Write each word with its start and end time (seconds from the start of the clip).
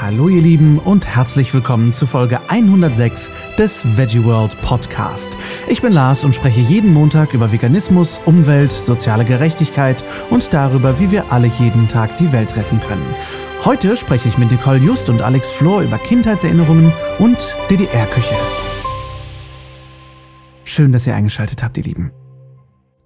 Hallo 0.00 0.30
ihr 0.30 0.40
Lieben 0.40 0.78
und 0.78 1.06
herzlich 1.06 1.52
willkommen 1.52 1.92
zu 1.92 2.06
Folge 2.06 2.40
106 2.48 3.30
des 3.58 3.84
Veggie 3.98 4.24
World 4.24 4.58
Podcast. 4.62 5.36
Ich 5.68 5.82
bin 5.82 5.92
Lars 5.92 6.24
und 6.24 6.34
spreche 6.34 6.60
jeden 6.60 6.94
Montag 6.94 7.34
über 7.34 7.52
Veganismus, 7.52 8.18
Umwelt, 8.24 8.72
soziale 8.72 9.26
Gerechtigkeit 9.26 10.02
und 10.30 10.54
darüber, 10.54 10.98
wie 10.98 11.10
wir 11.10 11.30
alle 11.30 11.48
jeden 11.48 11.86
Tag 11.86 12.16
die 12.16 12.32
Welt 12.32 12.56
retten 12.56 12.80
können. 12.80 13.14
Heute 13.62 13.94
spreche 13.94 14.30
ich 14.30 14.38
mit 14.38 14.50
Nicole 14.50 14.78
Just 14.78 15.10
und 15.10 15.20
Alex 15.20 15.50
Flor 15.50 15.82
über 15.82 15.98
Kindheitserinnerungen 15.98 16.94
und 17.18 17.54
DDR-Küche. 17.68 18.36
Schön, 20.64 20.92
dass 20.92 21.06
ihr 21.06 21.14
eingeschaltet 21.14 21.62
habt, 21.62 21.76
ihr 21.76 21.84
Lieben. 21.84 22.10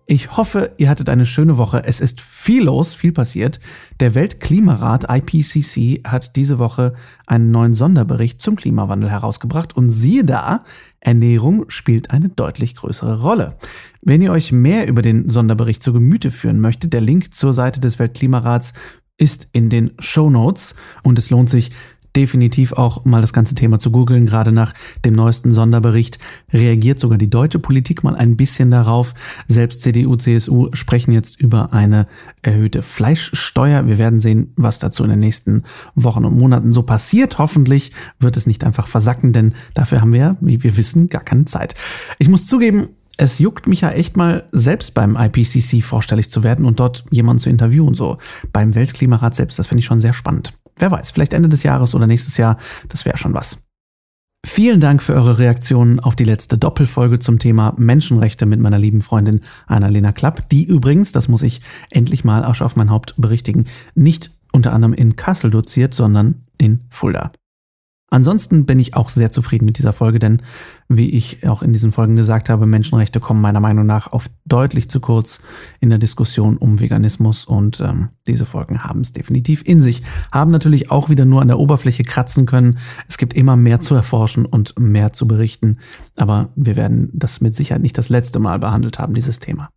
Ich 0.07 0.36
hoffe, 0.36 0.75
ihr 0.77 0.91
hattet 0.91 1.09
eine 1.09 1.25
schöne 1.25 1.57
Woche. 1.57 1.82
Es 1.84 2.00
ist 2.00 2.20
viel 2.20 2.64
los, 2.64 2.95
viel 2.95 3.12
passiert. 3.12 3.59
Der 4.00 4.14
Weltklimarat 4.14 5.07
IPCC 5.09 6.07
hat 6.07 6.37
diese 6.37 6.59
Woche 6.59 6.93
einen 7.27 7.51
neuen 7.51 7.73
Sonderbericht 7.73 8.38
zum 8.38 8.55
Klimawandel 8.55 9.11
herausgebracht 9.11 9.75
und 9.75 9.91
siehe 9.91 10.25
da, 10.25 10.61
Ernährung 11.01 11.64
spielt 11.69 12.11
eine 12.11 12.28
deutlich 12.28 12.77
größere 12.77 13.23
Rolle. 13.23 13.56
Wenn 14.02 14.20
ihr 14.20 14.33
euch 14.33 14.52
mehr 14.52 14.88
über 14.88 15.01
den 15.01 15.30
Sonderbericht 15.30 15.83
zu 15.83 15.95
Gemüte 15.95 16.30
führen 16.30 16.61
möchtet, 16.61 16.92
der 16.92 17.00
Link 17.00 17.33
zur 17.33 17.55
Seite 17.55 17.80
des 17.80 17.98
Weltklimarats 17.98 18.75
ist 19.16 19.48
in 19.52 19.70
den 19.70 19.92
Show 20.00 20.28
Notes 20.28 20.75
und 21.02 21.19
es 21.19 21.30
lohnt 21.30 21.48
sich, 21.48 21.70
definitiv 22.16 22.73
auch 22.73 23.04
mal 23.04 23.20
das 23.20 23.32
ganze 23.32 23.54
Thema 23.54 23.78
zu 23.78 23.91
googeln. 23.91 24.27
Gerade 24.27 24.52
nach 24.52 24.72
dem 25.05 25.14
neuesten 25.14 25.52
Sonderbericht 25.52 26.18
reagiert 26.52 27.00
sogar 27.00 27.18
die 27.18 27.30
deutsche 27.30 27.59
Politik 27.59 28.05
mal 28.05 28.16
ein 28.16 28.36
bisschen 28.36 28.70
darauf. 28.70 29.14
Selbst 29.48 29.82
CDU, 29.82 30.16
CSU 30.16 30.69
sprechen 30.72 31.12
jetzt 31.12 31.41
über 31.41 31.72
eine 31.72 32.06
erhöhte 32.42 32.82
Fleischsteuer. 32.82 33.86
Wir 33.86 33.98
werden 33.98 34.20
sehen, 34.20 34.52
was 34.56 34.78
dazu 34.78 35.05
in 35.05 35.10
den 35.10 35.20
nächsten 35.20 35.64
Wochen 35.95 36.24
und 36.24 36.38
Monaten 36.38 36.72
so 36.72 36.82
passiert. 36.82 37.38
Hoffentlich 37.38 37.92
wird 38.20 38.36
es 38.36 38.46
nicht 38.46 38.64
einfach 38.64 38.88
versacken, 38.88 39.33
denn 39.33 39.55
dafür 39.74 40.00
haben 40.00 40.12
wir, 40.12 40.36
wie 40.41 40.62
wir 40.62 40.77
wissen, 40.77 41.08
gar 41.08 41.22
keine 41.22 41.44
Zeit. 41.44 41.74
Ich 42.19 42.28
muss 42.28 42.46
zugeben, 42.46 42.89
es 43.17 43.39
juckt 43.39 43.69
mich 43.69 43.83
ja 43.83 43.91
echt 43.91 44.17
mal 44.17 44.44
selbst 44.50 44.94
beim 44.94 45.17
IPCC 45.17 45.83
vorstellig 45.83 46.30
zu 46.30 46.42
werden 46.42 46.64
und 46.64 46.80
dort 46.80 47.05
jemanden 47.11 47.41
zu 47.41 47.50
interviewen, 47.50 47.94
so 47.94 48.19
beim 48.52 48.74
Weltklimarat 48.74 49.34
selbst. 49.34 49.58
Das 49.58 49.69
finde 49.69 49.80
ich 49.80 49.86
schon 49.86 50.00
sehr 50.00 50.12
spannend. 50.12 50.52
Wer 50.77 50.91
weiß, 50.91 51.11
vielleicht 51.11 51.34
Ende 51.34 51.48
des 51.48 51.62
Jahres 51.62 51.94
oder 51.94 52.06
nächstes 52.06 52.36
Jahr, 52.36 52.56
das 52.89 53.05
wäre 53.05 53.19
schon 53.19 53.34
was. 53.34 53.58
Vielen 54.47 54.80
Dank 54.80 55.03
für 55.03 55.14
eure 55.14 55.39
Reaktionen 55.39 56.00
auf 56.00 56.17
die 56.17 56.25
letzte 56.25 56.58
Doppelfolge 56.58 57.19
zum 57.19 57.39
Thema 57.39 57.75
Menschenrechte 57.78 58.44
mit 58.44 58.61
meiner 58.61 58.78
lieben 58.78 59.00
Freundin 59.00 59.41
Annalena 59.67 60.12
Klapp, 60.12 60.48
die 60.50 60.64
übrigens, 60.64 61.12
das 61.12 61.28
muss 61.28 61.42
ich 61.42 61.62
endlich 61.91 62.25
mal 62.25 62.45
Asche 62.45 62.64
auf 62.64 62.77
mein 62.77 62.91
Haupt 62.91 63.14
berichtigen, 63.17 63.64
nicht 63.95 64.33
unter 64.52 64.75
anderem 64.75 64.92
in 64.92 65.17
Kassel 65.17 65.50
doziert, 65.50 65.95
sondern 65.95 66.45
in 66.58 66.80
Fulda. 66.91 67.33
Ansonsten 68.15 68.65
bin 68.65 68.79
ich 68.79 68.95
auch 68.95 69.09
sehr 69.09 69.33
zufrieden 69.33 69.65
mit 69.65 69.77
dieser 69.77 69.93
Folge, 69.93 70.20
denn 70.20 70.41
wie 70.89 71.11
ich 71.11 71.48
auch 71.48 71.62
in 71.62 71.73
diesen 71.73 71.91
Folgen 71.91 72.15
gesagt 72.15 72.48
habe, 72.48 72.65
Menschenrechte 72.65 73.19
kommen 73.19 73.41
meiner 73.41 73.59
Meinung 73.59 73.87
nach 73.87 74.12
oft 74.12 74.31
deutlich 74.45 74.89
zu 74.89 75.01
kurz 75.01 75.41
in 75.81 75.91
der 75.91 75.98
Diskussion 75.98 76.57
um 76.57 76.79
Veganismus 76.79 77.45
und 77.45 77.81
ähm, 77.81 78.11
diese 78.29 78.47
Folgen 78.47 78.85
haben 78.85 79.01
es 79.01 79.12
definitiv 79.12 79.62
in 79.67 79.81
sich, 79.81 80.05
haben 80.31 80.53
natürlich 80.53 80.92
auch 80.92 81.09
wieder 81.09 81.25
nur 81.25 81.42
an 81.42 81.48
der 81.48 81.59
Oberfläche 81.59 82.05
kratzen 82.05 82.47
können. 82.47 82.79
Es 83.09 83.19
gibt 83.19 83.35
immer 83.35 83.57
mehr 83.57 83.81
zu 83.81 83.97
erforschen 83.97 84.47
und 84.47 84.79
mehr 84.79 85.12
zu 85.12 85.27
berichten, 85.27 85.79
aber 86.15 86.51
wir 86.55 86.77
werden 86.77 87.11
das 87.15 87.41
mit 87.41 87.57
Sicherheit 87.57 87.83
nicht 87.83 87.98
das 87.98 88.11
letzte 88.11 88.39
Mal 88.39 88.61
behandelt 88.61 89.01
haben, 89.01 89.15
dieses 89.15 89.41
Thema. 89.41 89.70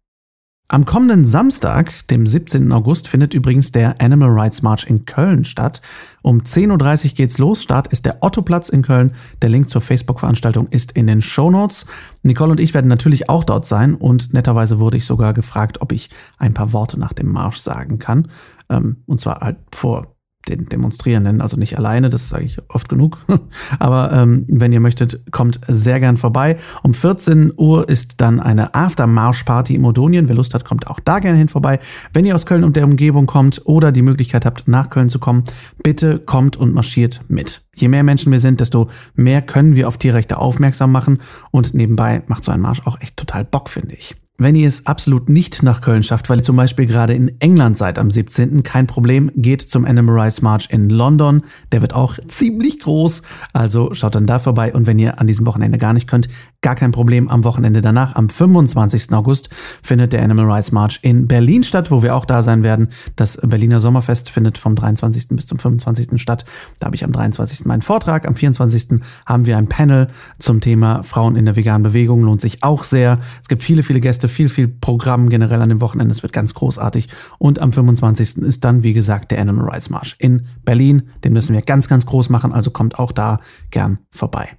Am 0.70 0.84
kommenden 0.84 1.24
Samstag, 1.24 2.06
dem 2.10 2.28
17. 2.28 2.74
August, 2.74 3.08
findet 3.08 3.34
übrigens 3.34 3.72
der 3.72 4.02
Animal 4.02 4.32
Rights 4.32 4.62
March 4.64 4.86
in 4.86 5.06
Köln 5.06 5.46
statt. 5.46 5.82
Um 6.24 6.42
10.30 6.42 7.06
Uhr 7.06 7.12
geht's 7.14 7.38
los. 7.38 7.64
Start 7.64 7.88
ist 7.94 8.06
der 8.06 8.18
Ottoplatz 8.20 8.68
in 8.68 8.82
Köln. 8.82 9.14
Der 9.42 9.48
Link 9.48 9.70
zur 9.70 9.80
Facebook-Veranstaltung 9.80 10.68
ist 10.68 10.92
in 10.92 11.08
den 11.08 11.22
Show 11.22 11.50
Notes. 11.50 11.86
Nicole 12.22 12.52
und 12.52 12.60
ich 12.60 12.74
werden 12.74 12.90
natürlich 12.90 13.30
auch 13.30 13.46
dort 13.46 13.66
sein 13.66 13.96
und 13.96 14.34
netterweise 14.34 14.78
wurde 14.78 14.98
ich 14.98 15.06
sogar 15.06 15.32
gefragt, 15.34 15.82
ob 15.82 15.94
ich 15.94 16.10
ein 16.38 16.54
paar 16.54 16.74
Worte 16.74 17.00
nach 17.00 17.14
dem 17.14 17.32
Marsch 17.32 17.60
sagen 17.60 17.98
kann. 17.98 18.28
Ähm, 18.70 19.04
und 19.06 19.22
zwar 19.22 19.40
halt 19.40 19.60
vor 19.74 20.17
den 20.50 20.66
Demonstrierenden, 20.66 21.42
also 21.42 21.58
nicht 21.58 21.78
alleine, 21.78 22.10
das 22.10 22.30
sage 22.30 22.46
ich 22.46 22.58
oft 22.70 22.90
genug. 22.90 23.18
Aber 23.80 24.12
ähm, 24.14 24.46
wenn 24.48 24.72
ihr 24.72 24.80
möchtet, 24.80 25.32
kommt 25.32 25.60
sehr 25.68 26.00
gern 26.00 26.18
vorbei. 26.18 26.58
Um 26.84 26.94
14 26.94 27.54
Uhr 27.56 27.88
ist 27.90 28.16
dann 28.18 28.40
eine 28.40 28.74
Aftermarsch-Party 28.74 29.76
im 29.76 29.86
Odonien. 29.86 30.28
Wer 30.28 30.36
Lust 30.36 30.54
hat, 30.54 30.66
kommt 30.66 30.88
auch 30.88 31.00
da 31.00 31.20
gerne 31.20 31.38
hin 31.38 31.50
vorbei. 31.50 31.80
Wenn 32.14 32.26
ihr 32.26 32.36
aus 32.36 32.46
Köln 32.46 32.64
und 32.64 32.76
der 32.76 32.86
Umgebung 32.86 33.26
kommt 33.26 33.62
oder 33.66 33.92
die 33.92 34.02
Möglichkeit 34.02 34.46
habt, 34.46 34.68
nach 34.68 34.90
Köln 34.90 35.10
zu 35.10 35.20
kommen, 35.20 35.44
bitte 35.84 36.20
kommt 36.20 36.58
und 36.58 36.74
marschiert 36.74 37.22
mit. 37.28 37.64
Je 37.76 37.88
mehr 37.88 38.04
Menschen 38.04 38.32
wir 38.32 38.40
sind, 38.40 38.60
desto 38.60 38.88
mehr 39.16 39.42
können 39.42 39.76
wir 39.76 39.88
auf 39.88 39.98
Tierrechte 39.98 40.38
aufmerksam 40.38 40.92
machen 40.92 41.20
und 41.52 41.74
nebenbei 41.74 42.24
macht 42.28 42.44
so 42.44 42.52
ein 42.52 42.62
Marsch 42.62 42.82
auch 42.86 43.00
echt 43.02 43.18
total 43.18 43.46
Bock, 43.46 43.70
finde 43.70 43.94
ich. 43.94 44.16
Wenn 44.40 44.54
ihr 44.54 44.68
es 44.68 44.86
absolut 44.86 45.30
nicht 45.30 45.64
nach 45.64 45.82
Köln 45.82 46.04
schafft, 46.04 46.30
weil 46.30 46.38
ihr 46.38 46.44
zum 46.44 46.56
Beispiel 46.56 46.86
gerade 46.86 47.14
in 47.14 47.42
England 47.42 47.76
seid 47.76 47.98
am 47.98 48.12
17., 48.12 48.62
kein 48.62 48.86
Problem, 48.86 49.32
geht 49.36 49.64
zum 49.64 49.84
Animal 49.84 50.20
Rights 50.20 50.44
March 50.44 50.68
in 50.70 50.92
London. 50.92 51.42
Der 51.72 51.82
wird 51.82 51.94
auch 51.94 52.20
ziemlich 52.28 52.80
groß, 52.82 53.24
also 53.54 53.96
schaut 53.96 54.14
dann 54.14 54.28
da 54.28 54.38
vorbei. 54.38 54.76
Und 54.76 54.86
wenn 54.86 55.00
ihr 55.00 55.20
an 55.20 55.26
diesem 55.26 55.48
Wochenende 55.48 55.80
gar 55.80 55.94
nicht 55.94 56.08
könnt, 56.08 56.28
gar 56.62 56.76
kein 56.76 56.92
Problem. 56.92 57.28
Am 57.28 57.44
Wochenende 57.44 57.82
danach, 57.82 58.16
am 58.16 58.30
25. 58.30 59.14
August, 59.14 59.50
findet 59.84 60.14
der 60.14 60.24
Animal 60.24 60.52
Rights 60.52 60.72
March 60.72 61.00
in 61.02 61.28
Berlin 61.28 61.64
statt, 61.64 61.92
wo 61.92 62.02
wir 62.04 62.16
auch 62.16 62.26
da 62.26 62.42
sein 62.42 62.64
werden. 62.64 62.90
Das 63.16 63.38
Berliner 63.42 63.80
Sommerfest 63.80 64.30
findet 64.30 64.58
vom 64.58 64.76
23. 64.76 65.30
bis 65.30 65.46
zum 65.46 65.60
25. 65.60 66.20
statt. 66.22 66.46
Da 66.80 66.88
habe 66.88 66.96
ich 66.96 67.04
am 67.04 67.12
23. 67.12 67.66
meinen 67.66 67.82
Vortrag. 67.82 68.28
Am 68.28 68.36
24. 68.36 69.00
haben 69.26 69.46
wir 69.46 69.58
ein 69.58 69.70
Panel 69.70 70.08
zum 70.40 70.62
Thema 70.62 71.04
Frauen 71.04 71.36
in 71.36 71.46
der 71.46 71.56
veganen 71.56 71.84
Bewegung. 71.84 72.24
Lohnt 72.24 72.42
sich 72.42 72.64
auch 72.64 72.84
sehr. 72.84 73.20
Es 73.42 73.48
gibt 73.48 73.64
viele, 73.64 73.84
viele 73.84 74.00
Gäste, 74.00 74.28
viel, 74.28 74.50
viel 74.50 74.68
Programm 74.68 75.30
generell 75.30 75.62
an 75.62 75.70
dem 75.70 75.82
Wochenende. 75.82 76.12
Es 76.12 76.24
wird 76.24 76.34
ganz 76.34 76.54
großartig. 76.54 77.08
Und 77.38 77.60
am 77.60 77.72
25. 77.72 78.38
ist 78.38 78.64
dann, 78.64 78.84
wie 78.84 78.94
gesagt, 78.94 79.32
der 79.32 79.40
Animal 79.40 79.70
Rights 79.70 79.90
March 79.90 80.16
in 80.20 80.46
Berlin. 80.66 81.04
Den 81.24 81.34
müssen 81.34 81.54
wir 81.54 81.62
ganz, 81.62 81.88
ganz 81.88 82.06
groß 82.06 82.30
machen. 82.30 82.52
Also 82.52 82.72
kommt 82.72 83.00
auch 83.00 83.12
da 83.12 83.40
gern 83.70 84.00
vorbei. 84.10 84.58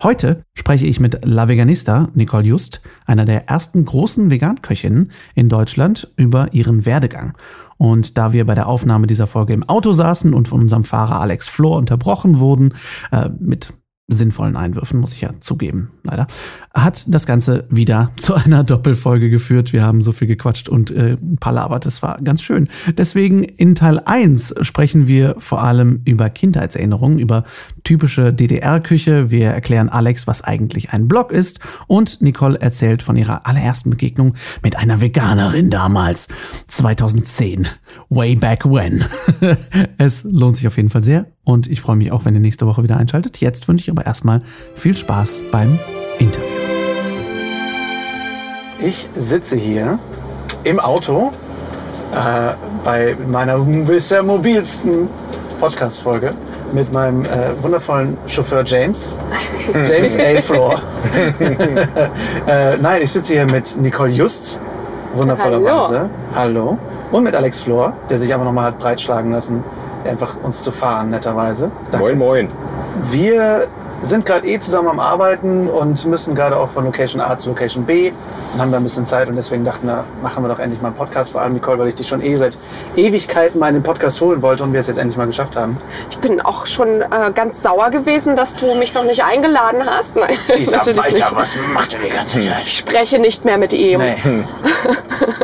Heute 0.00 0.44
spreche 0.54 0.86
ich 0.86 1.00
mit 1.00 1.24
La 1.24 1.48
Veganista 1.48 2.06
Nicole 2.14 2.44
Just, 2.44 2.82
einer 3.04 3.24
der 3.24 3.48
ersten 3.48 3.84
großen 3.84 4.30
Veganköchinnen 4.30 5.10
in 5.34 5.48
Deutschland, 5.48 6.12
über 6.14 6.52
ihren 6.52 6.86
Werdegang. 6.86 7.36
Und 7.78 8.16
da 8.16 8.32
wir 8.32 8.46
bei 8.46 8.54
der 8.54 8.68
Aufnahme 8.68 9.08
dieser 9.08 9.26
Folge 9.26 9.54
im 9.54 9.64
Auto 9.64 9.92
saßen 9.92 10.34
und 10.34 10.46
von 10.46 10.60
unserem 10.60 10.84
Fahrer 10.84 11.20
Alex 11.20 11.48
Flor 11.48 11.76
unterbrochen 11.78 12.38
wurden, 12.38 12.74
äh, 13.10 13.28
mit 13.40 13.72
sinnvollen 14.08 14.56
Einwürfen, 14.56 14.98
muss 14.98 15.12
ich 15.12 15.20
ja 15.20 15.32
zugeben, 15.38 15.90
leider, 16.02 16.26
hat 16.72 17.04
das 17.08 17.26
Ganze 17.26 17.66
wieder 17.68 18.10
zu 18.16 18.34
einer 18.34 18.64
Doppelfolge 18.64 19.28
geführt. 19.28 19.74
Wir 19.74 19.82
haben 19.82 20.00
so 20.00 20.12
viel 20.12 20.26
gequatscht 20.26 20.68
und 20.70 20.90
äh, 20.90 21.16
palabert, 21.40 21.84
das 21.84 22.02
war 22.02 22.18
ganz 22.22 22.42
schön. 22.42 22.68
Deswegen 22.96 23.44
in 23.44 23.74
Teil 23.74 24.00
1 24.04 24.54
sprechen 24.62 25.06
wir 25.06 25.36
vor 25.38 25.62
allem 25.62 26.00
über 26.06 26.30
Kindheitserinnerungen, 26.30 27.18
über 27.18 27.44
typische 27.84 28.32
DDR-Küche. 28.32 29.30
Wir 29.30 29.48
erklären 29.48 29.90
Alex, 29.90 30.26
was 30.26 30.42
eigentlich 30.42 30.90
ein 30.90 31.06
Blog 31.06 31.30
ist 31.30 31.60
und 31.86 32.22
Nicole 32.22 32.58
erzählt 32.60 33.02
von 33.02 33.16
ihrer 33.16 33.46
allerersten 33.46 33.90
Begegnung 33.90 34.32
mit 34.62 34.76
einer 34.76 35.02
Veganerin 35.02 35.68
damals, 35.68 36.28
2010, 36.68 37.66
way 38.08 38.34
back 38.36 38.64
when. 38.64 39.04
es 39.98 40.24
lohnt 40.24 40.56
sich 40.56 40.66
auf 40.66 40.76
jeden 40.76 40.88
Fall 40.88 41.02
sehr 41.02 41.26
und 41.48 41.66
ich 41.66 41.80
freue 41.80 41.96
mich 41.96 42.12
auch, 42.12 42.26
wenn 42.26 42.34
ihr 42.34 42.40
nächste 42.40 42.66
Woche 42.66 42.82
wieder 42.82 42.98
einschaltet. 42.98 43.38
Jetzt 43.38 43.68
wünsche 43.68 43.84
ich 43.84 43.90
aber 43.90 44.04
erstmal 44.04 44.42
viel 44.74 44.94
Spaß 44.94 45.44
beim 45.50 45.78
Interview. 46.18 46.46
Ich 48.78 49.08
sitze 49.16 49.56
hier 49.56 49.98
im 50.64 50.78
Auto 50.78 51.32
äh, 52.12 52.52
bei 52.84 53.16
meiner 53.30 53.56
bisher 53.60 54.22
mobilsten 54.22 55.08
Podcast-Folge 55.58 56.34
mit 56.74 56.92
meinem 56.92 57.24
äh, 57.24 57.62
wundervollen 57.62 58.18
Chauffeur 58.26 58.62
James. 58.66 59.18
James 59.88 60.18
A. 60.18 60.42
Floor. 60.42 60.82
äh, 62.46 62.76
nein, 62.76 63.00
ich 63.00 63.10
sitze 63.10 63.32
hier 63.32 63.46
mit 63.50 63.74
Nicole 63.80 64.10
Just, 64.10 64.60
wundervollerweise. 65.14 66.10
Hallo. 66.34 66.74
Hallo. 66.74 66.78
Und 67.10 67.24
mit 67.24 67.34
Alex 67.34 67.60
Floor, 67.60 67.94
der 68.10 68.18
sich 68.18 68.34
aber 68.34 68.44
nochmal 68.44 68.66
hat 68.66 68.78
breitschlagen 68.78 69.32
lassen, 69.32 69.64
einfach 70.04 70.36
uns 70.42 70.62
zu 70.62 70.72
fahren, 70.72 71.10
netterweise. 71.10 71.70
Danke. 71.90 71.98
Moin, 71.98 72.18
moin. 72.18 72.48
Wir 73.10 73.68
sind 74.02 74.24
gerade 74.26 74.46
eh 74.46 74.58
zusammen 74.60 74.88
am 74.88 75.00
Arbeiten 75.00 75.68
und 75.68 76.04
müssen 76.06 76.34
gerade 76.34 76.56
auch 76.56 76.70
von 76.70 76.84
Location 76.84 77.20
A 77.20 77.36
zu 77.36 77.48
Location 77.48 77.84
B 77.84 78.12
und 78.54 78.60
haben 78.60 78.70
da 78.70 78.78
ein 78.78 78.82
bisschen 78.82 79.06
Zeit 79.06 79.28
und 79.28 79.36
deswegen 79.36 79.64
dachten 79.64 79.86
wir, 79.86 80.04
machen 80.22 80.42
wir 80.44 80.48
doch 80.48 80.58
endlich 80.58 80.80
mal 80.80 80.88
einen 80.88 80.96
Podcast. 80.96 81.32
Vor 81.32 81.40
allem 81.40 81.52
Nicole, 81.52 81.78
weil 81.78 81.88
ich 81.88 81.94
dich 81.94 82.08
schon 82.08 82.22
eh 82.22 82.36
seit 82.36 82.56
Ewigkeiten 82.96 83.58
mal 83.58 83.68
in 83.68 83.74
den 83.74 83.82
Podcast 83.82 84.20
holen 84.20 84.40
wollte 84.42 84.62
und 84.62 84.72
wir 84.72 84.80
es 84.80 84.86
jetzt 84.86 84.98
endlich 84.98 85.16
mal 85.16 85.26
geschafft 85.26 85.56
haben. 85.56 85.76
Ich 86.10 86.18
bin 86.18 86.40
auch 86.40 86.66
schon 86.66 87.02
äh, 87.02 87.32
ganz 87.34 87.62
sauer 87.62 87.90
gewesen, 87.90 88.36
dass 88.36 88.54
du 88.54 88.74
mich 88.76 88.94
noch 88.94 89.04
nicht 89.04 89.24
eingeladen 89.24 89.82
hast. 89.84 90.16
Nein, 90.16 90.36
Dieser 90.56 90.78
Walter, 90.96 91.10
nicht. 91.10 91.36
was 91.36 91.56
macht 91.72 91.94
er 91.94 92.00
die 92.00 92.10
ganze 92.10 92.40
Zeit? 92.40 92.62
Ich 92.64 92.78
spreche 92.78 93.18
nicht 93.18 93.44
mehr 93.44 93.58
mit 93.58 93.72
ihm. 93.72 94.00
Nee. 94.00 94.44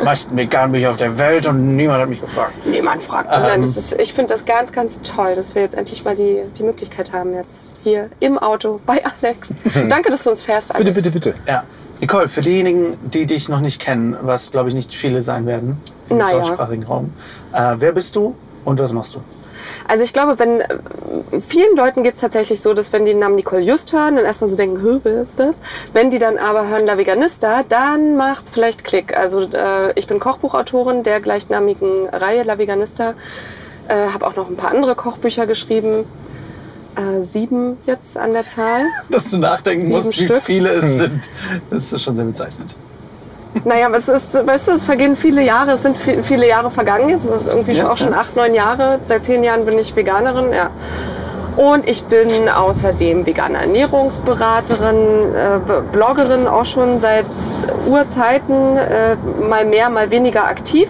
Meisten 0.03 0.37
vegan 0.37 0.71
bin 0.71 0.81
ich 0.81 0.87
auf 0.87 0.97
der 0.97 1.17
Welt 1.17 1.47
und 1.47 1.75
niemand 1.75 2.01
hat 2.01 2.09
mich 2.09 2.21
gefragt. 2.21 2.53
Niemand 2.65 3.01
fragt. 3.03 3.29
Ähm. 3.33 3.41
Nein, 3.41 3.61
das 3.61 3.75
ist, 3.77 3.99
ich 3.99 4.13
finde 4.13 4.33
das 4.33 4.45
ganz, 4.45 4.71
ganz 4.71 5.01
toll, 5.01 5.35
dass 5.35 5.55
wir 5.55 5.61
jetzt 5.61 5.75
endlich 5.75 6.03
mal 6.03 6.15
die, 6.15 6.43
die 6.57 6.63
Möglichkeit 6.63 7.11
haben, 7.13 7.33
jetzt 7.33 7.71
hier 7.83 8.09
im 8.19 8.37
Auto 8.45 8.79
bei 8.85 9.01
Alex. 9.21 9.49
Danke, 9.89 10.09
dass 10.11 10.23
du 10.23 10.29
uns 10.29 10.41
fährst, 10.41 10.73
Alex. 10.73 10.85
Bitte, 10.93 11.01
bitte, 11.11 11.11
bitte. 11.31 11.35
Ja. 11.47 11.63
Nicole, 12.01 12.27
für 12.29 12.41
diejenigen, 12.41 12.97
die 13.03 13.25
dich 13.25 13.47
noch 13.49 13.61
nicht 13.61 13.81
kennen, 13.81 14.17
was 14.21 14.51
glaube 14.51 14.69
ich 14.69 14.75
nicht 14.75 14.93
viele 14.93 15.21
sein 15.21 15.45
werden 15.45 15.77
im 16.09 16.17
Naja. 16.17 16.39
deutschsprachigen 16.39 16.83
Raum, 16.83 17.13
äh, 17.53 17.75
wer 17.77 17.93
bist 17.93 18.15
du 18.15 18.35
und 18.65 18.79
was 18.79 18.91
machst 18.91 19.15
du? 19.15 19.21
Also 19.87 20.03
ich 20.03 20.13
glaube, 20.13 20.37
wenn 20.39 20.61
äh, 20.61 20.67
vielen 21.47 21.75
Leuten 21.77 22.03
geht 22.03 22.15
es 22.15 22.19
tatsächlich 22.21 22.59
so, 22.61 22.73
dass 22.73 22.91
wenn 22.91 23.05
die 23.05 23.11
den 23.11 23.19
Namen 23.19 23.35
Nicole 23.35 23.61
Just 23.61 23.93
hören, 23.93 24.15
dann 24.17 24.25
erstmal 24.25 24.49
so 24.49 24.57
denken, 24.57 24.81
"Hä, 24.83 24.99
wer 25.03 25.21
ist 25.21 25.39
das? 25.39 25.59
Wenn 25.93 26.09
die 26.09 26.19
dann 26.19 26.37
aber 26.37 26.67
hören 26.67 26.85
La 26.85 26.97
Veganista, 26.97 27.63
dann 27.69 28.17
macht's 28.17 28.51
vielleicht 28.51 28.83
Klick. 28.83 29.15
Also 29.17 29.41
äh, 29.41 29.93
ich 29.95 30.07
bin 30.07 30.19
Kochbuchautorin 30.19 31.03
der 31.03 31.21
gleichnamigen 31.21 32.09
Reihe 32.09 32.43
La 32.43 32.57
Veganista, 32.57 33.13
äh, 33.87 34.09
habe 34.13 34.27
auch 34.27 34.35
noch 34.35 34.49
ein 34.49 34.55
paar 34.57 34.71
andere 34.71 34.95
Kochbücher 34.95 35.45
geschrieben. 35.47 36.05
Äh, 36.95 37.21
sieben 37.21 37.77
jetzt 37.85 38.17
an 38.17 38.33
der 38.33 38.43
Zahl. 38.43 38.83
Dass 39.09 39.29
du 39.29 39.37
nachdenken 39.37 39.87
Sieben 39.87 39.95
musst, 39.95 40.09
wie 40.19 40.25
Stück. 40.25 40.43
viele 40.43 40.69
es 40.69 40.97
sind. 40.97 41.29
Das 41.69 41.91
ist 41.91 42.01
schon 42.01 42.15
sehr 42.15 42.25
bezeichnend. 42.25 42.75
Naja, 43.63 43.87
aber 43.87 43.97
es 43.97 44.09
ist, 44.09 44.33
weißt 44.33 44.67
du, 44.67 44.71
es 44.71 44.83
vergehen 44.83 45.15
viele 45.15 45.41
Jahre, 45.41 45.71
es 45.71 45.81
sind 45.81 45.97
viel, 45.97 46.21
viele 46.23 46.47
Jahre 46.47 46.69
vergangen 46.69 47.07
jetzt, 47.09 47.23
es 47.25 47.39
sind 47.39 47.47
irgendwie 47.47 47.71
Ja, 47.71 47.83
schon 47.83 47.91
auch 47.91 47.97
schon 47.97 48.11
ja. 48.11 48.19
acht, 48.19 48.35
neun 48.35 48.53
Jahre. 48.53 48.99
Seit 49.03 49.23
zehn 49.23 49.43
Jahren 49.43 49.65
bin 49.65 49.79
ich 49.79 49.95
Veganerin, 49.95 50.51
ja. 50.51 50.69
Und 51.55 51.87
ich 51.87 52.03
bin 52.03 52.49
außerdem 52.49 53.25
vegane 53.25 53.57
Ernährungsberaterin, 53.59 55.33
äh, 55.35 55.59
Bloggerin 55.93 56.47
auch 56.47 56.65
schon 56.65 56.99
seit 56.99 57.25
Urzeiten, 57.87 58.75
äh, 58.77 59.15
mal 59.47 59.63
mehr, 59.63 59.89
mal 59.89 60.11
weniger 60.11 60.45
aktiv, 60.45 60.89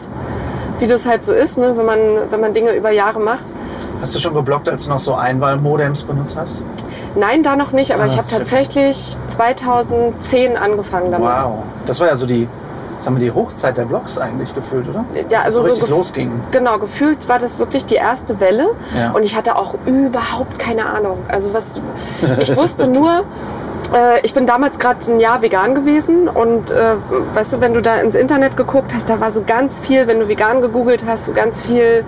wie 0.80 0.88
das 0.88 1.06
halt 1.06 1.24
so 1.24 1.34
ist, 1.34 1.60
ne, 1.60 1.78
wenn, 1.78 1.86
man, 1.86 2.00
wenn 2.32 2.40
man 2.42 2.54
Dinge 2.54 2.74
über 2.74 2.90
Jahre 2.90 3.20
macht. 3.20 3.54
Hast 4.02 4.14
du 4.16 4.20
schon 4.20 4.34
geblockt, 4.34 4.70
als 4.70 4.84
du 4.84 4.90
noch 4.90 5.00
so 5.00 5.16
Einwahlmodems 5.16 6.04
benutzt 6.04 6.38
hast? 6.38 6.64
Nein, 7.16 7.44
da 7.44 7.56
noch 7.56 7.72
nicht, 7.72 7.94
aber 7.94 8.04
Ah, 8.04 8.08
ich 8.08 8.18
habe 8.18 8.28
tatsächlich 8.28 9.18
2010 9.28 10.58
angefangen 10.58 11.12
damit. 11.12 11.28
Wow. 11.28 11.64
Das 11.86 12.00
war 12.00 12.08
ja 12.08 12.16
so 12.16 12.26
die, 12.26 12.48
sagen 13.00 13.16
wir, 13.18 13.24
die 13.24 13.32
Hochzeit 13.32 13.78
der 13.78 13.86
Blogs 13.86 14.18
eigentlich 14.18 14.54
gefühlt, 14.54 14.90
oder? 14.90 15.06
Ja, 15.32 15.40
also 15.42 15.62
so 15.62 15.74
so 15.74 15.86
losging. 15.88 16.32
Genau, 16.52 16.78
gefühlt 16.78 17.28
war 17.30 17.40
das 17.40 17.58
wirklich 17.58 17.86
die 17.86 17.96
erste 17.96 18.40
Welle 18.40 18.68
Ja. 18.98 19.12
und 19.12 19.24
ich 19.24 19.36
hatte 19.36 19.56
auch 19.58 19.76
überhaupt 19.86 20.60
keine 20.60 20.86
Ahnung. 20.88 21.18
Also 21.30 21.54
was, 21.54 21.80
ich 22.40 22.56
wusste 22.56 22.88
nur, 22.88 23.24
äh, 23.94 24.20
ich 24.24 24.34
bin 24.34 24.46
damals 24.46 24.78
gerade 24.78 25.00
ein 25.12 25.20
Jahr 25.22 25.42
vegan 25.42 25.74
gewesen 25.74 26.28
und 26.28 26.72
äh, 26.72 26.96
weißt 27.34 27.54
du, 27.54 27.62
wenn 27.62 27.74
du 27.74 27.82
da 27.82 27.96
ins 27.96 28.16
Internet 28.16 28.58
geguckt 28.58 28.94
hast, 28.94 29.10
da 29.10 29.22
war 29.22 29.32
so 29.32 29.42
ganz 29.46 29.80
viel, 29.80 30.08
wenn 30.08 30.20
du 30.20 30.28
vegan 30.28 30.62
gegoogelt 30.62 31.06
hast, 31.08 31.26
so 31.26 31.32
ganz 31.32 31.62
viel 31.62 32.04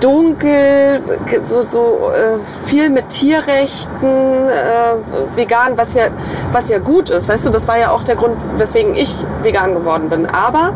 dunkel, 0.00 1.00
so, 1.42 1.62
so 1.62 2.10
äh, 2.14 2.38
viel 2.66 2.90
mit 2.90 3.08
Tierrechten, 3.08 4.48
äh, 4.48 5.36
vegan, 5.36 5.76
was 5.76 5.94
ja, 5.94 6.04
was 6.52 6.68
ja 6.68 6.78
gut 6.78 7.10
ist. 7.10 7.28
Weißt 7.28 7.46
du, 7.46 7.50
das 7.50 7.66
war 7.68 7.78
ja 7.78 7.90
auch 7.90 8.04
der 8.04 8.16
Grund, 8.16 8.36
weswegen 8.56 8.94
ich 8.94 9.14
vegan 9.42 9.74
geworden 9.74 10.08
bin. 10.08 10.26
Aber 10.26 10.72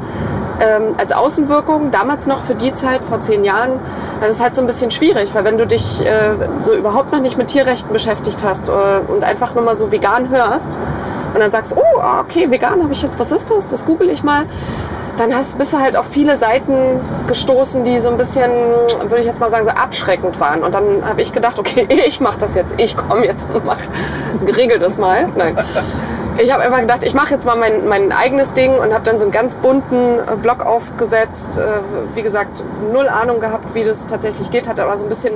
ähm, 0.60 0.94
als 0.96 1.12
Außenwirkung, 1.12 1.90
damals 1.90 2.26
noch 2.26 2.42
für 2.42 2.54
die 2.54 2.74
Zeit, 2.74 3.04
vor 3.04 3.20
zehn 3.20 3.44
Jahren, 3.44 3.80
war 4.18 4.28
das 4.28 4.40
halt 4.40 4.54
so 4.54 4.60
ein 4.60 4.66
bisschen 4.66 4.90
schwierig, 4.90 5.34
weil 5.34 5.44
wenn 5.44 5.58
du 5.58 5.66
dich 5.66 6.04
äh, 6.04 6.34
so 6.58 6.74
überhaupt 6.74 7.12
noch 7.12 7.20
nicht 7.20 7.38
mit 7.38 7.48
Tierrechten 7.48 7.92
beschäftigt 7.92 8.42
hast 8.44 8.68
äh, 8.68 8.72
und 8.72 9.22
einfach 9.24 9.54
nur 9.54 9.64
mal 9.64 9.76
so 9.76 9.92
vegan 9.92 10.30
hörst 10.30 10.78
und 11.34 11.40
dann 11.40 11.50
sagst, 11.50 11.76
oh, 11.76 12.00
ah, 12.00 12.20
okay, 12.20 12.50
vegan 12.50 12.82
habe 12.82 12.92
ich 12.92 13.02
jetzt, 13.02 13.18
was 13.18 13.30
ist 13.30 13.50
das? 13.50 13.68
Das 13.68 13.84
google 13.84 14.08
ich 14.08 14.24
mal. 14.24 14.44
Dann 15.18 15.34
hast, 15.34 15.58
bist 15.58 15.72
du 15.72 15.80
halt 15.80 15.96
auf 15.96 16.06
viele 16.06 16.36
Seiten 16.36 17.00
gestoßen, 17.26 17.82
die 17.82 17.98
so 17.98 18.08
ein 18.08 18.16
bisschen, 18.16 18.50
würde 18.50 19.18
ich 19.18 19.26
jetzt 19.26 19.40
mal 19.40 19.50
sagen, 19.50 19.64
so 19.64 19.72
abschreckend 19.72 20.38
waren. 20.38 20.62
Und 20.62 20.74
dann 20.74 21.04
habe 21.04 21.20
ich 21.20 21.32
gedacht, 21.32 21.58
okay, 21.58 21.88
ich 22.06 22.20
mache 22.20 22.38
das 22.38 22.54
jetzt, 22.54 22.74
ich 22.78 22.96
komme 22.96 23.26
jetzt 23.26 23.48
und 23.52 23.64
mach, 23.64 23.80
regel 24.56 24.78
das 24.78 24.96
mal. 24.96 25.26
Nein. 25.36 25.56
Ich 26.40 26.52
habe 26.52 26.62
einfach 26.62 26.78
gedacht, 26.78 27.02
ich 27.02 27.14
mache 27.14 27.34
jetzt 27.34 27.46
mal 27.46 27.56
mein, 27.56 27.88
mein 27.88 28.12
eigenes 28.12 28.54
Ding 28.54 28.72
und 28.78 28.94
habe 28.94 29.02
dann 29.02 29.18
so 29.18 29.24
einen 29.24 29.32
ganz 29.32 29.56
bunten 29.56 30.20
äh, 30.20 30.36
Blog 30.40 30.64
aufgesetzt. 30.64 31.58
Äh, 31.58 31.80
Wie 32.14 32.22
gesagt, 32.22 32.62
null 32.92 33.08
Ahnung 33.08 33.40
gehabt, 33.40 33.74
wie 33.74 33.82
das 33.82 34.06
tatsächlich 34.06 34.48
geht. 34.52 34.68
Hatte 34.68 34.84
aber 34.84 34.96
so 34.96 35.04
ein 35.04 35.08
bisschen, 35.08 35.34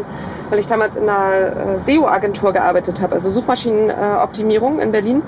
weil 0.48 0.60
ich 0.60 0.68
damals 0.68 0.94
in 0.94 1.08
einer 1.08 1.72
äh, 1.72 1.78
SEO-Agentur 1.78 2.52
gearbeitet 2.52 3.02
habe, 3.02 3.14
also 3.14 3.30
Suchmaschinenoptimierung 3.30 4.78
in 4.78 4.92
Berlin, 4.92 5.22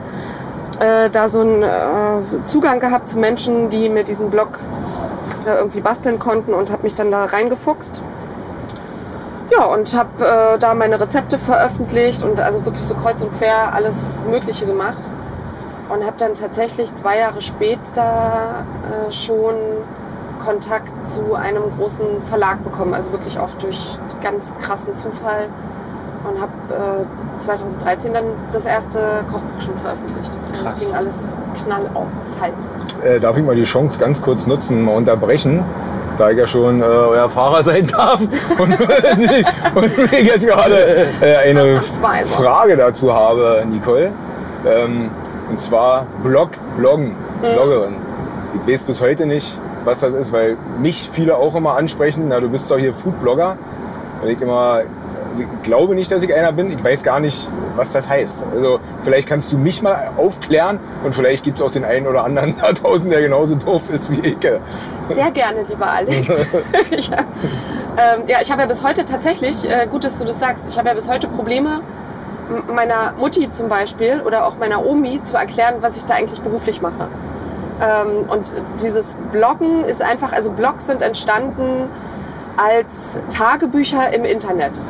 äh, 0.80 1.10
da 1.10 1.28
so 1.28 1.40
einen 1.40 1.62
äh, 1.62 2.44
Zugang 2.44 2.80
gehabt 2.80 3.08
zu 3.08 3.18
Menschen, 3.18 3.70
die 3.70 3.88
mir 3.88 4.04
diesen 4.04 4.30
Blog 4.30 4.58
äh, 5.46 5.56
irgendwie 5.56 5.80
basteln 5.80 6.18
konnten 6.18 6.54
und 6.54 6.70
habe 6.70 6.82
mich 6.82 6.94
dann 6.94 7.10
da 7.10 7.24
reingefuchst. 7.24 8.02
Ja, 9.52 9.64
und 9.64 9.94
habe 9.94 10.24
äh, 10.24 10.58
da 10.58 10.74
meine 10.74 11.00
Rezepte 11.00 11.38
veröffentlicht 11.38 12.22
und 12.22 12.40
also 12.40 12.64
wirklich 12.64 12.84
so 12.84 12.94
kreuz 12.94 13.20
und 13.22 13.32
quer 13.36 13.72
alles 13.74 14.24
Mögliche 14.28 14.66
gemacht. 14.66 15.10
Und 15.90 16.04
habe 16.04 16.16
dann 16.16 16.32
tatsächlich 16.34 16.94
zwei 16.94 17.18
Jahre 17.18 17.42
später 17.42 18.64
äh, 18.90 19.12
schon 19.12 19.54
Kontakt 20.44 21.08
zu 21.08 21.34
einem 21.34 21.62
großen 21.76 22.22
Verlag 22.22 22.64
bekommen. 22.64 22.94
Also 22.94 23.12
wirklich 23.12 23.38
auch 23.38 23.54
durch 23.56 23.98
ganz 24.22 24.52
krassen 24.60 24.94
Zufall. 24.94 25.50
Und 26.24 26.40
habe 26.40 27.04
äh, 27.04 27.38
2013 27.38 28.12
dann 28.14 28.24
das 28.50 28.64
erste 28.64 29.24
Kochbuch 29.30 29.60
schon 29.60 29.76
veröffentlicht. 29.76 30.32
Und 30.34 30.52
Krass. 30.54 30.74
das 30.74 30.80
ging 30.80 30.94
alles 30.94 31.36
knall 31.62 31.90
auf 31.94 32.08
Halb. 32.40 32.54
Äh, 33.04 33.20
darf 33.20 33.36
ich 33.36 33.44
mal 33.44 33.54
die 33.54 33.64
Chance 33.64 33.98
ganz 33.98 34.22
kurz 34.22 34.46
nutzen, 34.46 34.82
mal 34.82 34.96
unterbrechen? 34.96 35.64
Da 36.16 36.30
ich 36.30 36.38
ja 36.38 36.46
schon 36.46 36.80
äh, 36.80 36.84
euer 36.84 37.28
Fahrer 37.28 37.62
sein 37.62 37.86
darf 37.86 38.20
und, 38.58 38.80
und 39.74 40.12
ich 40.12 40.26
jetzt 40.26 40.46
gerade 40.46 41.06
äh, 41.20 41.36
eine. 41.48 41.80
Frage 41.80 42.76
dazu 42.76 43.12
habe, 43.12 43.64
Nicole. 43.68 44.12
Ähm, 44.66 45.10
und 45.50 45.58
zwar 45.58 46.06
Blog, 46.22 46.50
Bloggen, 46.78 47.14
Bloggerin. 47.42 47.96
Ich 48.54 48.72
weiß 48.72 48.84
bis 48.84 49.00
heute 49.00 49.26
nicht, 49.26 49.60
was 49.84 50.00
das 50.00 50.14
ist, 50.14 50.32
weil 50.32 50.56
mich 50.78 51.10
viele 51.12 51.36
auch 51.36 51.54
immer 51.54 51.76
ansprechen, 51.76 52.26
na 52.28 52.40
du 52.40 52.48
bist 52.48 52.70
doch 52.70 52.78
hier 52.78 52.94
Foodblogger. 52.94 53.56
Und 54.22 54.28
ich 54.28 54.40
immer, 54.40 54.82
also 55.34 55.42
ich 55.42 55.62
glaube 55.64 55.94
nicht, 55.96 56.12
dass 56.12 56.22
ich 56.22 56.32
einer 56.32 56.52
bin. 56.52 56.70
Ich 56.70 56.82
weiß 56.82 57.02
gar 57.02 57.18
nicht, 57.18 57.50
was 57.74 57.92
das 57.92 58.08
heißt. 58.08 58.44
Also 58.54 58.78
vielleicht 59.02 59.28
kannst 59.28 59.52
du 59.52 59.58
mich 59.58 59.82
mal 59.82 60.10
aufklären 60.16 60.78
und 61.02 61.12
vielleicht 61.14 61.42
gibt 61.44 61.58
es 61.58 61.62
auch 61.64 61.70
den 61.72 61.84
einen 61.84 62.06
oder 62.06 62.24
anderen 62.24 62.54
da 62.60 62.72
draußen, 62.72 63.10
der 63.10 63.20
genauso 63.20 63.56
doof 63.56 63.90
ist 63.90 64.10
wie 64.12 64.20
ich. 64.28 64.36
Sehr 65.08 65.30
gerne, 65.32 65.62
lieber 65.68 65.90
Alex. 65.90 66.28
ich, 66.90 67.10
hab- 67.10 67.26
ähm, 67.96 68.22
ja, 68.28 68.38
ich 68.40 68.50
habe 68.52 68.62
ja 68.62 68.68
bis 68.68 68.84
heute 68.84 69.04
tatsächlich, 69.04 69.68
äh, 69.68 69.86
gut, 69.88 70.04
dass 70.04 70.18
du 70.18 70.24
das 70.24 70.38
sagst, 70.38 70.66
ich 70.68 70.78
habe 70.78 70.88
ja 70.88 70.94
bis 70.94 71.08
heute 71.08 71.26
Probleme, 71.26 71.80
meiner 72.72 73.12
Mutti 73.18 73.50
zum 73.50 73.68
Beispiel 73.68 74.20
oder 74.24 74.46
auch 74.46 74.56
meiner 74.58 74.84
Omi 74.84 75.20
zu 75.22 75.36
erklären, 75.36 75.76
was 75.80 75.96
ich 75.96 76.04
da 76.04 76.14
eigentlich 76.14 76.40
beruflich 76.42 76.80
mache. 76.80 77.08
Ähm, 77.82 78.28
und 78.28 78.54
dieses 78.80 79.16
Bloggen 79.32 79.84
ist 79.84 80.00
einfach, 80.00 80.32
also 80.32 80.52
Blogs 80.52 80.86
sind 80.86 81.02
entstanden 81.02 81.88
als 82.56 83.18
Tagebücher 83.30 84.14
im 84.14 84.24
Internet, 84.24 84.80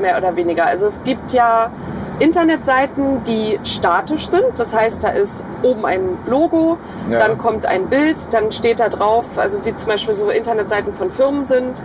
mehr 0.00 0.16
oder 0.16 0.36
weniger. 0.36 0.66
Also 0.66 0.86
es 0.86 1.02
gibt 1.04 1.32
ja 1.32 1.70
Internetseiten, 2.18 3.22
die 3.24 3.58
statisch 3.64 4.28
sind. 4.28 4.58
Das 4.58 4.74
heißt, 4.74 5.04
da 5.04 5.08
ist 5.08 5.44
oben 5.62 5.84
ein 5.84 6.18
Logo, 6.26 6.78
Ja. 7.10 7.18
dann 7.18 7.36
kommt 7.38 7.66
ein 7.66 7.86
Bild, 7.88 8.32
dann 8.32 8.50
steht 8.52 8.80
da 8.80 8.88
drauf, 8.88 9.24
also 9.36 9.64
wie 9.64 9.74
zum 9.74 9.90
Beispiel 9.90 10.14
so 10.14 10.30
Internetseiten 10.30 10.94
von 10.94 11.10
Firmen 11.10 11.44
sind. 11.44 11.82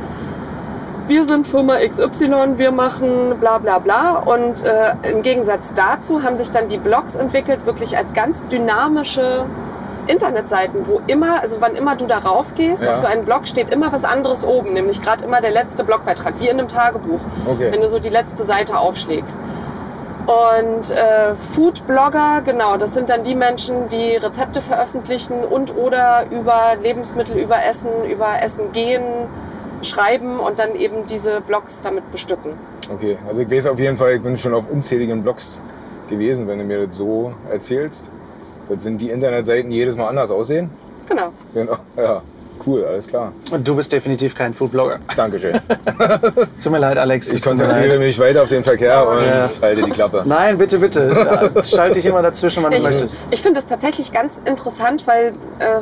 Wir 1.07 1.25
sind 1.25 1.47
Firma 1.47 1.77
XY, 1.85 2.57
wir 2.57 2.71
machen 2.71 3.35
bla 3.41 3.57
bla 3.57 3.79
bla. 3.79 4.19
Und 4.23 4.63
äh, 4.63 4.93
im 5.11 5.21
Gegensatz 5.21 5.73
dazu 5.73 6.23
haben 6.23 6.37
sich 6.37 6.51
dann 6.51 6.69
die 6.69 6.77
Blogs 6.77 7.15
entwickelt, 7.15 7.65
wirklich 7.65 7.97
als 7.97 8.13
ganz 8.13 8.47
dynamische 8.47 9.45
Internetseiten, 10.07 10.87
wo 10.87 11.01
immer, 11.07 11.41
also 11.41 11.57
wann 11.59 11.75
immer 11.75 11.95
du 11.95 12.05
darauf 12.05 12.55
gehst, 12.55 12.83
Ja. 12.83 12.91
auf 12.91 12.97
so 12.97 13.07
einen 13.07 13.25
Blog 13.25 13.47
steht 13.47 13.69
immer 13.69 13.91
was 13.91 14.03
anderes 14.03 14.45
oben, 14.45 14.73
nämlich 14.73 15.01
gerade 15.01 15.23
immer 15.25 15.41
der 15.41 15.51
letzte 15.51 15.83
Blogbeitrag, 15.83 16.35
wie 16.39 16.47
in 16.47 16.59
einem 16.59 16.67
Tagebuch, 16.67 17.19
Okay. 17.47 17.71
wenn 17.71 17.81
du 17.81 17.87
so 17.87 17.99
die 17.99 18.09
letzte 18.09 18.43
Seite 18.45 18.77
aufschlägst. 18.77 19.37
Und 20.27 20.91
äh, 20.91 21.33
Foodblogger, 21.35 22.41
genau, 22.45 22.77
das 22.77 22.93
sind 22.93 23.09
dann 23.09 23.23
die 23.23 23.33
Menschen, 23.35 23.87
die 23.89 24.15
Rezepte 24.15 24.61
veröffentlichen 24.61 25.43
und 25.43 25.75
oder 25.75 26.25
über 26.29 26.75
Lebensmittel, 26.81 27.37
über 27.37 27.63
Essen, 27.65 27.89
über 28.09 28.41
Essen 28.41 28.71
gehen, 28.71 29.03
schreiben 29.81 30.39
und 30.39 30.59
dann 30.59 30.75
eben 30.75 31.07
diese 31.07 31.41
Blogs 31.41 31.81
damit 31.81 32.11
bestücken. 32.11 32.53
Okay, 32.93 33.17
also 33.27 33.41
ich 33.41 33.49
weiß 33.49 33.65
auf 33.67 33.79
jeden 33.79 33.97
Fall, 33.97 34.13
ich 34.13 34.21
bin 34.21 34.37
schon 34.37 34.53
auf 34.53 34.65
unzähligen 34.71 35.23
Blogs 35.23 35.59
gewesen, 36.07 36.47
wenn 36.47 36.59
du 36.59 36.65
mir 36.65 36.85
das 36.85 36.95
so 36.95 37.33
erzählst. 37.51 38.11
Das 38.69 38.83
sind 38.83 38.99
die 38.99 39.09
Internetseiten, 39.09 39.69
die 39.69 39.77
jedes 39.77 39.95
Mal 39.95 40.07
anders 40.07 40.31
aussehen. 40.31 40.69
Genau. 41.09 41.33
Genau. 41.53 41.77
Ja, 41.97 42.21
cool, 42.65 42.85
alles 42.85 43.07
klar. 43.07 43.33
Und 43.51 43.67
du 43.67 43.75
bist 43.75 43.91
definitiv 43.91 44.33
kein 44.35 44.53
Foodblogger. 44.53 44.99
Dankeschön. 45.15 45.59
Tut 46.63 46.71
mir 46.71 46.77
leid, 46.79 46.97
Alex. 46.97 47.33
Ich 47.33 47.41
konzentriere 47.41 47.97
mich 47.99 48.17
weiter 48.19 48.43
auf 48.43 48.49
den 48.49 48.63
Verkehr 48.63 49.01
Sorry. 49.03 49.17
und 49.17 49.25
Ja. 49.25 49.49
halte 49.61 49.81
die 49.83 49.89
Klappe. 49.91 50.23
Nein, 50.25 50.57
bitte, 50.57 50.79
bitte. 50.79 51.11
Schalte 51.63 51.95
dich 51.95 52.05
immer 52.05 52.21
dazwischen, 52.21 52.63
wann 52.63 52.71
du 52.71 52.77
Ich, 52.77 52.83
möchtest. 52.83 53.17
ich 53.31 53.41
finde 53.41 53.59
das 53.59 53.69
tatsächlich 53.69 54.11
ganz 54.13 54.39
interessant, 54.45 55.05
weil 55.05 55.33
äh, 55.59 55.79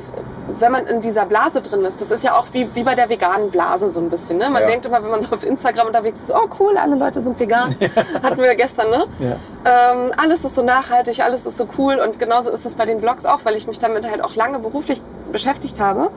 wenn 0.62 0.72
man 0.72 0.88
in 0.88 1.02
dieser 1.02 1.26
Blase 1.26 1.62
drin 1.62 1.84
ist, 1.86 2.00
das 2.02 2.12
ist 2.12 2.24
ja 2.24 2.34
auch 2.34 2.46
wie, 2.52 2.74
wie 2.76 2.84
bei 2.84 2.96
der 2.96 3.10
veganen 3.10 3.50
Blase 3.52 3.90
so 3.90 4.00
ein 4.00 4.10
bisschen. 4.10 4.38
Ne? 4.38 4.50
Man 4.50 4.62
Ja. 4.64 4.68
denkt 4.68 4.86
immer, 4.86 5.02
wenn 5.04 5.12
man 5.12 5.22
so 5.22 5.34
auf 5.36 5.44
Instagram 5.44 5.88
unterwegs 5.88 6.20
ist, 6.20 6.32
oh 6.32 6.48
cool, 6.60 6.78
alle 6.78 6.96
Leute 6.96 7.22
sind 7.22 7.40
vegan. 7.40 7.76
Hatten 8.24 8.38
wir 8.38 8.48
ja 8.48 8.54
gestern, 8.54 8.90
ne? 8.90 9.04
Ja. 9.20 9.92
Ähm, 9.94 10.12
alles 10.18 10.46
ist 10.46 10.56
so 10.56 10.64
nachhaltig, 10.64 11.22
alles 11.24 11.46
ist 11.46 11.58
so 11.58 11.68
cool 11.78 11.96
und 12.04 12.20
genauso 12.20 12.50
ist 12.52 12.66
es 12.66 12.76
bei 12.76 12.86
den 12.86 13.00
Blogs 13.02 13.26
auch, 13.26 13.40
weil 13.44 13.56
ich 13.56 13.68
mich 13.68 13.80
damit 13.80 14.10
halt 14.10 14.24
auch 14.24 14.36
lange 14.36 14.60
beruflich 14.60 15.02
beschäftigt 15.32 15.80
habe. 15.80 16.10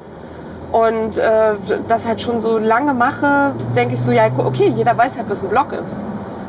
Und 0.72 1.18
äh, 1.18 1.54
das 1.86 2.06
halt 2.08 2.22
schon 2.22 2.40
so 2.40 2.56
lange 2.56 2.94
mache, 2.94 3.52
denke 3.76 3.94
ich 3.94 4.00
so, 4.00 4.10
ja, 4.10 4.24
okay, 4.38 4.72
jeder 4.74 4.96
weiß 4.96 5.18
halt, 5.18 5.28
was 5.28 5.42
ein 5.42 5.48
Blog 5.50 5.72
ist. 5.72 5.98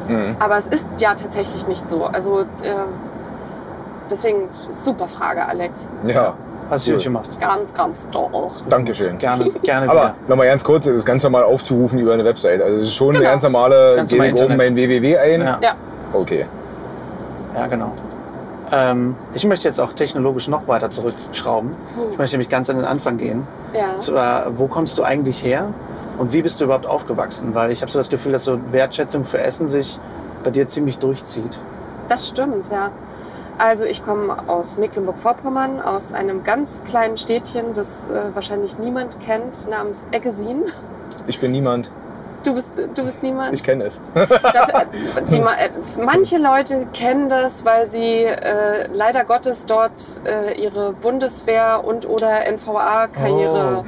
Mhm. 0.08 0.38
Aber 0.40 0.58
es 0.58 0.68
ist 0.68 0.88
ja 1.00 1.14
tatsächlich 1.14 1.68
nicht 1.68 1.90
so. 1.90 2.06
Also 2.06 2.42
äh, 2.42 2.46
deswegen 4.10 4.50
super 4.70 5.08
Frage, 5.08 5.46
Alex. 5.46 5.90
Ja, 6.08 6.36
Hast 6.70 6.88
du 6.88 6.92
Cool. 6.92 6.98
gut 6.98 7.04
gemacht. 7.04 7.40
Ganz, 7.40 7.74
ganz 7.74 8.08
toll. 8.12 8.30
Dankeschön. 8.70 9.18
Gerne, 9.18 9.50
gerne 9.64 9.90
Aber 9.90 10.00
wieder. 10.00 10.16
nochmal 10.28 10.48
ganz 10.48 10.64
kurz, 10.64 10.86
das 10.86 10.94
ist 10.96 11.06
ganz 11.06 11.24
normal 11.24 11.44
aufzurufen 11.44 12.00
über 12.00 12.14
eine 12.14 12.26
Website. 12.26 12.62
Also 12.62 12.78
es 12.78 12.84
ist 12.84 12.94
schon 12.96 13.10
eine 13.10 13.20
Genau. 13.20 13.32
ganz 13.32 13.44
normale, 13.44 14.04
gebe 14.08 14.28
ich 14.28 14.42
oben 14.42 14.58
mein 14.58 14.76
www 14.76 15.18
ein. 15.18 15.42
Ja. 15.42 15.60
Ja, 15.62 15.76
Okay. 16.14 16.46
Ja, 17.56 17.68
genau. 17.68 17.92
Ähm, 18.72 19.16
ich 19.34 19.46
möchte 19.46 19.68
jetzt 19.68 19.80
auch 19.80 19.94
technologisch 19.94 20.48
noch 20.48 20.68
weiter 20.68 20.90
zurückschrauben. 20.90 21.72
Ich 22.12 22.18
möchte 22.18 22.36
nämlich 22.36 22.50
ganz 22.50 22.70
an 22.70 22.78
den 22.78 22.86
Anfang 22.86 23.18
gehen. 23.18 23.46
ja. 23.74 23.98
Zwar, 24.00 24.58
wo 24.58 24.68
kommst 24.68 24.98
du 24.98 25.04
eigentlich 25.04 25.44
her 25.44 25.66
und 26.18 26.34
wie 26.34 26.42
bist 26.42 26.60
du 26.60 26.66
überhaupt 26.66 26.86
aufgewachsen? 26.88 27.54
Weil 27.54 27.72
ich 27.72 27.82
habe 27.82 27.92
so 27.92 28.00
das 28.00 28.10
Gefühl, 28.10 28.32
dass 28.32 28.46
so 28.46 28.60
Wertschätzung 28.72 29.26
für 29.26 29.40
Essen 29.42 29.68
sich 29.70 30.00
bei 30.44 30.50
dir 30.50 30.66
ziemlich 30.68 30.98
durchzieht. 30.98 31.60
Das 32.08 32.28
stimmt, 32.30 32.70
ja. 32.72 32.90
Also 33.58 33.86
ich 33.86 34.04
komme 34.04 34.38
aus 34.48 34.78
Mecklenburg-Vorpommern, 34.78 35.80
aus 35.82 36.14
einem 36.14 36.44
ganz 36.44 36.82
kleinen 36.86 37.18
Städtchen, 37.18 37.74
das 37.74 38.10
äh, 38.10 38.34
wahrscheinlich 38.34 38.78
niemand 38.80 39.20
kennt, 39.20 39.70
namens 39.70 40.08
Eggesin. 40.12 40.64
Ich 41.28 41.40
bin 41.40 41.52
niemand. 41.52 41.90
Du 42.44 42.54
bist, 42.54 42.74
du 42.78 43.04
bist 43.04 43.24
niemand? 43.24 43.54
Ich 43.54 43.64
kenne 43.64 43.86
es. 43.86 44.02
Das, 44.14 44.70
äh, 44.70 44.86
die, 45.32 45.38
äh, 45.38 45.70
manche 46.04 46.38
Leute 46.38 46.88
kennen 46.94 47.30
das, 47.30 47.64
weil 47.64 47.88
sie 47.88 48.24
äh, 48.26 48.88
leider 48.92 49.24
Gottes 49.24 49.66
dort 49.66 50.20
äh, 50.26 50.54
ihre 50.62 50.92
Bundeswehr 50.92 51.84
und 51.86 52.08
oder 52.08 52.46
NVA-Karriere, 52.52 53.86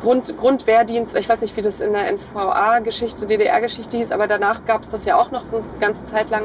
Grund, 0.00 0.36
Grundwehrdienst, 0.38 1.16
ich 1.16 1.28
weiß 1.28 1.40
nicht, 1.40 1.56
wie 1.56 1.62
das 1.62 1.80
in 1.80 1.92
der 1.92 2.12
NVA-Geschichte, 2.12 3.26
DDR-Geschichte 3.26 3.96
hieß, 3.96 4.12
aber 4.12 4.28
danach 4.28 4.64
gab 4.66 4.82
es 4.82 4.88
das 4.88 5.04
ja 5.04 5.16
auch 5.16 5.32
noch 5.32 5.42
eine 5.52 5.62
ganze 5.80 6.04
Zeit 6.04 6.30
lang. 6.30 6.44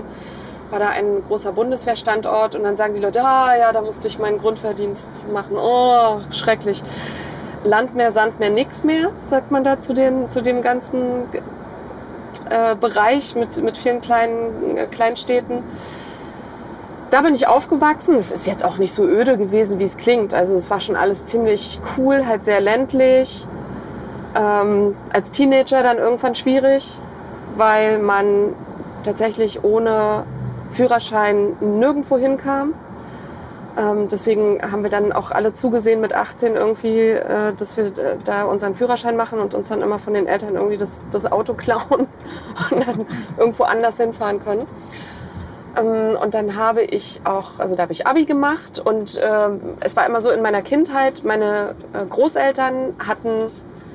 War 0.72 0.80
da 0.80 0.90
ein 0.90 1.24
großer 1.28 1.52
Bundeswehrstandort 1.52 2.56
und 2.56 2.64
dann 2.64 2.76
sagen 2.76 2.96
die 2.96 3.02
Leute, 3.02 3.24
ah 3.24 3.56
ja, 3.56 3.72
da 3.72 3.82
musste 3.82 4.08
ich 4.08 4.18
meinen 4.20 4.40
Grundwehrdienst 4.40 5.32
machen. 5.32 5.58
Oh, 5.58 6.22
schrecklich. 6.32 6.84
Land 7.64 7.96
mehr, 7.96 8.12
Sand 8.12 8.40
mehr, 8.40 8.50
nix 8.50 8.84
mehr, 8.84 9.12
sagt 9.24 9.52
man 9.52 9.64
da 9.64 9.80
zu, 9.80 9.94
den, 9.94 10.30
zu 10.30 10.42
dem 10.42 10.62
ganzen 10.62 11.24
äh, 12.50 12.76
Bereich 12.76 13.36
mit, 13.36 13.62
mit 13.64 13.78
vielen 13.78 14.02
kleinen 14.02 14.78
äh, 14.78 14.88
Kleinstädten. 14.88 15.64
Da 17.10 17.22
bin 17.22 17.34
ich 17.34 17.48
aufgewachsen. 17.48 18.18
Das 18.18 18.32
ist 18.32 18.48
jetzt 18.48 18.64
auch 18.64 18.78
nicht 18.78 18.94
so 18.94 19.04
öde 19.04 19.38
gewesen, 19.38 19.80
wie 19.80 19.84
es 19.84 19.98
klingt. 19.98 20.34
Also 20.34 20.56
es 20.56 20.70
war 20.70 20.80
schon 20.80 20.96
alles 20.96 21.26
ziemlich 21.26 21.80
cool, 21.98 22.26
halt 22.26 22.44
sehr 22.44 22.62
ländlich. 22.62 23.48
Ähm, 24.36 24.96
als 25.14 25.32
Teenager 25.32 25.82
dann 25.82 25.98
irgendwann 25.98 26.36
schwierig, 26.36 26.94
weil 27.56 28.00
man 28.00 28.54
tatsächlich 29.04 29.64
ohne 29.64 30.26
Führerschein 30.76 31.56
nirgendwo 31.62 32.18
hinkam. 32.18 32.74
Ähm, 33.78 34.08
deswegen 34.10 34.60
haben 34.62 34.84
wir 34.84 34.90
dann 34.90 35.12
auch 35.12 35.32
alle 35.32 35.54
zugesehen 35.54 36.00
mit 36.00 36.14
18 36.14 36.56
irgendwie, 36.56 37.10
äh, 37.10 37.54
dass 37.54 37.76
wir 37.76 37.86
äh, 37.86 38.18
da 38.24 38.44
unseren 38.44 38.76
Führerschein 38.76 39.18
machen 39.18 39.40
und 39.40 39.54
uns 39.54 39.70
dann 39.70 39.82
immer 39.82 40.00
von 40.00 40.14
den 40.14 40.28
Eltern 40.28 40.56
irgendwie 40.56 40.78
das, 40.78 41.06
das 41.12 41.30
Auto 41.30 41.54
klauen 41.58 42.08
und 42.72 42.88
dann 42.88 43.06
irgendwo 43.38 43.64
anders 43.64 43.98
hinfahren 43.98 44.44
können. 44.44 44.66
Ähm, 45.78 46.18
und 46.22 46.34
dann 46.34 46.56
habe 46.56 46.84
ich 46.84 47.22
auch, 47.26 47.60
also 47.60 47.76
da 47.76 47.84
habe 47.84 47.92
ich 47.92 48.08
Abi 48.08 48.26
gemacht 48.26 48.80
und 48.80 49.20
ähm, 49.22 49.60
es 49.82 49.96
war 49.96 50.06
immer 50.06 50.22
so 50.22 50.32
in 50.32 50.42
meiner 50.42 50.62
Kindheit, 50.62 51.24
meine 51.26 51.76
äh, 51.94 52.06
Großeltern 52.06 52.96
hatten 53.06 53.52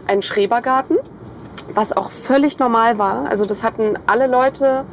einen 0.06 0.22
Schrebergarten, 0.22 0.98
was 1.72 1.96
auch 1.96 2.10
völlig 2.10 2.58
normal 2.58 2.98
war. 2.98 3.28
Also 3.30 3.46
das 3.46 3.62
hatten 3.62 3.98
alle 4.06 4.26
Leute, 4.26 4.84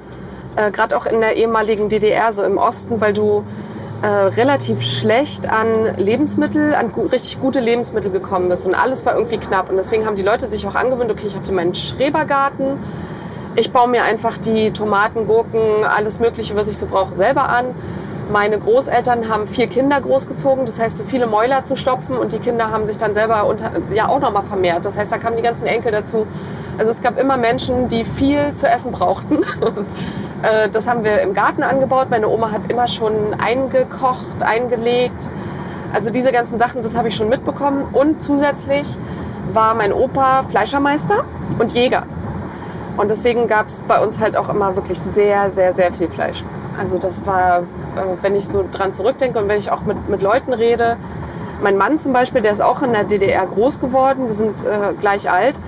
äh, 0.57 0.71
gerade 0.71 0.97
auch 0.97 1.05
in 1.05 1.21
der 1.21 1.35
ehemaligen 1.35 1.87
DDR, 1.87 2.33
so 2.33 2.43
im 2.43 2.57
Osten, 2.57 2.99
weil 2.99 3.13
du 3.13 3.45
äh, 4.01 4.07
relativ 4.07 4.81
schlecht 4.81 5.49
an 5.49 5.95
Lebensmittel, 5.97 6.75
an 6.75 6.91
gu 6.91 7.03
richtig 7.03 7.39
gute 7.39 7.59
Lebensmittel 7.59 8.11
gekommen 8.11 8.49
bist 8.49 8.65
und 8.65 8.75
alles 8.75 9.05
war 9.05 9.15
irgendwie 9.15 9.37
knapp. 9.37 9.69
Und 9.69 9.77
deswegen 9.77 10.05
haben 10.05 10.15
die 10.15 10.23
Leute 10.23 10.45
sich 10.47 10.67
auch 10.67 10.75
angewöhnt, 10.75 11.11
okay, 11.11 11.27
ich 11.27 11.35
habe 11.35 11.45
hier 11.45 11.53
meinen 11.53 11.73
Schrebergarten, 11.73 12.79
ich 13.55 13.71
baue 13.71 13.87
mir 13.89 14.03
einfach 14.03 14.37
die 14.37 14.71
Tomaten, 14.71 15.25
Gurken, 15.25 15.83
alles 15.83 16.19
Mögliche, 16.19 16.55
was 16.55 16.67
ich 16.67 16.77
so 16.77 16.85
brauche, 16.85 17.15
selber 17.15 17.49
an. 17.49 17.65
Meine 18.31 18.59
Großeltern 18.59 19.29
haben 19.29 19.47
vier 19.47 19.67
Kinder 19.67 20.01
großgezogen, 20.01 20.65
das 20.65 20.79
heißt, 20.79 21.03
viele 21.07 21.27
Mäuler 21.27 21.63
zu 21.63 21.75
stopfen 21.75 22.17
und 22.17 22.33
die 22.33 22.39
Kinder 22.39 22.71
haben 22.71 22.85
sich 22.85 22.97
dann 22.97 23.13
selber 23.13 23.45
unter, 23.45 23.71
ja 23.93 24.09
auch 24.09 24.19
nochmal 24.19 24.43
vermehrt. 24.43 24.85
Das 24.85 24.97
heißt, 24.97 25.11
da 25.11 25.17
kamen 25.17 25.37
die 25.37 25.43
ganzen 25.43 25.65
Enkel 25.65 25.91
dazu. 25.91 26.27
Also 26.77 26.91
es 26.91 27.01
gab 27.01 27.19
immer 27.19 27.37
Menschen, 27.37 27.87
die 27.87 28.05
viel 28.05 28.53
zu 28.55 28.67
essen 28.67 28.91
brauchten. 28.91 29.39
Äh, 30.43 30.69
das 30.69 30.87
haben 30.87 31.03
wir 31.03 31.21
im 31.21 31.33
Garten 31.33 31.63
angebaut. 31.63 32.11
Meine 32.11 32.27
Oma 32.29 32.51
hat 32.51 32.69
immer 32.69 32.87
schon 32.87 33.33
eingekocht, 33.43 34.43
eingelegt. 34.43 35.31
Also 35.91 36.11
diese 36.11 36.31
ganzen 36.31 36.59
Sachen, 36.59 36.83
das 36.83 36.95
habe 36.95 37.07
ich 37.07 37.15
schon 37.15 37.27
mitbekommen. 37.27 37.87
Und 37.91 38.21
zusätzlich 38.21 38.99
war 39.51 39.73
mein 39.73 39.91
Opa 39.91 40.43
Fleischermeister 40.47 41.23
und 41.57 41.73
Jäger. 41.73 42.03
Und 42.97 43.09
deswegen 43.09 43.47
gab 43.47 43.65
es 43.65 43.81
bei 43.81 43.99
uns 43.99 44.19
halt 44.19 44.37
auch 44.37 44.49
immer 44.49 44.75
wirklich 44.75 44.99
sehr, 44.99 45.49
sehr, 45.49 45.73
sehr 45.73 45.91
viel 45.91 46.07
Fleisch. 46.07 46.43
Also 46.79 46.99
das 46.99 47.25
war, 47.25 47.61
äh, 47.61 47.63
wenn 48.21 48.35
ich 48.35 48.47
so 48.47 48.63
dran 48.71 48.93
zurückdenke 48.93 49.39
und 49.39 49.47
wenn 49.47 49.57
ich 49.57 49.71
auch 49.71 49.81
mit, 49.81 50.07
mit 50.07 50.21
Leuten 50.21 50.53
rede, 50.53 50.97
mein 51.61 51.77
Mann 51.77 51.97
zum 51.97 52.13
Beispiel, 52.13 52.41
der 52.41 52.51
ist 52.51 52.61
auch 52.61 52.83
in 52.83 52.93
der 52.93 53.03
DDR 53.03 53.45
groß 53.47 53.79
geworden, 53.79 54.27
wir 54.27 54.33
sind 54.33 54.63
äh, 54.63 54.93
gleich 54.99 55.29
alt. 55.29 55.59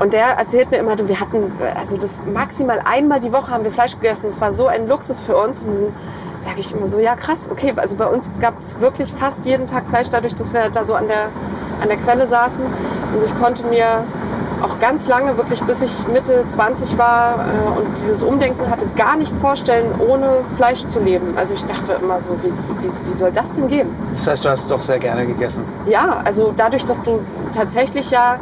Und 0.00 0.12
der 0.12 0.26
erzählt 0.38 0.70
mir 0.70 0.78
immer, 0.78 0.96
du, 0.96 1.08
wir 1.08 1.20
hatten, 1.20 1.50
also 1.74 1.96
das 1.96 2.18
maximal 2.32 2.82
einmal 2.84 3.20
die 3.20 3.32
Woche 3.32 3.50
haben 3.50 3.64
wir 3.64 3.72
Fleisch 3.72 3.94
gegessen. 3.94 4.26
Das 4.26 4.40
war 4.40 4.52
so 4.52 4.66
ein 4.66 4.86
Luxus 4.88 5.20
für 5.20 5.36
uns. 5.36 5.64
Und 5.64 5.74
dann 5.74 5.94
sage 6.38 6.60
ich 6.60 6.72
immer 6.72 6.86
so, 6.86 6.98
ja 6.98 7.16
krass, 7.16 7.48
okay, 7.50 7.72
also 7.76 7.96
bei 7.96 8.06
uns 8.06 8.30
gab 8.40 8.60
es 8.60 8.78
wirklich 8.80 9.12
fast 9.12 9.46
jeden 9.46 9.66
Tag 9.66 9.88
Fleisch, 9.88 10.08
dadurch, 10.10 10.34
dass 10.34 10.52
wir 10.52 10.68
da 10.68 10.84
so 10.84 10.94
an 10.94 11.08
der, 11.08 11.30
an 11.80 11.88
der 11.88 11.96
Quelle 11.96 12.26
saßen. 12.26 12.64
Und 12.64 13.24
ich 13.24 13.34
konnte 13.38 13.64
mir 13.64 14.04
auch 14.62 14.78
ganz 14.80 15.06
lange, 15.06 15.36
wirklich 15.36 15.62
bis 15.62 15.82
ich 15.82 16.08
Mitte 16.08 16.44
20 16.48 16.96
war 16.96 17.46
äh, 17.46 17.78
und 17.78 17.96
dieses 17.96 18.22
Umdenken 18.22 18.70
hatte, 18.70 18.86
gar 18.96 19.16
nicht 19.16 19.36
vorstellen, 19.36 19.94
ohne 20.00 20.44
Fleisch 20.56 20.86
zu 20.88 21.00
leben. 21.00 21.34
Also 21.36 21.54
ich 21.54 21.64
dachte 21.64 21.98
immer 22.02 22.18
so, 22.18 22.30
wie, 22.42 22.52
wie, 22.52 23.08
wie 23.08 23.12
soll 23.12 23.32
das 23.32 23.52
denn 23.52 23.68
gehen? 23.68 23.94
Das 24.10 24.26
heißt, 24.26 24.44
du 24.44 24.48
hast 24.48 24.62
es 24.64 24.68
doch 24.68 24.80
sehr 24.80 24.98
gerne 24.98 25.26
gegessen. 25.26 25.64
Ja, 25.86 26.22
also 26.24 26.52
dadurch, 26.56 26.84
dass 26.84 27.02
du 27.02 27.20
tatsächlich 27.52 28.10
ja 28.10 28.38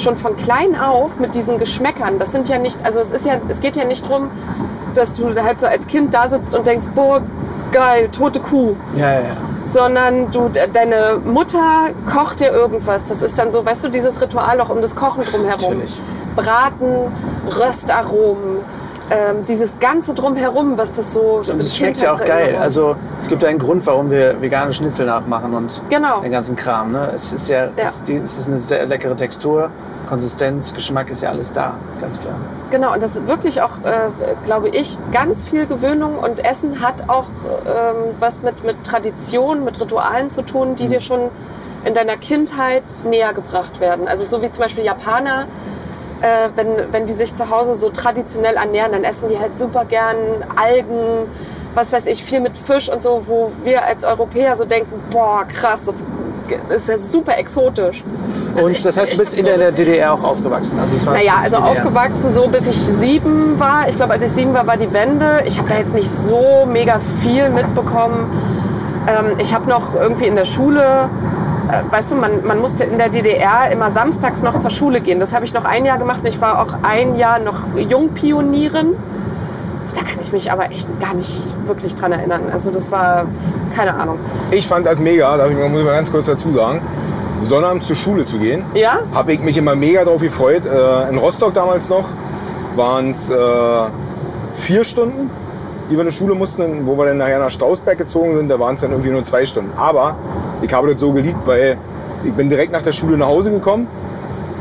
schon 0.00 0.16
von 0.16 0.36
klein 0.36 0.78
auf 0.80 1.18
mit 1.18 1.34
diesen 1.34 1.58
Geschmäckern, 1.58 2.18
das 2.18 2.32
sind 2.32 2.48
ja 2.48 2.58
nicht, 2.58 2.84
also 2.84 3.00
es 3.00 3.10
ist 3.10 3.26
ja, 3.26 3.34
es 3.48 3.60
geht 3.60 3.76
ja 3.76 3.84
nicht 3.84 4.08
drum, 4.08 4.30
dass 4.94 5.16
du 5.16 5.34
halt 5.42 5.58
so 5.58 5.66
als 5.66 5.86
Kind 5.86 6.14
da 6.14 6.28
sitzt 6.28 6.54
und 6.54 6.66
denkst, 6.66 6.86
boah, 6.94 7.20
geil, 7.72 8.08
tote 8.10 8.40
Kuh, 8.40 8.74
Ja, 8.94 9.12
ja, 9.14 9.20
ja. 9.20 9.36
sondern 9.64 10.30
du, 10.30 10.48
de- 10.48 10.68
deine 10.70 11.18
Mutter 11.24 11.90
kocht 12.12 12.40
dir 12.40 12.50
irgendwas. 12.52 13.04
Das 13.06 13.22
ist 13.22 13.38
dann 13.38 13.50
so, 13.50 13.64
weißt 13.64 13.84
du, 13.84 13.88
dieses 13.88 14.20
Ritual 14.20 14.60
auch 14.60 14.68
um 14.68 14.80
das 14.82 14.94
Kochen 14.94 15.24
drumherum. 15.24 15.60
Natürlich. 15.78 16.00
Braten, 16.36 17.10
Röstaromen, 17.58 18.58
ähm, 19.10 19.44
dieses 19.44 19.78
ganze 19.78 20.14
drumherum, 20.14 20.78
was 20.78 20.92
das 20.92 21.12
so. 21.12 21.42
Und 21.46 21.60
es 21.60 21.76
schmeckt 21.76 21.98
ja 22.00 22.12
auch 22.12 22.24
geil. 22.24 22.56
Also 22.60 22.96
es 23.20 23.28
gibt 23.28 23.44
einen 23.44 23.58
Grund, 23.58 23.84
warum 23.86 24.10
wir 24.10 24.40
vegane 24.40 24.72
Schnitzel 24.72 25.06
nachmachen 25.06 25.54
und 25.54 25.82
Genau. 25.90 26.20
den 26.20 26.32
ganzen 26.32 26.56
Kram. 26.56 26.92
Ne? 26.92 27.10
Es 27.14 27.32
ist 27.32 27.48
ja, 27.48 27.64
Ja. 27.76 27.84
Es, 27.84 28.02
es 28.08 28.38
ist 28.38 28.48
eine 28.48 28.58
sehr 28.58 28.86
leckere 28.86 29.16
Textur, 29.16 29.70
Konsistenz, 30.08 30.72
Geschmack 30.74 31.10
ist 31.10 31.22
ja 31.22 31.30
alles 31.30 31.52
da, 31.52 31.74
ganz 32.00 32.20
klar. 32.20 32.34
Genau, 32.70 32.92
und 32.92 33.02
das 33.02 33.16
ist 33.16 33.26
wirklich 33.26 33.62
auch, 33.62 33.78
äh, 33.82 34.08
glaube 34.44 34.68
ich, 34.68 34.98
ganz 35.12 35.42
viel 35.42 35.66
Gewöhnung 35.66 36.18
und 36.18 36.44
Essen 36.44 36.80
hat 36.80 37.08
auch 37.08 37.26
ähm, 37.66 38.14
was 38.18 38.42
mit, 38.42 38.64
mit 38.64 38.84
Tradition, 38.84 39.64
mit 39.64 39.80
Ritualen 39.80 40.30
zu 40.30 40.42
tun, 40.42 40.74
die 40.74 40.88
dir 40.88 41.00
schon 41.00 41.30
in 41.84 41.94
deiner 41.94 42.16
Kindheit 42.16 42.82
näher 43.08 43.32
gebracht 43.32 43.80
werden. 43.80 44.06
Also 44.06 44.24
so 44.24 44.42
wie 44.42 44.50
zum 44.50 44.62
Beispiel 44.62 44.84
Japaner, 44.84 45.46
äh, 46.22 46.48
wenn, 46.54 46.92
wenn 46.92 47.06
die 47.06 47.12
sich 47.12 47.34
zu 47.34 47.50
Hause 47.50 47.74
so 47.74 47.90
traditionell 47.90 48.54
ernähren, 48.54 48.92
dann 48.92 49.04
essen 49.04 49.28
die 49.28 49.38
halt 49.38 49.58
super 49.58 49.84
gern 49.84 50.16
Algen, 50.56 51.28
was 51.74 51.92
weiß 51.92 52.06
ich, 52.06 52.22
viel 52.24 52.40
mit 52.40 52.56
Fisch 52.56 52.88
und 52.88 53.02
so, 53.02 53.22
wo 53.26 53.50
wir 53.64 53.84
als 53.84 54.04
Europäer 54.04 54.54
so 54.56 54.64
denken, 54.64 55.02
boah, 55.10 55.44
krass, 55.44 55.86
das 55.86 56.04
ist 56.68 56.88
ja 56.88 56.98
super 56.98 57.36
exotisch. 57.38 58.04
Also 58.54 58.66
Und 58.66 58.84
das 58.84 58.98
heißt, 58.98 59.14
du 59.14 59.16
bist 59.16 59.34
in 59.34 59.46
der, 59.46 59.72
DDR 59.72 60.12
auch 60.12 60.22
aufgewachsen? 60.22 60.78
Also 60.78 60.96
es 60.96 61.06
war 61.06 61.14
naja, 61.14 61.34
also 61.42 61.56
DDR. 61.56 61.70
aufgewachsen 61.70 62.32
so, 62.32 62.48
bis 62.48 62.66
ich 62.66 62.76
sieben 62.76 63.58
war. 63.58 63.88
Ich 63.88 63.96
glaube, 63.96 64.12
als 64.12 64.22
ich 64.22 64.30
sieben 64.30 64.52
war, 64.52 64.66
war 64.66 64.76
die 64.76 64.92
Wende. 64.92 65.42
Ich 65.46 65.58
habe 65.58 65.68
da 65.68 65.78
jetzt 65.78 65.94
nicht 65.94 66.10
so 66.10 66.66
mega 66.70 67.00
viel 67.22 67.48
mitbekommen. 67.48 68.30
Ähm, 69.08 69.38
ich 69.38 69.54
habe 69.54 69.68
noch 69.68 69.94
irgendwie 69.94 70.26
in 70.26 70.36
der 70.36 70.44
Schule, 70.44 71.08
weißt 71.90 72.12
du, 72.12 72.16
man, 72.16 72.44
man 72.44 72.58
musste 72.60 72.84
in 72.84 72.98
der 72.98 73.08
DDR 73.08 73.70
immer 73.70 73.90
samstags 73.90 74.42
noch 74.42 74.58
zur 74.58 74.70
Schule 74.70 75.00
gehen. 75.00 75.20
Das 75.20 75.34
habe 75.34 75.44
ich 75.44 75.54
noch 75.54 75.64
ein 75.64 75.84
Jahr 75.84 75.98
gemacht. 75.98 76.20
Ich 76.24 76.40
war 76.40 76.60
auch 76.62 76.74
ein 76.82 77.16
Jahr 77.16 77.38
noch 77.38 77.60
Jungpionierin. 77.76 78.94
Da 79.94 80.00
kann 80.02 80.20
ich 80.22 80.32
mich 80.32 80.50
aber 80.50 80.70
echt 80.70 80.88
gar 81.00 81.14
nicht 81.14 81.46
wirklich 81.66 81.94
dran 81.94 82.12
erinnern. 82.12 82.42
Also 82.50 82.70
das 82.70 82.90
war, 82.90 83.26
keine 83.76 83.94
Ahnung. 83.94 84.18
Ich 84.50 84.66
fand 84.66 84.86
das 84.86 84.98
mega, 85.00 85.36
da 85.36 85.46
muss 85.48 85.54
ich 85.78 85.84
mal 85.84 85.94
ganz 85.94 86.10
kurz 86.10 86.26
dazu 86.26 86.52
sagen. 86.52 86.80
Sonnabends 87.42 87.86
zur 87.88 87.96
Schule 87.96 88.24
zu 88.24 88.38
gehen, 88.38 88.64
Ja? 88.74 89.00
habe 89.12 89.32
ich 89.32 89.40
mich 89.40 89.56
immer 89.58 89.74
mega 89.74 90.04
drauf 90.04 90.20
gefreut. 90.22 90.64
Äh, 90.64 91.08
in 91.10 91.18
Rostock 91.18 91.52
damals 91.54 91.88
noch 91.88 92.08
waren 92.76 93.10
es 93.10 93.28
äh, 93.28 93.34
vier 94.52 94.84
Stunden, 94.84 95.28
die 95.90 95.96
wir 95.96 96.02
in 96.02 96.08
die 96.08 96.14
Schule 96.14 96.34
mussten, 96.34 96.86
wo 96.86 96.96
wir 96.96 97.06
dann 97.06 97.18
nachher 97.18 97.40
nach 97.40 97.50
Strausberg 97.50 97.98
gezogen 97.98 98.36
sind. 98.36 98.48
Da 98.48 98.58
waren 98.60 98.76
es 98.76 98.82
dann 98.82 98.92
irgendwie 98.92 99.10
nur 99.10 99.24
zwei 99.24 99.44
Stunden. 99.44 99.72
Aber 99.76 100.14
ich 100.62 100.72
habe 100.72 100.90
das 100.90 101.00
so 101.00 101.12
geliebt, 101.12 101.46
weil 101.46 101.76
ich 102.24 102.32
bin 102.32 102.48
direkt 102.48 102.72
nach 102.72 102.82
der 102.82 102.92
Schule 102.92 103.16
nach 103.16 103.26
Hause 103.26 103.50
gekommen. 103.50 103.86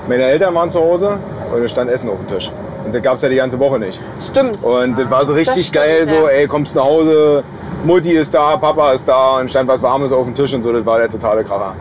Meine 0.08 0.24
Eltern 0.24 0.53
waren 0.55 0.72
zu 0.72 0.81
Hause 0.81 1.17
und 1.53 1.63
es 1.63 1.72
stand 1.72 1.89
Essen 1.89 2.10
auf 2.10 2.17
dem 2.17 2.27
Tisch. 2.27 2.51
Und 2.86 2.96
das 2.96 3.01
gab 3.01 3.15
es 3.15 3.22
ja 3.22 3.29
die 3.29 3.36
ganze 3.36 3.60
Woche 3.60 3.77
nicht. 3.79 4.01
Stimmt. 4.20 4.63
Und 4.63 4.98
das 4.98 5.10
war 5.10 5.25
so 5.25 5.34
richtig 5.34 5.67
stimmt, 5.67 5.86
geil, 5.86 6.08
so, 6.08 6.27
ey, 6.27 6.48
kommst 6.48 6.75
nach 6.75 6.84
Hause, 6.84 7.43
Mutti 7.84 8.12
ist 8.12 8.34
da, 8.34 8.58
Papa 8.58 8.93
ist 8.93 9.08
da 9.08 9.38
und 9.38 9.50
stand 9.50 9.67
was 9.67 9.81
Warmes 9.81 10.12
auf 10.12 10.25
dem 10.25 10.34
Tisch 10.34 10.53
und 10.53 10.63
so, 10.63 10.74
das 10.74 10.86
war 10.86 10.98
der 10.98 11.10
totale 11.10 11.43
Kracher. 11.43 11.75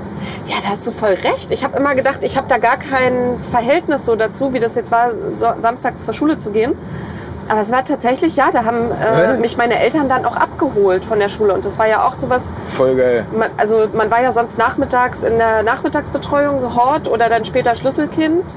Ja, 0.47 0.57
da 0.63 0.69
hast 0.71 0.87
du 0.87 0.93
voll 0.93 1.11
recht. 1.11 1.51
Ich 1.51 1.65
habe 1.65 1.79
immer 1.79 1.95
gedacht, 1.95 2.23
ich 2.23 2.37
habe 2.37 2.47
da 2.49 2.59
gar 2.59 2.77
kein 2.77 3.39
Verhältnis 3.51 4.05
so 4.05 4.17
dazu, 4.17 4.53
wie 4.53 4.59
das 4.59 4.75
jetzt 4.75 4.91
war, 4.91 5.11
so, 5.31 5.47
samstags 5.59 6.05
zur 6.05 6.13
Schule 6.13 6.37
zu 6.37 6.51
gehen. 6.51 6.75
Aber 7.51 7.61
es 7.61 7.73
war 7.73 7.85
tatsächlich, 7.85 8.37
ja, 8.37 8.51
da 8.53 8.65
haben 8.65 8.93
äh, 8.93 9.37
mich 9.37 9.57
meine 9.57 9.79
Eltern 9.81 10.09
dann 10.09 10.25
auch 10.25 10.37
abgeholt 10.37 11.05
von 11.05 11.19
der 11.19 11.29
Schule. 11.29 11.53
Und 11.53 11.65
das 11.67 11.79
war 11.79 11.89
ja 11.89 12.07
auch 12.07 12.15
sowas, 12.15 12.55
Voll 12.77 12.95
geil. 12.95 13.27
man, 13.37 13.51
also 13.57 13.89
man 13.93 14.09
war 14.11 14.23
ja 14.23 14.31
sonst 14.31 14.57
nachmittags 14.57 15.25
in 15.25 15.37
der 15.39 15.65
Nachmittagsbetreuung, 15.65 16.61
so 16.61 16.77
Hort 16.77 17.09
oder 17.09 17.29
dann 17.29 17.45
später 17.45 17.75
Schlüsselkind. 17.75 18.57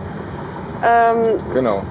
Ähm, 0.84 1.40
Genau. 1.54 1.82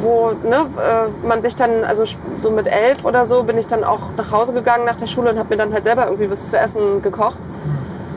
wo 0.00 0.32
ne, 0.46 0.66
äh, 0.76 1.26
man 1.26 1.40
sich 1.40 1.56
dann, 1.56 1.82
also 1.82 2.02
so 2.36 2.50
mit 2.50 2.66
elf 2.66 3.04
oder 3.06 3.24
so, 3.24 3.42
bin 3.44 3.56
ich 3.56 3.66
dann 3.66 3.82
auch 3.82 4.00
nach 4.18 4.30
Hause 4.32 4.52
gegangen 4.52 4.84
nach 4.84 4.96
der 4.96 5.06
Schule 5.06 5.30
und 5.30 5.38
habe 5.38 5.48
mir 5.50 5.56
dann 5.56 5.72
halt 5.72 5.84
selber 5.84 6.04
irgendwie 6.06 6.30
was 6.30 6.50
zu 6.50 6.58
essen 6.58 7.00
gekocht. 7.00 7.38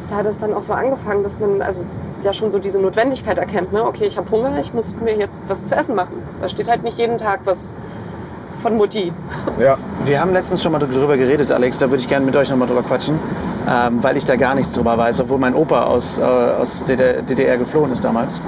Da 0.10 0.16
hat 0.18 0.26
es 0.26 0.36
dann 0.38 0.54
auch 0.54 0.62
so 0.62 0.74
angefangen, 0.74 1.24
dass 1.24 1.40
man 1.40 1.62
also 1.62 1.80
ja 2.24 2.34
schon 2.34 2.50
so 2.52 2.60
diese 2.60 2.80
Notwendigkeit 2.80 3.38
erkennt. 3.38 3.72
Ne? 3.72 3.84
Okay, 3.86 4.06
ich 4.06 4.18
habe 4.18 4.30
Hunger, 4.32 4.58
ich 4.60 4.74
muss 4.74 4.96
mir 4.96 5.16
jetzt 5.16 5.44
was 5.48 5.64
zu 5.64 5.76
essen 5.76 5.96
machen. 5.96 6.24
Da 6.42 6.48
steht 6.50 6.68
halt 6.68 6.84
nicht 6.84 6.98
jeden 6.98 7.18
Tag 7.18 7.42
was 7.46 7.74
von 8.58 8.76
Mutti. 8.76 9.12
Ja. 9.60 9.78
Wir 10.06 10.20
haben 10.20 10.34
letztens 10.34 10.62
schon 10.64 10.72
mal 10.72 10.80
drüber 10.80 11.18
geredet, 11.18 11.52
Alex. 11.52 11.78
Da 11.78 11.86
würde 11.90 11.98
ich 12.02 12.08
gerne 12.08 12.26
mit 12.26 12.36
euch 12.36 12.50
nochmal 12.50 12.68
drüber 12.68 12.84
quatschen, 12.84 13.20
ähm, 13.70 14.00
weil 14.02 14.18
ich 14.18 14.26
da 14.26 14.36
gar 14.36 14.56
nichts 14.56 14.74
drüber 14.74 14.98
weiß, 14.98 15.22
obwohl 15.22 15.38
mein 15.38 15.56
Opa 15.56 15.84
aus, 15.84 16.18
äh, 16.18 16.22
aus 16.22 16.84
DDR, 16.86 17.22
DDR 17.22 17.58
geflohen 17.58 17.92
ist 17.92 18.04
damals. 18.04 18.42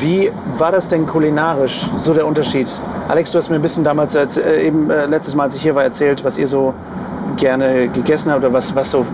Wie 0.00 0.30
war 0.58 0.72
das 0.72 0.88
denn 0.88 1.06
kulinarisch, 1.06 1.86
so 1.98 2.14
der 2.14 2.26
Unterschied? 2.26 2.68
Alex, 3.08 3.30
du 3.32 3.38
hast 3.38 3.50
mir 3.50 3.56
ein 3.56 3.62
bisschen 3.62 3.84
damals, 3.84 4.16
als, 4.16 4.36
äh, 4.38 4.62
eben 4.66 4.90
äh, 4.90 5.06
letztes 5.06 5.34
Mal, 5.34 5.44
als 5.44 5.54
ich 5.56 5.62
hier 5.62 5.74
war, 5.74 5.82
erzählt, 5.82 6.24
was 6.24 6.38
ihr 6.38 6.46
so 6.48 6.72
gerne 7.36 7.88
gegessen 7.88 8.30
habt 8.30 8.44
oder 8.44 8.52
was, 8.52 8.74
was 8.74 8.90
so 8.90 9.04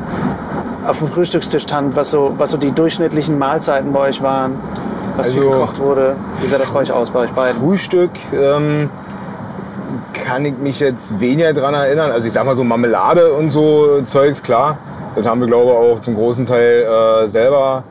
auf 0.86 0.98
dem 0.98 1.08
Frühstückstisch 1.08 1.64
stand, 1.64 1.96
was 1.96 2.10
so, 2.10 2.34
was 2.38 2.50
so 2.50 2.56
die 2.56 2.72
durchschnittlichen 2.72 3.38
Mahlzeiten 3.38 3.92
bei 3.92 4.00
euch 4.00 4.22
waren, 4.22 4.56
was 5.16 5.30
viel 5.30 5.40
Also- 5.42 5.50
gekocht 5.52 5.80
wurde. 5.80 6.16
Wie 6.40 6.46
sah 6.48 6.58
das 6.58 6.70
bei 6.70 6.80
euch 6.80 6.92
aus, 6.92 7.10
bei 7.10 7.20
euch 7.20 7.30
beiden? 7.32 7.60
Frühstück 7.60 8.10
ähm, 8.32 8.88
kann 10.28 10.44
ich 10.44 10.58
mich 10.58 10.78
jetzt 10.78 11.20
weniger 11.20 11.54
dran 11.54 11.72
erinnern. 11.72 12.12
Also 12.12 12.26
ich 12.26 12.34
sag 12.34 12.44
mal 12.44 12.54
so 12.54 12.62
Marmelade 12.62 13.32
und 13.32 13.48
so 13.48 14.02
Zeugs, 14.04 14.42
klar. 14.42 14.76
Das 15.16 15.26
haben 15.26 15.40
wir, 15.40 15.46
glaube 15.46 15.70
ich, 15.70 15.76
auch 15.76 16.00
zum 16.00 16.16
großen 16.16 16.44
Teil 16.44 16.82
äh, 16.82 17.28
selber 17.28 17.84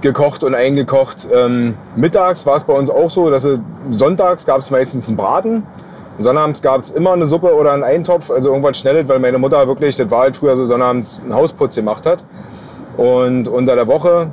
gekocht 0.00 0.42
und 0.42 0.54
eingekocht. 0.54 1.28
Ähm, 1.30 1.74
mittags 1.96 2.46
war 2.46 2.56
es 2.56 2.64
bei 2.64 2.72
uns 2.72 2.88
auch 2.88 3.10
so, 3.10 3.30
dass 3.30 3.44
es, 3.44 3.58
sonntags 3.90 4.46
gab 4.46 4.60
es 4.60 4.70
meistens 4.70 5.08
einen 5.08 5.18
Braten. 5.18 5.66
Sonnabends 6.16 6.62
gab 6.62 6.80
es 6.80 6.90
immer 6.90 7.12
eine 7.12 7.26
Suppe 7.26 7.54
oder 7.54 7.72
einen 7.72 7.84
Eintopf, 7.84 8.30
also 8.30 8.48
irgendwas 8.48 8.78
Schnelles, 8.78 9.06
weil 9.08 9.18
meine 9.18 9.36
Mutter 9.36 9.66
wirklich, 9.68 9.96
das 9.96 10.10
war 10.10 10.20
halt 10.20 10.36
früher 10.36 10.56
so, 10.56 10.64
sonnabends 10.64 11.20
einen 11.22 11.34
Hausputz 11.34 11.74
gemacht 11.74 12.06
hat. 12.06 12.24
Und 12.96 13.48
unter 13.48 13.74
der 13.74 13.86
Woche, 13.86 14.28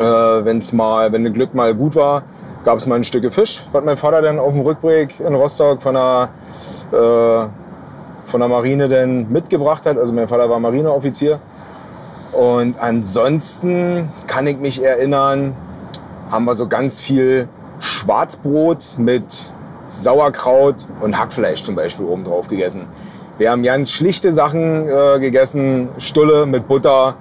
äh, 0.00 0.02
wenn's 0.02 0.72
mal, 0.72 1.12
wenn 1.12 1.22
das 1.22 1.32
Glück 1.32 1.54
mal 1.54 1.74
gut 1.76 1.94
war, 1.94 2.24
gab 2.64 2.78
es 2.78 2.86
mal 2.86 2.96
ein 2.96 3.04
Stück 3.04 3.32
Fisch, 3.32 3.64
was 3.72 3.84
mein 3.84 3.96
Vater 3.96 4.22
dann 4.22 4.38
auf 4.38 4.52
dem 4.52 4.62
Rückweg 4.62 5.20
in 5.20 5.34
Rostock 5.34 5.82
von 5.82 5.94
der, 5.94 6.30
äh, 6.92 7.46
von 8.26 8.40
der 8.40 8.48
Marine 8.48 8.88
dann 8.88 9.30
mitgebracht 9.30 9.86
hat. 9.86 9.98
Also 9.98 10.14
mein 10.14 10.28
Vater 10.28 10.48
war 10.48 10.58
Marineoffizier. 10.58 11.38
Und 12.32 12.76
ansonsten 12.80 14.08
kann 14.26 14.46
ich 14.46 14.58
mich 14.58 14.82
erinnern, 14.82 15.54
haben 16.30 16.46
wir 16.46 16.54
so 16.54 16.66
ganz 16.66 16.98
viel 16.98 17.48
Schwarzbrot 17.78 18.96
mit 18.98 19.24
Sauerkraut 19.86 20.86
und 21.00 21.18
Hackfleisch 21.18 21.62
zum 21.62 21.76
Beispiel 21.76 22.06
oben 22.06 22.24
drauf 22.24 22.48
gegessen. 22.48 22.86
Wir 23.36 23.50
haben 23.50 23.62
ganz 23.62 23.90
schlichte 23.90 24.32
Sachen 24.32 24.88
äh, 24.88 25.20
gegessen, 25.20 25.88
Stulle 25.98 26.46
mit 26.46 26.66
Butter, 26.66 27.16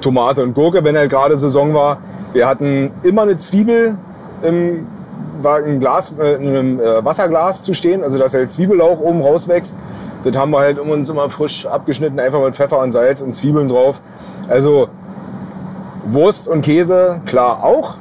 Tomate 0.00 0.42
und 0.42 0.54
Gurke, 0.54 0.82
wenn 0.82 0.96
halt 0.96 1.10
gerade 1.10 1.36
Saison 1.36 1.72
war. 1.72 1.98
Wir 2.32 2.46
hatten 2.46 2.90
immer 3.02 3.22
eine 3.22 3.36
Zwiebel 3.38 3.96
im 4.42 4.86
Glas, 5.80 6.12
äh, 6.18 6.34
in 6.34 6.48
einem 6.48 6.80
äh, 6.80 7.04
Wasserglas 7.04 7.62
zu 7.62 7.74
stehen, 7.74 8.02
also 8.02 8.18
dass 8.18 8.34
halt 8.34 8.50
Zwiebellauch 8.50 9.00
oben 9.00 9.22
rauswächst. 9.22 9.76
Das 10.24 10.36
haben 10.36 10.50
wir 10.50 10.58
halt 10.58 10.78
um 10.78 10.90
uns 10.90 11.08
immer 11.08 11.30
frisch 11.30 11.66
abgeschnitten, 11.66 12.18
einfach 12.18 12.42
mit 12.42 12.56
Pfeffer 12.56 12.80
und 12.80 12.92
Salz 12.92 13.20
und 13.20 13.34
Zwiebeln 13.34 13.68
drauf. 13.68 14.00
Also 14.48 14.88
Wurst 16.08 16.48
und 16.48 16.62
Käse, 16.62 17.20
klar 17.26 17.64
auch, 17.64 17.96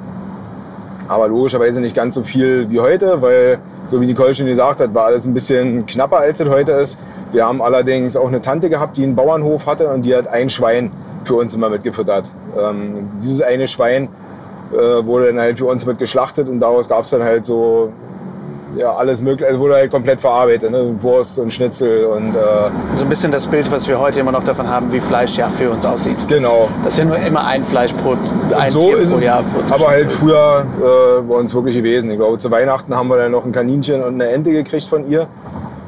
aber 1.07 1.27
logischerweise 1.27 1.81
nicht 1.81 1.95
ganz 1.95 2.15
so 2.15 2.23
viel 2.23 2.69
wie 2.69 2.79
heute, 2.79 3.21
weil, 3.21 3.59
so 3.85 4.01
wie 4.01 4.07
Nicole 4.07 4.33
schon 4.33 4.47
gesagt 4.47 4.79
hat, 4.79 4.93
war 4.93 5.05
alles 5.05 5.25
ein 5.25 5.33
bisschen 5.33 5.85
knapper, 5.85 6.17
als 6.17 6.39
es 6.39 6.49
heute 6.49 6.71
ist. 6.73 6.99
Wir 7.31 7.45
haben 7.45 7.61
allerdings 7.61 8.15
auch 8.17 8.27
eine 8.27 8.41
Tante 8.41 8.69
gehabt, 8.69 8.97
die 8.97 9.03
einen 9.03 9.15
Bauernhof 9.15 9.67
hatte 9.67 9.89
und 9.89 10.03
die 10.03 10.15
hat 10.15 10.27
ein 10.27 10.49
Schwein 10.49 10.91
für 11.23 11.35
uns 11.35 11.53
immer 11.53 11.69
mitgefüttert. 11.69 12.31
Ähm, 12.57 13.09
dieses 13.21 13.41
eine 13.41 13.67
Schwein 13.67 14.09
äh, 14.73 15.05
wurde 15.05 15.27
dann 15.27 15.39
halt 15.39 15.57
für 15.57 15.65
uns 15.65 15.85
mit 15.85 15.99
geschlachtet 15.99 16.47
und 16.49 16.59
daraus 16.59 16.87
gab 16.89 17.03
es 17.03 17.09
dann 17.09 17.23
halt 17.23 17.45
so 17.45 17.91
ja, 18.77 18.93
alles 18.93 19.21
mögliche, 19.21 19.47
also 19.47 19.59
wurde 19.59 19.75
halt 19.75 19.91
komplett 19.91 20.19
verarbeitet, 20.19 20.71
ne? 20.71 20.95
Wurst 21.01 21.39
und 21.39 21.53
Schnitzel 21.53 22.05
und 22.05 22.29
äh, 22.35 22.39
So 22.97 23.03
ein 23.03 23.09
bisschen 23.09 23.31
das 23.31 23.47
Bild, 23.47 23.71
was 23.71 23.87
wir 23.87 23.99
heute 23.99 24.19
immer 24.19 24.31
noch 24.31 24.43
davon 24.43 24.69
haben, 24.69 24.91
wie 24.91 24.99
Fleisch 24.99 25.37
ja 25.37 25.49
für 25.49 25.71
uns 25.71 25.85
aussieht. 25.85 26.17
Das, 26.17 26.27
Genau. 26.27 26.67
Das 26.83 26.93
ist 26.93 26.99
ja 26.99 27.05
nur 27.05 27.17
immer 27.17 27.45
ein 27.45 27.63
Fleisch 27.63 27.93
pro 27.93 28.15
ein 28.57 28.69
so 28.69 28.79
Tier 28.79 28.97
ist 28.97 29.13
pro 29.13 29.19
Jahr. 29.19 29.43
für 29.43 29.59
uns 29.59 29.71
aber 29.71 29.87
halt 29.87 30.11
früher 30.11 30.65
äh, 30.79 31.21
bei 31.21 31.37
uns 31.37 31.53
wirklich 31.53 31.75
gewesen. 31.75 32.11
Ich 32.11 32.17
glaube, 32.17 32.37
zu 32.37 32.51
Weihnachten 32.51 32.95
haben 32.95 33.07
wir 33.07 33.17
dann 33.17 33.31
noch 33.31 33.45
ein 33.45 33.51
Kaninchen 33.51 34.03
und 34.03 34.15
eine 34.15 34.29
Ente 34.29 34.51
gekriegt 34.51 34.85
von 34.87 35.09
ihr. 35.09 35.27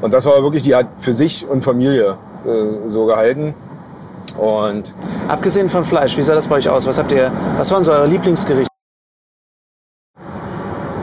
Und 0.00 0.14
das 0.14 0.24
war 0.24 0.42
wirklich, 0.42 0.62
die 0.62 0.74
hat 0.74 0.86
für 1.00 1.12
sich 1.12 1.46
und 1.48 1.64
Familie 1.64 2.16
äh, 2.46 2.88
so 2.88 3.06
gehalten. 3.06 3.54
Und 4.36 4.94
Abgesehen 5.28 5.68
von 5.68 5.84
Fleisch, 5.84 6.16
wie 6.16 6.22
sah 6.22 6.34
das 6.34 6.48
bei 6.48 6.56
euch 6.56 6.68
aus? 6.68 6.86
Was 6.86 6.98
habt 6.98 7.12
ihr? 7.12 7.30
Was 7.56 7.70
waren 7.70 7.84
so 7.84 7.92
eure 7.92 8.06
Lieblingsgerichte? 8.06 8.68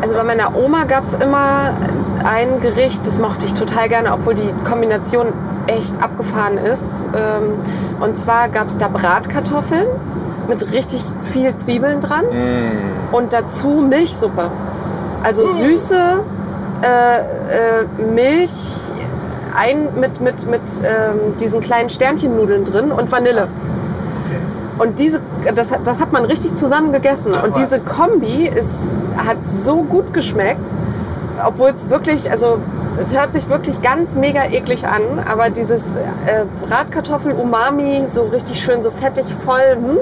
Also 0.01 0.15
bei 0.15 0.23
meiner 0.23 0.55
Oma 0.55 0.83
gab 0.85 1.03
es 1.03 1.13
immer 1.13 1.73
ein 2.23 2.59
Gericht, 2.61 3.05
das 3.07 3.19
mochte 3.19 3.45
ich 3.45 3.53
total 3.53 3.89
gerne, 3.89 4.13
obwohl 4.13 4.33
die 4.35 4.51
Kombination 4.67 5.33
echt 5.67 6.01
abgefahren 6.01 6.57
ist. 6.57 7.05
Ähm, 7.15 7.53
Und 7.99 8.15
zwar 8.17 8.49
gab 8.49 8.67
es 8.67 8.77
da 8.77 8.88
Bratkartoffeln 8.88 9.88
mit 10.47 10.73
richtig 10.73 11.01
viel 11.21 11.55
Zwiebeln 11.55 12.01
dran 12.01 12.25
und 13.11 13.33
dazu 13.33 13.69
Milchsuppe. 13.89 14.51
Also 15.23 15.47
süße 15.47 16.23
äh, 16.83 17.17
äh, 17.17 17.85
Milch 18.13 18.51
ein, 19.55 19.89
mit, 19.99 20.21
mit, 20.21 20.49
mit 20.49 20.61
ähm, 20.83 21.35
diesen 21.39 21.61
kleinen 21.61 21.89
Sternchennudeln 21.89 22.63
drin 22.65 22.91
und 22.91 23.11
Vanille. 23.11 23.47
Und 24.77 24.99
diese, 24.99 25.21
das, 25.53 25.71
hat- 25.71 25.87
das 25.87 26.01
hat 26.01 26.11
man 26.11 26.25
richtig 26.25 26.55
zusammen 26.55 26.91
gegessen. 26.91 27.33
und 27.33 27.55
diese 27.55 27.79
Kombi 27.79 28.45
ist, 28.47 28.93
hat 29.17 29.37
so 29.49 29.83
gut 29.83 30.13
geschmeckt, 30.13 30.75
obwohl 31.45 31.69
es 31.69 31.89
wirklich, 31.89 32.29
also 32.29 32.59
es 33.01 33.17
hört 33.17 33.31
sich 33.33 33.47
wirklich 33.49 33.81
ganz 33.81 34.15
mega 34.15 34.43
eklig 34.45 34.85
an, 34.85 35.01
aber 35.29 35.49
dieses 35.49 35.95
äh, 35.95 36.45
Bratkartoffel-Umami, 36.65 38.05
so 38.07 38.23
richtig 38.23 38.59
schön, 38.61 38.83
so 38.83 38.91
fettig 38.91 39.33
voll. 39.45 39.75
Hm? 39.75 39.97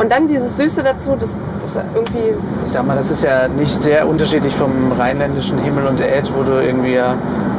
Und 0.00 0.10
dann 0.12 0.26
dieses 0.26 0.56
Süße 0.56 0.82
dazu, 0.82 1.14
das, 1.18 1.36
das 1.62 1.76
irgendwie, 1.94 2.34
Ich 2.64 2.72
sag 2.72 2.86
mal, 2.86 2.96
das 2.96 3.10
ist 3.10 3.22
ja 3.22 3.48
nicht 3.48 3.82
sehr 3.82 4.06
unterschiedlich 4.08 4.54
vom 4.54 4.92
rheinländischen 4.96 5.58
Himmel 5.58 5.86
und 5.86 6.00
Erd, 6.00 6.32
wo 6.36 6.42
du 6.42 6.52
irgendwie 6.62 6.94
ja 6.94 7.14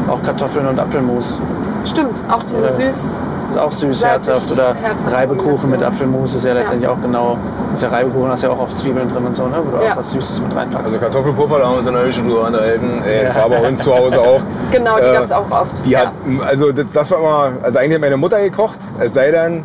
auch 0.10 0.22
Kartoffeln 0.24 0.68
und 0.68 0.80
Apfelmus 0.80 1.40
Stimmt, 1.86 2.22
auch 2.32 2.44
diese 2.44 2.64
Oder- 2.66 2.72
süß. 2.72 3.22
Ist 3.52 3.58
auch 3.60 3.72
süß, 3.74 4.06
herzhaft. 4.06 4.50
Oder 4.54 4.76
herzhaft 4.82 5.14
Reibekuchen 5.14 5.72
mit. 5.72 5.84
Apfelmus 5.84 6.36
ist 6.36 6.46
ja 6.46 6.54
letztendlich 6.54 6.90
auch 6.90 7.02
genau. 7.02 7.38
Ist 7.74 7.84
ja 7.84 7.90
Reibekuchen, 7.90 8.30
hast 8.32 8.44
ja 8.44 8.50
auch 8.50 8.60
oft 8.60 8.78
Zwiebeln 8.78 9.10
drin 9.10 9.26
und 9.26 9.34
so, 9.34 9.46
ne? 9.48 9.58
Wo 9.66 9.78
du 9.78 9.84
Ja. 9.84 9.92
auch 9.92 9.98
was 9.98 10.12
Süßes 10.12 10.42
mit 10.42 10.56
reinpackst. 10.56 10.86
Also 10.86 11.00
Kartoffelpuffer, 11.00 11.58
da 11.60 11.66
haben 11.66 11.72
wir 11.74 11.78
uns 11.80 11.86
in 11.88 11.94
der 11.94 12.12
schon 12.14 12.30
drüber 12.30 12.48
unterhalten. 12.48 13.02
Ey, 13.06 13.26
Ja. 13.26 13.36
War 13.36 13.50
bei 13.50 13.68
uns 13.68 13.84
zu 13.84 13.94
Hause 13.94 14.22
auch. 14.22 14.40
Genau, 14.72 14.96
die 15.00 15.10
Äh, 15.10 15.14
gab 15.14 15.24
es 15.24 15.32
auch 15.34 15.52
oft. 15.52 15.86
Die 15.86 15.90
ja. 15.92 16.00
hat, 16.00 16.12
also 16.48 16.72
das, 16.72 16.94
das 16.94 17.12
war 17.12 17.18
immer, 17.20 17.52
also 17.64 17.80
eigentlich 17.80 17.96
hat 17.96 18.02
meine 18.02 18.16
Mutter 18.16 18.40
gekocht, 18.42 18.80
es 19.00 19.14
sei 19.16 19.32
denn, 19.32 19.64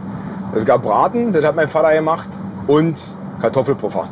es 0.57 0.65
gab 0.65 0.83
Braten, 0.83 1.33
das 1.33 1.45
hat 1.45 1.55
mein 1.55 1.69
Vater 1.69 1.95
gemacht 1.95 2.29
und 2.67 3.01
Kartoffelpuffer. 3.41 4.09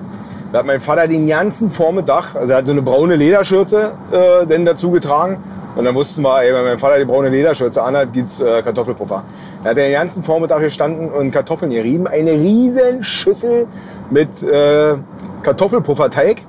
Da 0.54 0.60
hat 0.60 0.66
mein 0.66 0.80
Vater 0.80 1.08
den 1.08 1.26
ganzen 1.26 1.72
Vormittag, 1.72 2.36
also 2.36 2.52
er 2.52 2.58
hat 2.58 2.66
so 2.68 2.72
eine 2.72 2.80
braune 2.80 3.16
Lederschürze 3.16 3.90
äh, 4.12 4.46
denn 4.46 4.64
dazu 4.64 4.92
getragen 4.92 5.38
und 5.74 5.84
dann 5.84 5.96
wussten 5.96 6.22
wir, 6.22 6.42
ey, 6.42 6.54
wenn 6.54 6.62
mein 6.62 6.78
Vater 6.78 6.96
die 6.96 7.04
braune 7.04 7.28
Lederschürze 7.28 7.82
anhat, 7.82 8.12
gibt's 8.12 8.40
äh, 8.40 8.62
Kartoffelpuffer. 8.62 9.24
Da 9.64 9.70
hat 9.70 9.78
er 9.78 9.88
den 9.88 9.94
ganzen 9.94 10.22
Vormittag 10.22 10.60
gestanden 10.60 11.10
und 11.10 11.32
Kartoffeln 11.32 11.72
gerieben, 11.72 12.06
eine 12.06 12.30
riesen 12.30 13.02
Schüssel 13.02 13.66
mit 14.10 14.44
äh, 14.44 14.94
Kartoffelpufferteig. 15.42 16.42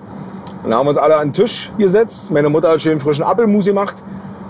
Und 0.63 0.69
dann 0.69 0.77
haben 0.77 0.85
wir 0.85 0.89
uns 0.89 0.99
alle 0.99 1.15
an 1.17 1.29
den 1.29 1.33
Tisch 1.33 1.71
gesetzt. 1.79 2.29
Meine 2.29 2.49
Mutter 2.49 2.69
hat 2.69 2.81
schön 2.81 2.99
frischen 2.99 3.23
Apfelmus 3.23 3.65
gemacht. 3.65 4.03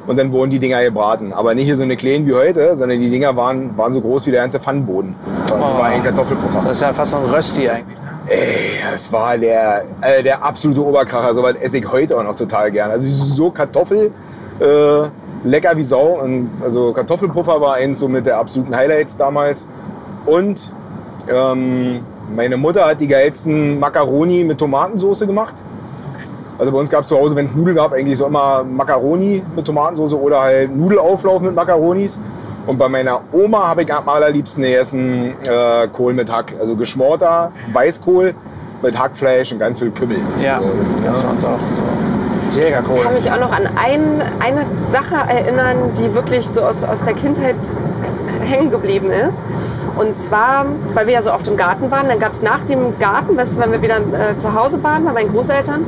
Und 0.05 0.19
dann 0.19 0.33
wurden 0.33 0.51
die 0.51 0.59
Dinger 0.59 0.83
gebraten. 0.83 1.31
Aber 1.31 1.55
nicht 1.55 1.63
hier 1.65 1.77
so 1.77 1.83
eine 1.83 1.95
kleinen 1.95 2.27
wie 2.27 2.33
heute, 2.33 2.75
sondern 2.75 2.99
die 2.99 3.09
Dinger 3.09 3.37
waren, 3.37 3.77
waren 3.77 3.93
so 3.93 4.01
groß 4.01 4.27
wie 4.27 4.31
der 4.31 4.41
ganze 4.41 4.59
Pfannenboden. 4.59 5.15
Das 5.47 5.53
Oh. 5.53 5.61
war 5.61 5.85
ein 5.85 6.03
Kartoffelpuffer. 6.03 6.59
Das 6.63 6.71
ist 6.73 6.81
ja 6.81 6.91
fast 6.91 7.11
so 7.11 7.17
ein 7.19 7.23
Rösti 7.23 7.69
eigentlich. 7.69 7.97
Ey, 8.27 8.79
das 8.89 9.11
war 9.11 9.37
der, 9.37 9.85
äh, 10.01 10.23
der 10.23 10.43
absolute 10.43 10.83
Oberkracher. 10.83 11.35
So 11.35 11.43
was 11.43 11.55
esse 11.55 11.77
ich 11.77 11.91
heute 11.91 12.17
auch 12.17 12.23
noch 12.23 12.35
total 12.35 12.71
gern. 12.71 12.89
Also 12.89 13.07
so 13.07 13.51
Kartoffel, 13.51 14.11
äh, 14.59 15.47
lecker 15.47 15.77
wie 15.77 15.83
Sau. 15.83 16.19
Und 16.21 16.49
also 16.63 16.91
Kartoffelpuffer 16.93 17.61
war 17.61 17.75
eins 17.75 17.99
so 17.99 18.07
mit 18.07 18.25
der 18.25 18.37
absoluten 18.37 18.75
Highlights 18.75 19.15
damals. 19.17 19.67
Und 20.25 20.71
ähm, 21.29 21.99
meine 22.35 22.57
Mutter 22.57 22.87
hat 22.87 22.99
die 22.99 23.07
geilsten 23.07 23.79
Macaroni 23.79 24.43
mit 24.43 24.57
Tomatensauce 24.57 25.19
gemacht. 25.19 25.55
Also 26.57 26.71
bei 26.71 26.79
uns 26.79 26.89
gab 26.89 27.01
es 27.01 27.09
zu 27.09 27.17
Hause, 27.17 27.35
wenn 27.35 27.45
es 27.45 27.53
Nudeln 27.53 27.75
gab, 27.75 27.91
eigentlich 27.91 28.17
so 28.17 28.25
immer 28.25 28.63
Macaroni 28.63 29.43
mit 29.55 29.65
Tomatensauce 29.65 30.13
oder 30.13 30.41
halt 30.41 30.75
Nudelauflauf 30.75 31.41
mit 31.41 31.53
Macaronis. 31.53 32.19
Und 32.67 32.77
bei 32.77 32.89
meiner 32.89 33.21
Oma 33.31 33.67
habe 33.67 33.83
ich 33.83 33.93
am 33.93 34.07
allerliebsten 34.09 34.63
gegessen 34.63 35.35
äh, 35.45 35.87
Kohl 35.89 36.13
mit 36.13 36.31
Hack. 36.31 36.53
Also 36.59 36.75
geschmorter 36.75 37.51
Weißkohl 37.73 38.33
mit 38.81 38.97
Hackfleisch 38.97 39.51
und 39.51 39.59
ganz 39.59 39.79
viel 39.79 39.91
Kümmel. 39.91 40.17
Ja, 40.43 40.59
So, 40.59 40.71
das 41.05 41.23
war 41.23 41.31
uns 41.31 41.45
auch 41.45 41.59
so. 41.71 41.83
Jägerkohl. 42.59 42.97
Ich 42.97 43.03
kann 43.03 43.13
mich 43.13 43.31
auch 43.31 43.39
noch 43.39 43.51
an 43.51 43.67
ein, 43.75 44.21
eine 44.39 44.65
Sache 44.85 45.15
erinnern, 45.15 45.93
die 45.97 46.13
wirklich 46.13 46.47
so 46.47 46.61
aus, 46.61 46.83
aus 46.83 47.01
der 47.01 47.13
Kindheit 47.13 47.55
hängen 48.43 48.69
geblieben 48.69 49.09
ist. 49.09 49.43
Und 49.97 50.15
zwar, 50.17 50.65
weil 50.93 51.07
wir 51.07 51.13
ja 51.13 51.21
so 51.21 51.31
oft 51.33 51.47
im 51.47 51.57
Garten 51.57 51.89
waren, 51.89 52.07
dann 52.09 52.19
gab 52.19 52.33
es 52.33 52.41
nach 52.41 52.63
dem 52.63 52.99
Garten, 52.99 53.37
weißt 53.37 53.55
du, 53.57 53.61
wenn 53.61 53.71
wir 53.71 53.81
wieder 53.81 53.97
äh, 53.97 54.37
zu 54.37 54.53
Hause 54.53 54.83
waren 54.83 55.05
bei 55.05 55.13
meinen 55.13 55.31
Großeltern, 55.31 55.85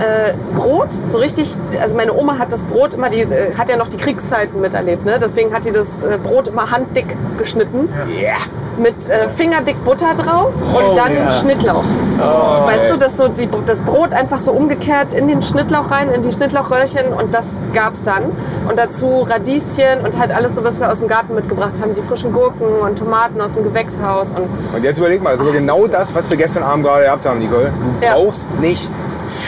äh, 0.00 0.32
Brot, 0.56 0.88
so 1.06 1.18
richtig, 1.18 1.56
also 1.80 1.96
meine 1.96 2.12
Oma 2.14 2.38
hat 2.38 2.52
das 2.52 2.62
Brot 2.62 2.94
immer, 2.94 3.08
die 3.08 3.20
äh, 3.22 3.54
hat 3.56 3.68
ja 3.68 3.76
noch 3.76 3.88
die 3.88 3.96
Kriegszeiten 3.96 4.60
miterlebt, 4.60 5.04
ne? 5.04 5.18
deswegen 5.20 5.52
hat 5.54 5.64
die 5.64 5.72
das 5.72 6.02
äh, 6.02 6.18
Brot 6.22 6.48
immer 6.48 6.70
handdick 6.70 7.16
geschnitten, 7.38 7.88
Ja. 8.20 8.34
mit 8.78 9.08
äh, 9.08 9.28
fingerdick 9.28 9.82
Butter 9.84 10.14
drauf 10.14 10.52
und 10.56 10.84
Oh, 10.92 10.94
dann 10.96 11.14
ja. 11.14 11.30
Schnittlauch. 11.30 11.84
Oh, 12.20 12.66
Weißt 12.66 12.84
ey. 12.86 12.90
du, 12.92 12.96
dass 12.98 13.16
so 13.16 13.28
die, 13.28 13.48
das 13.66 13.82
Brot 13.82 14.12
einfach 14.14 14.38
so 14.38 14.52
umgekehrt 14.52 15.12
in 15.12 15.26
den 15.28 15.42
Schnittlauch 15.42 15.90
rein, 15.90 16.08
in 16.10 16.22
die 16.22 16.30
Schnittlauchröhrchen 16.30 17.12
und 17.12 17.34
das 17.34 17.58
gab's 17.72 18.02
dann. 18.02 18.24
Und 18.68 18.78
dazu 18.78 19.22
Radieschen 19.22 20.00
und 20.04 20.18
halt 20.18 20.30
alles 20.32 20.54
so, 20.54 20.62
was 20.64 20.78
wir 20.80 20.90
aus 20.90 20.98
dem 20.98 21.08
Garten 21.08 21.34
mitgebracht 21.34 21.80
haben. 21.82 21.94
Die 21.94 22.02
frischen 22.02 22.32
Gurken 22.32 22.66
und 22.82 22.98
Tomaten 22.98 23.40
aus 23.40 23.54
dem 23.54 23.64
Gewächshaus. 23.64 24.30
Und 24.32 24.48
Und 24.74 24.84
jetzt 24.84 24.98
überleg 24.98 25.22
mal, 25.22 25.34
Ah, 25.34 25.42
das 25.42 25.52
genau 25.52 25.86
das, 25.86 26.14
was 26.14 26.28
wir 26.30 26.36
gestern 26.36 26.62
Abend 26.62 26.84
gerade 26.84 27.04
gehabt 27.04 27.26
haben, 27.26 27.38
Nicole. 27.40 27.72
Du 28.00 28.06
Ja. 28.06 28.14
brauchst 28.14 28.50
nicht 28.60 28.88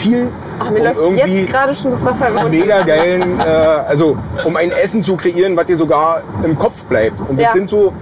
viel, 0.00 0.28
ach, 0.58 0.70
mir 0.70 0.78
um 0.80 0.84
läuft 0.84 0.98
irgendwie 0.98 1.40
jetzt 1.42 1.50
gerade 1.52 1.74
schon 1.74 1.90
das 1.90 2.04
Wasser 2.04 2.28
runter. 2.28 2.48
mega 2.48 2.82
geilen, 2.82 3.38
äh, 3.40 3.42
also 3.88 4.16
um 4.44 4.56
ein 4.56 4.70
Essen 4.72 5.02
zu 5.02 5.16
kreieren, 5.16 5.56
was 5.56 5.66
dir 5.66 5.76
sogar 5.76 6.22
im 6.42 6.58
Kopf 6.58 6.82
bleibt. 6.84 7.20
Und 7.28 7.38
das 7.38 7.48
Ja. 7.48 7.52
sind 7.52 7.68
so 7.70 7.92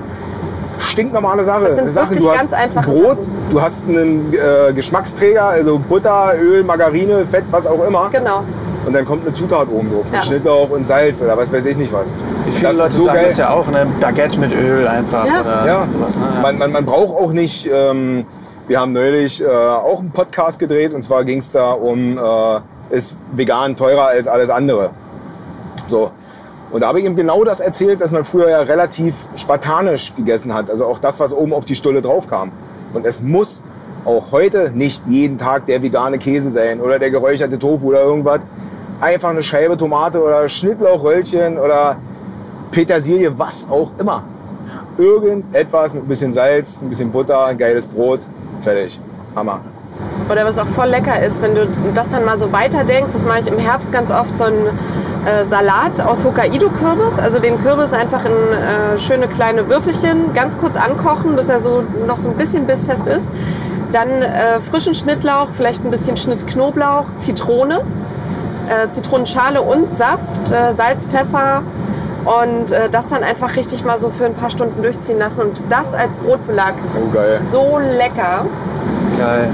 stinknormale 0.79 1.45
Sachen. 1.45 1.65
Das 1.65 1.77
sind 1.77 1.93
Sachen. 1.93 2.11
wirklich 2.11 2.25
du 2.25 2.31
hast 2.33 2.87
Brot, 2.87 3.25
Sachen. 3.25 3.33
du 3.51 3.61
hast 3.61 3.85
einen 3.89 4.33
äh, 4.33 4.73
Geschmacksträger, 4.73 5.45
also 5.45 5.79
Butter, 5.79 6.33
Öl, 6.41 6.63
Margarine, 6.65 7.27
Fett, 7.27 7.45
was 7.51 7.67
auch 7.67 7.85
immer. 7.87 8.09
Genau. 8.13 8.43
Und 8.87 8.95
dann 8.95 9.05
kommt 9.05 9.25
eine 9.27 9.33
Zutat 9.35 9.69
oben 9.71 9.91
drauf, 9.93 10.07
Ja. 10.11 10.19
mit 10.19 10.25
Schnittlauch 10.27 10.71
und 10.71 10.87
Salz 10.89 11.21
oder 11.21 11.37
was 11.37 11.53
weiß 11.53 11.67
ich 11.67 11.77
nicht 11.77 11.93
was. 11.93 12.15
Wie 12.47 12.53
viele 12.53 12.69
das 12.69 12.77
Leute 12.79 12.89
ist 12.91 12.97
so 12.97 13.03
sagen 13.05 13.17
geil. 13.17 13.27
das 13.29 13.37
ja 13.39 13.51
auch, 13.51 13.67
ne? 13.71 13.87
Baguette 14.01 14.39
mit 14.41 14.53
Öl 14.53 14.87
einfach 14.89 15.27
Ja. 15.27 15.41
oder 15.43 15.67
Ja, 15.67 15.87
sowas. 15.93 16.17
Ne? 16.17 16.23
Ja. 16.37 16.41
man, 16.41 16.59
man, 16.59 16.73
man 16.73 16.87
braucht 16.87 17.15
auch 17.15 17.33
nicht. 17.33 17.69
Ähm, 17.71 18.25
wir 18.69 18.79
haben 18.79 18.93
neulich 18.93 19.43
äh, 19.43 19.47
auch 19.47 19.99
einen 19.99 20.11
Podcast 20.11 20.59
gedreht 20.59 20.93
und 20.93 21.03
zwar 21.03 21.25
ging 21.25 21.39
es 21.39 21.51
da 21.51 21.73
um, 21.73 22.19
äh, 22.19 22.61
ist 22.91 23.17
vegan 23.33 23.75
teurer 23.77 24.09
als 24.09 24.29
alles 24.29 24.51
andere. 24.51 24.91
So. 25.87 26.11
Und 26.71 26.83
da 26.83 26.89
habe 26.89 27.01
ich 27.01 27.07
ihm 27.07 27.17
genau 27.17 27.45
das 27.45 27.61
erzählt, 27.61 28.03
dass 28.03 28.11
man 28.11 28.25
früher 28.25 28.51
ja 28.51 28.61
relativ 28.61 29.15
spartanisch 29.37 30.15
gegessen 30.15 30.53
hat. 30.53 30.71
Also 30.71 30.85
auch 30.85 30.99
das, 30.99 31.19
was 31.19 31.33
oben 31.33 31.55
auf 31.55 31.65
die 31.65 31.75
Stulle 31.75 32.03
drauf 32.03 32.29
kam. 32.29 32.53
Und 32.93 33.07
es 33.07 33.23
muss 33.23 33.63
auch 34.05 34.33
heute 34.33 34.71
nicht 34.75 35.03
jeden 35.07 35.39
Tag 35.39 35.65
der 35.65 35.83
vegane 35.83 36.19
Käse 36.19 36.51
sein 36.51 36.83
oder 36.83 36.99
der 36.99 37.11
geräucherte 37.11 37.59
Tofu 37.59 37.89
oder 37.89 38.03
irgendwas. 38.03 38.41
Einfach 39.01 39.31
eine 39.31 39.43
Scheibe 39.43 39.79
Tomate 39.79 40.23
oder 40.23 40.47
Schnittlauchröllchen 40.47 41.57
oder 41.57 41.97
Petersilie, 42.71 43.39
was 43.39 43.67
auch 43.71 43.93
immer. 43.99 44.25
Irgendetwas 44.99 45.95
mit 45.95 46.05
ein 46.05 46.09
bisschen 46.09 46.35
Salz, 46.35 46.83
ein 46.83 46.91
bisschen 46.91 47.11
Butter, 47.11 47.47
ein 47.47 47.57
geiles 47.57 47.87
Brot, 47.87 48.21
fertig. 48.63 49.01
Hammer. 49.35 49.61
Oder 50.31 50.45
was 50.45 50.59
auch 50.59 50.67
voll 50.67 50.89
lecker 50.89 51.21
ist, 51.21 51.43
wenn 51.43 51.55
du 51.55 51.67
das 51.95 52.09
dann 52.09 52.25
mal 52.25 52.39
so 52.39 52.53
weiterdenkst, 52.53 53.13
das 53.13 53.25
mache 53.25 53.41
ich 53.41 53.47
im 53.47 53.59
Herbst 53.59 53.91
ganz 53.91 54.11
oft, 54.11 54.37
so 54.37 54.45
einen 54.45 54.67
äh, 55.27 55.45
Salat 55.45 56.01
aus 56.01 56.25
Hokkaido-Kürbis. 56.25 57.19
Also 57.19 57.39
den 57.39 57.61
Kürbis 57.63 57.93
einfach 57.93 58.25
in 58.25 58.33
äh, 58.33 58.99
schöne 58.99 59.29
kleine 59.29 59.69
Würfelchen, 59.69 60.35
ganz 60.35 60.59
kurz 60.59 60.77
ankochen, 60.77 61.37
dass 61.37 61.49
er 61.49 61.59
so 61.59 61.83
noch 62.07 62.19
so 62.19 62.29
ein 62.29 62.37
bisschen 62.37 62.67
bissfest 62.67 63.07
ist. 63.07 63.31
Dann 63.93 64.09
äh, 64.11 64.61
frischen 64.61 64.95
Schnittlauch, 64.95 65.49
vielleicht 65.53 65.85
ein 65.85 65.91
bisschen 65.91 66.17
Schnitt 66.17 66.47
Knoblauch, 66.47 67.07
Zitrone, 67.17 67.81
äh, 68.69 68.91
Zitronenschale 68.91 69.63
und 69.63 69.97
Saft, 69.97 70.53
äh, 70.53 70.73
Salz, 70.73 71.07
Pfeffer 71.07 71.63
und 72.29 72.73
äh, 72.73 72.89
das 72.91 73.09
dann 73.09 73.23
einfach 73.23 73.57
richtig 73.57 73.85
mal 73.85 73.99
so 73.99 74.11
für 74.11 74.27
ein 74.27 74.35
paar 74.35 74.51
Stunden 74.51 74.83
durchziehen 74.83 75.19
lassen. 75.19 75.41
Und 75.41 75.63
das 75.69 75.95
als 75.95 76.17
Brotbelag 76.19 76.75
ist 76.85 76.95
Oh, 76.97 77.11
geil. 77.13 77.41
so 77.43 77.79
lecker. 77.79 78.45
Geil. 79.19 79.49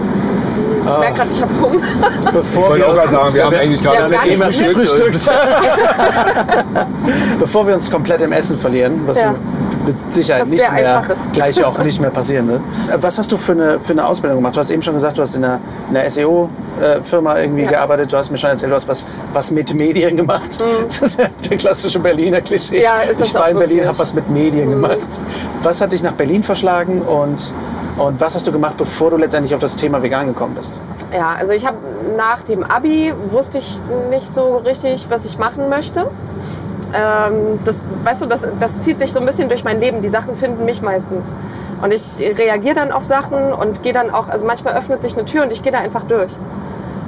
Ich 0.80 0.86
merke 0.98 1.14
gerade, 1.14 1.30
ich 1.30 1.40
habe 1.42 1.52
Hunger. 1.62 1.86
Bevor 2.32 2.64
Ich 2.64 2.70
wollte 2.70 2.86
auch 2.88 2.94
gerade 2.94 3.08
sagen, 3.08 3.34
wir 3.34 3.44
haben 3.46 3.54
eigentlich 3.56 3.82
gerade 3.82 4.14
Ja, 4.14 4.22
eh 4.24 4.36
nicht 4.36 4.74
gefrühstückt. 4.74 5.30
Bevor 7.38 7.66
wir 7.66 7.74
uns 7.74 7.90
komplett 7.90 8.22
im 8.22 8.32
Essen 8.32 8.58
verlieren, 8.58 9.00
was 9.06 9.20
Ja. 9.20 9.34
Mit 9.84 10.14
Sicherheit 10.14 10.42
Was 10.42 10.48
nicht 10.48 10.72
mehr, 10.72 11.02
gleich 11.32 11.64
auch 11.64 11.78
nicht 11.78 12.00
mehr 12.00 12.10
passieren 12.10 12.48
wird. 12.48 12.60
Äh, 12.90 13.02
Was 13.02 13.18
hast 13.18 13.30
du 13.32 13.36
für 13.36 13.52
eine, 13.52 13.78
für 13.80 13.92
eine 13.92 14.06
Ausbildung 14.06 14.38
gemacht? 14.38 14.56
Du 14.56 14.60
hast 14.60 14.70
eben 14.70 14.82
schon 14.82 14.94
gesagt, 14.94 15.18
du 15.18 15.22
hast 15.22 15.34
in 15.36 15.44
einer, 15.44 15.60
in 15.90 15.96
einer 15.96 16.08
SEO-Firma 16.10 17.38
irgendwie 17.38 17.62
Ja. 17.62 17.70
gearbeitet. 17.70 18.12
Du 18.12 18.16
hast 18.16 18.30
mir 18.30 18.38
schon 18.38 18.50
erzählt, 18.50 18.70
du 18.72 18.76
hast 18.76 18.88
was, 18.88 19.06
was 19.32 19.50
mit 19.50 19.72
Medien 19.74 20.16
gemacht. 20.16 20.58
Das 20.88 21.00
ist 21.02 21.20
ja 21.20 21.26
der 21.50 21.56
klassische 21.56 21.98
Berliner 21.98 22.40
Klischee. 22.40 22.78
Mhm. 22.78 22.82
Ja, 22.82 23.00
ist 23.08 23.20
das 23.20 23.28
ich 23.28 23.34
war 23.34 23.44
auch 23.44 23.48
in 23.48 23.58
Berlin, 23.58 23.86
habe 23.86 23.98
was 23.98 24.14
mit 24.14 24.28
Medien 24.30 24.70
gemacht. 24.70 25.06
Was 25.62 25.80
hat 25.80 25.92
dich 25.92 26.02
nach 26.02 26.12
Berlin 26.12 26.42
verschlagen 26.42 27.02
und, 27.02 27.52
und 27.96 28.20
was 28.20 28.34
hast 28.34 28.46
du 28.46 28.52
gemacht, 28.52 28.76
bevor 28.76 29.10
du 29.10 29.16
letztendlich 29.16 29.54
auf 29.54 29.60
das 29.60 29.76
Thema 29.76 30.02
vegan 30.02 30.26
gekommen 30.28 30.54
bist? 30.54 30.80
Ja, 31.12 31.34
also 31.38 31.52
ich 31.52 31.66
habe 31.66 31.76
nach 32.16 32.42
dem 32.42 32.62
Abi 32.64 33.12
wusste 33.30 33.58
ich 33.58 33.80
nicht 34.10 34.32
so 34.32 34.56
richtig, 34.58 35.06
was 35.08 35.24
ich 35.24 35.38
machen 35.38 35.68
möchte. 35.68 36.10
Ähm, 36.94 37.58
das, 37.64 37.82
weißt 38.04 38.22
du, 38.22 38.26
das, 38.26 38.46
das 38.58 38.80
zieht 38.80 39.00
sich 39.00 39.12
so 39.12 39.20
ein 39.20 39.26
bisschen 39.26 39.48
durch 39.48 39.64
mein 39.64 39.80
Leben. 39.80 40.00
Die 40.00 40.08
Sachen 40.08 40.34
finden 40.34 40.64
mich 40.64 40.80
meistens. 40.80 41.34
Und 41.82 41.92
ich 41.92 42.20
reagiere 42.20 42.74
dann 42.74 42.92
auf 42.92 43.04
Sachen 43.04 43.52
und 43.52 43.82
gehe 43.82 43.92
dann 43.92 44.10
auch, 44.10 44.28
also 44.28 44.46
manchmal 44.46 44.74
öffnet 44.74 45.02
sich 45.02 45.16
eine 45.16 45.24
Tür 45.24 45.42
und 45.42 45.52
ich 45.52 45.62
gehe 45.62 45.72
da 45.72 45.78
einfach 45.78 46.04
durch. 46.04 46.30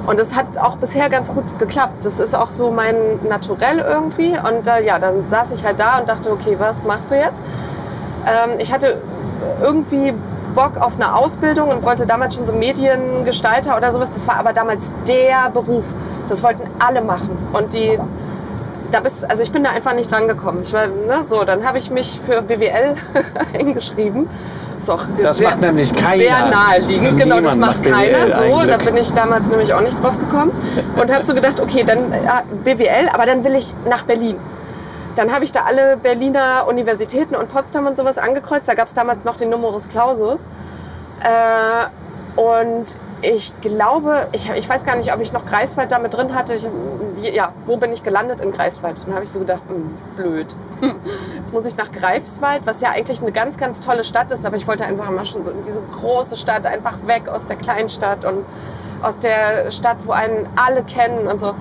Und 0.05 0.19
es 0.19 0.35
hat 0.35 0.57
auch 0.57 0.77
bisher 0.77 1.09
ganz 1.09 1.33
gut 1.33 1.43
geklappt. 1.59 2.05
Das 2.05 2.19
ist 2.19 2.33
auch 2.33 2.49
so 2.49 2.71
mein 2.71 2.95
Naturell 3.27 3.79
irgendwie. 3.79 4.37
Und 4.37 4.67
äh, 4.67 4.85
ja, 4.85 4.99
dann 4.99 5.23
saß 5.23 5.51
ich 5.51 5.65
halt 5.65 5.79
da 5.79 5.99
und 5.99 6.07
dachte, 6.07 6.31
okay, 6.31 6.55
was 6.57 6.83
machst 6.83 7.11
du 7.11 7.15
jetzt? 7.15 7.41
Ähm, 8.25 8.51
ich 8.59 8.71
hatte 8.71 9.01
irgendwie 9.61 10.13
Bock 10.55 10.77
auf 10.79 10.95
eine 10.95 11.15
Ausbildung 11.15 11.69
und 11.69 11.83
wollte 11.83 12.07
damals 12.07 12.35
schon 12.35 12.45
so 12.45 12.53
Mediengestalter 12.53 13.75
oder 13.75 13.91
sowas. 13.91 14.09
Das 14.11 14.27
war 14.27 14.37
aber 14.37 14.53
damals 14.53 14.83
der 15.07 15.49
Beruf. 15.49 15.85
Das 16.29 16.41
wollten 16.41 16.63
alle 16.79 17.01
machen. 17.01 17.37
Und 17.51 17.73
die, 17.73 17.99
da 18.91 18.99
bist, 18.99 19.29
also 19.29 19.43
ich 19.43 19.51
bin 19.51 19.63
da 19.63 19.71
einfach 19.71 19.93
nicht 19.93 20.11
dran 20.11 20.27
gekommen. 20.27 20.61
Ich 20.63 20.73
war, 20.73 20.87
ne, 20.87 21.23
so, 21.23 21.43
dann 21.43 21.65
habe 21.65 21.77
ich 21.77 21.91
mich 21.91 22.19
für 22.25 22.41
BWL 22.41 22.95
eingeschrieben. 23.53 24.29
Ist 24.79 24.89
auch 24.89 25.05
Das 25.21 25.37
sehr, 25.37 25.49
macht 25.49 25.61
nämlich 25.61 25.93
keiner. 25.95 26.23
Sehr 26.23 26.49
naheliegend, 26.51 27.19
genau, 27.19 27.41
das 27.41 27.55
macht 27.55 27.83
macht 27.83 27.91
keiner. 27.91 28.31
So, 28.31 28.61
da 28.65 28.77
bin 28.77 28.95
ich 28.97 29.11
damals 29.13 29.49
nämlich 29.49 29.73
auch 29.73 29.81
nicht 29.81 30.01
drauf 30.01 30.17
gekommen 30.19 30.51
und 30.95 31.13
habe 31.13 31.23
so 31.23 31.33
gedacht, 31.33 31.59
okay, 31.59 31.83
dann 31.85 32.11
ja, 32.11 32.43
BWL, 32.63 33.09
aber 33.11 33.25
dann 33.25 33.43
will 33.43 33.55
ich 33.55 33.73
nach 33.89 34.03
Berlin. 34.03 34.37
Dann 35.15 35.33
habe 35.33 35.45
ich 35.45 35.51
da 35.51 35.61
alle 35.65 35.97
Berliner 35.97 36.65
Universitäten 36.67 37.35
und 37.35 37.51
Potsdam 37.51 37.87
und 37.87 37.97
sowas 37.97 38.19
angekreuzt. 38.19 38.67
Da 38.67 38.75
gab 38.75 38.87
es 38.87 38.93
damals 38.93 39.25
noch 39.25 39.35
den 39.35 39.49
Numerus 39.49 39.89
Clausus. 39.89 40.45
Äh, 41.23 42.39
und 42.39 42.85
ich 43.21 43.51
glaube, 43.61 44.27
ich, 44.31 44.49
ich 44.49 44.69
weiß 44.69 44.85
gar 44.85 44.95
nicht, 44.95 45.13
ob 45.13 45.21
ich 45.21 45.33
noch 45.33 45.45
Greifswald 45.45 45.91
damit 45.91 46.15
drin 46.15 46.35
hatte. 46.35 46.53
Ich, 46.53 46.67
ja, 47.33 47.51
wo 47.65 47.77
bin 47.77 47.91
ich 47.91 48.03
gelandet? 48.03 48.41
In 48.41 48.51
Greifswald. 48.51 48.99
Dann 49.05 49.13
habe 49.13 49.23
ich 49.23 49.31
so 49.31 49.39
gedacht, 49.39 49.63
hm, 49.67 49.95
blöd. 50.15 50.55
Jetzt 51.37 51.53
muss 51.53 51.65
ich 51.65 51.75
nach 51.77 51.91
Greifswald, 51.91 52.61
was 52.65 52.81
ja 52.81 52.91
eigentlich 52.91 53.21
eine 53.21 53.31
ganz, 53.31 53.57
ganz 53.57 53.81
tolle 53.81 54.03
Stadt 54.03 54.31
ist. 54.31 54.45
Aber 54.45 54.55
ich 54.55 54.67
wollte 54.67 54.85
einfach 54.85 55.09
mal 55.09 55.25
schon 55.25 55.43
so 55.43 55.51
in 55.51 55.61
diese 55.63 55.81
große 55.99 56.37
Stadt, 56.37 56.65
einfach 56.65 56.95
weg 57.05 57.27
aus 57.27 57.47
der 57.47 57.55
Kleinstadt 57.57 58.23
und 58.23 58.45
aus 59.01 59.17
der 59.17 59.71
Stadt, 59.71 59.97
wo 60.05 60.11
einen 60.11 60.47
alle 60.55 60.83
kennen 60.83 61.27
und 61.27 61.39
so 61.39 61.53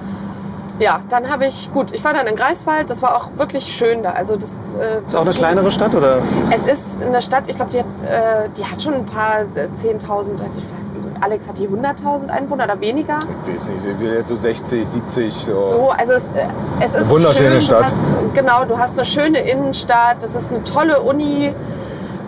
ja, 0.78 1.00
dann 1.08 1.30
habe 1.30 1.46
ich, 1.46 1.72
gut, 1.72 1.92
ich 1.92 2.04
war 2.04 2.12
dann 2.12 2.26
in 2.26 2.36
Greifswald, 2.36 2.90
das 2.90 3.00
war 3.00 3.16
auch 3.16 3.30
wirklich 3.36 3.64
schön 3.64 4.02
da. 4.02 4.10
Also 4.10 4.36
das, 4.36 4.62
äh, 4.78 4.98
ist 5.06 5.16
auch 5.16 5.22
eine 5.22 5.32
kleinere 5.32 5.70
Stadt, 5.72 5.94
oder? 5.94 6.18
Es 6.52 6.66
ist 6.66 7.02
eine 7.02 7.22
Stadt, 7.22 7.44
ich 7.48 7.56
glaube, 7.56 7.70
die, 7.70 7.78
hat, 7.78 7.86
äh, 8.06 8.48
die 8.56 8.64
hat 8.64 8.82
schon 8.82 8.94
ein 8.94 9.06
paar 9.06 9.40
äh, 9.54 9.68
10.000, 9.74 10.06
also 10.10 10.28
ich 10.32 10.42
weiß, 10.42 10.75
Alex 11.20 11.48
hat 11.48 11.58
die 11.58 11.68
100.000 11.68 12.28
Einwohner 12.28 12.64
oder 12.64 12.80
weniger? 12.80 13.18
Ich 13.46 13.54
weiß 13.54 13.68
nicht, 13.68 13.82
sind 13.82 14.00
wir 14.00 14.14
jetzt 14.14 14.28
so 14.28 14.36
60, 14.36 14.86
70. 14.86 15.34
So, 15.34 15.54
so 15.54 15.90
also 15.90 16.14
es, 16.14 16.28
äh, 16.28 16.48
es 16.80 16.94
ist 16.94 17.08
wunderschöne 17.08 17.52
schön. 17.52 17.60
Stadt. 17.62 17.80
Du 17.80 17.84
hast, 17.84 18.16
genau, 18.34 18.64
du 18.64 18.78
hast 18.78 18.94
eine 18.94 19.04
schöne 19.04 19.38
Innenstadt, 19.38 20.22
das 20.22 20.34
ist 20.34 20.50
eine 20.50 20.64
tolle 20.64 21.00
Uni. 21.00 21.52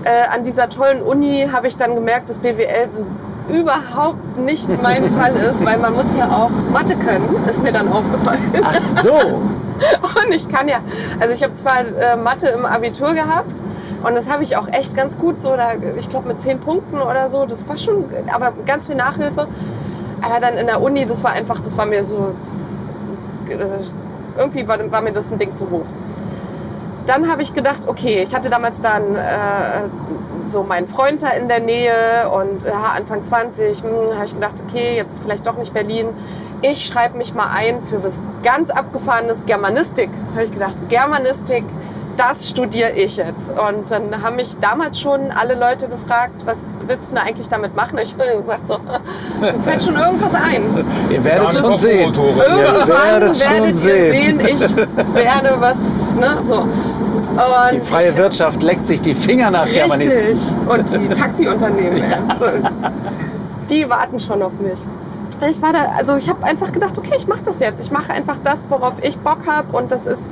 Äh, 0.05 0.29
an 0.33 0.45
dieser 0.45 0.69
tollen 0.69 1.03
Uni 1.03 1.49
habe 1.53 1.69
ich 1.69 1.77
dann 1.77 1.95
gemerkt, 1.95 2.31
dass 2.31 2.39
BWL 2.39 2.89
so 2.89 3.05
überhaupt 3.49 4.39
nicht 4.39 4.69
mein 4.83 5.11
Fall 5.19 5.35
ist, 5.37 5.65
weil 5.65 5.79
man 5.79 5.95
muss 5.95 6.17
ja 6.17 6.27
auch 6.27 6.51
Mathe 6.73 6.97
können, 6.97 7.45
ist 7.49 7.63
mir 7.63 7.73
dann 7.73 7.91
aufgefallen. 7.91 8.53
Ach 8.63 9.03
so. 9.03 9.13
Und 10.25 10.35
ich 10.35 10.49
kann 10.49 10.69
ja, 10.69 10.81
also 11.21 11.33
ich 11.33 11.43
habe 11.43 11.55
zwar 11.55 11.81
äh, 11.81 12.17
Mathe 12.17 12.49
im 12.49 12.67
Abitur 12.67 13.15
gehabt 13.15 13.53
und 14.05 14.15
das 14.15 14.29
habe 14.29 14.43
ich 14.45 14.57
auch 14.57 14.69
echt 14.69 14.97
ganz 14.97 15.19
gut 15.19 15.41
so, 15.41 15.57
da, 15.57 15.73
ich 15.97 16.09
glaube 16.09 16.29
mit 16.29 16.41
zehn 16.41 16.61
Punkten 16.61 17.01
oder 17.01 17.29
so, 17.29 17.47
das 17.47 17.69
war 17.69 17.79
schon, 17.79 18.05
aber 18.33 18.53
ganz 18.67 18.87
viel 18.87 18.95
Nachhilfe. 18.95 19.49
Aber 20.21 20.41
dann 20.41 20.55
in 20.55 20.67
der 20.67 20.83
Uni, 20.83 21.07
das 21.07 21.23
war 21.23 21.33
einfach, 21.33 21.61
das 21.61 21.77
war 21.77 21.87
mir 21.87 22.03
so, 22.03 22.35
irgendwie 24.37 24.67
war, 24.67 24.91
war 24.91 25.01
mir 25.01 25.13
das 25.13 25.31
ein 25.31 25.39
Ding 25.39 25.55
zu 25.55 25.71
hoch 25.71 25.87
dann 27.09 27.31
habe 27.31 27.43
ich 27.43 27.55
gedacht, 27.55 27.89
okay, 27.89 28.23
ich 28.23 28.35
hatte 28.35 28.51
damals 28.51 28.81
dann 28.81 29.17
äh, 29.17 29.89
so 30.45 30.63
meinen 30.63 30.87
Freund 30.87 31.23
da 31.23 31.31
in 31.31 31.49
der 31.49 31.61
Nähe 31.61 32.29
und 32.31 32.65
ja, 32.65 32.93
Anfang 32.95 33.23
20, 33.23 33.83
hm, 33.83 34.15
habe 34.15 34.25
ich 34.27 34.35
gedacht, 34.35 34.63
okay, 34.67 34.97
jetzt 34.97 35.21
vielleicht 35.23 35.47
doch 35.47 35.57
nicht 35.57 35.73
Berlin. 35.73 36.09
Ich 36.61 36.87
schreibe 36.87 37.17
mich 37.17 37.35
mal 37.35 37.49
ein 37.55 37.83
für 37.83 38.03
was 38.03 38.21
ganz 38.43 38.71
abgefahrenes 38.71 39.47
Germanistik. 39.47 40.11
Habe 40.33 40.45
ich 40.45 40.53
gedacht, 40.53 40.77
Germanistik, 40.89 41.65
das 42.19 42.49
studiere 42.51 42.91
ich 42.91 43.17
jetzt. 43.17 43.49
Und 43.51 43.91
dann 43.91 44.23
haben 44.23 44.37
mich 44.37 44.57
damals 44.61 45.01
schon 45.01 45.31
alle 45.31 45.55
Leute 45.55 45.89
gefragt, 45.89 46.43
was 46.45 46.59
willst 46.87 47.11
du 47.11 47.15
denn 47.15 47.25
eigentlich 47.25 47.49
damit 47.49 47.75
machen? 47.75 47.97
Und 47.99 48.03
ich 48.05 48.15
habe 48.19 48.39
gesagt, 48.41 48.69
so, 48.69 48.79
mir 49.41 49.55
fällt 49.65 49.83
schon 49.83 49.97
irgendwas 49.97 50.35
ein. 50.35 50.63
Ihr 51.09 51.25
werdet 51.25 51.45
Ja, 51.45 51.53
schon 51.53 51.77
sehen. 51.77 52.13
Irgendwann 52.15 52.89
werdet 52.89 53.37
schon 53.37 53.53
werdet 53.53 53.69
ihr 53.69 53.75
sehen. 53.75 54.39
sehen, 54.39 54.41
ich 54.41 55.15
werde 55.15 55.57
was, 55.61 55.77
ne, 56.19 56.37
so. 56.45 56.57
Und 56.59 57.73
Die 57.73 57.81
freie 57.81 58.17
Wirtschaft 58.17 58.63
leckt 58.63 58.85
sich 58.85 59.01
die 59.01 59.15
Finger 59.15 59.51
nach 59.51 59.67
Germanisten. 59.67 60.27
Richtig. 60.29 60.53
Und 60.69 60.91
die 60.93 61.09
Taxiunternehmen, 61.09 62.03
ist- 62.03 62.43
die 63.71 63.89
warten 63.89 64.19
schon 64.19 64.43
auf 64.43 64.53
mich. 64.61 64.79
Ich 65.49 65.63
war 65.63 65.73
da, 65.73 65.79
also 65.97 66.17
ich 66.17 66.29
habe 66.29 66.45
einfach 66.45 66.73
gedacht, 66.73 66.99
okay, 66.99 67.15
ich 67.17 67.29
mache 67.29 67.43
das 67.45 67.61
jetzt. 67.61 67.81
Ich 67.81 67.93
mache 67.93 68.13
einfach 68.13 68.37
das, 68.43 68.67
worauf 68.69 68.95
ich 69.03 69.17
Bock 69.19 69.39
habe 69.47 69.77
und 69.77 69.93
das 69.93 70.07
ist, 70.09 70.29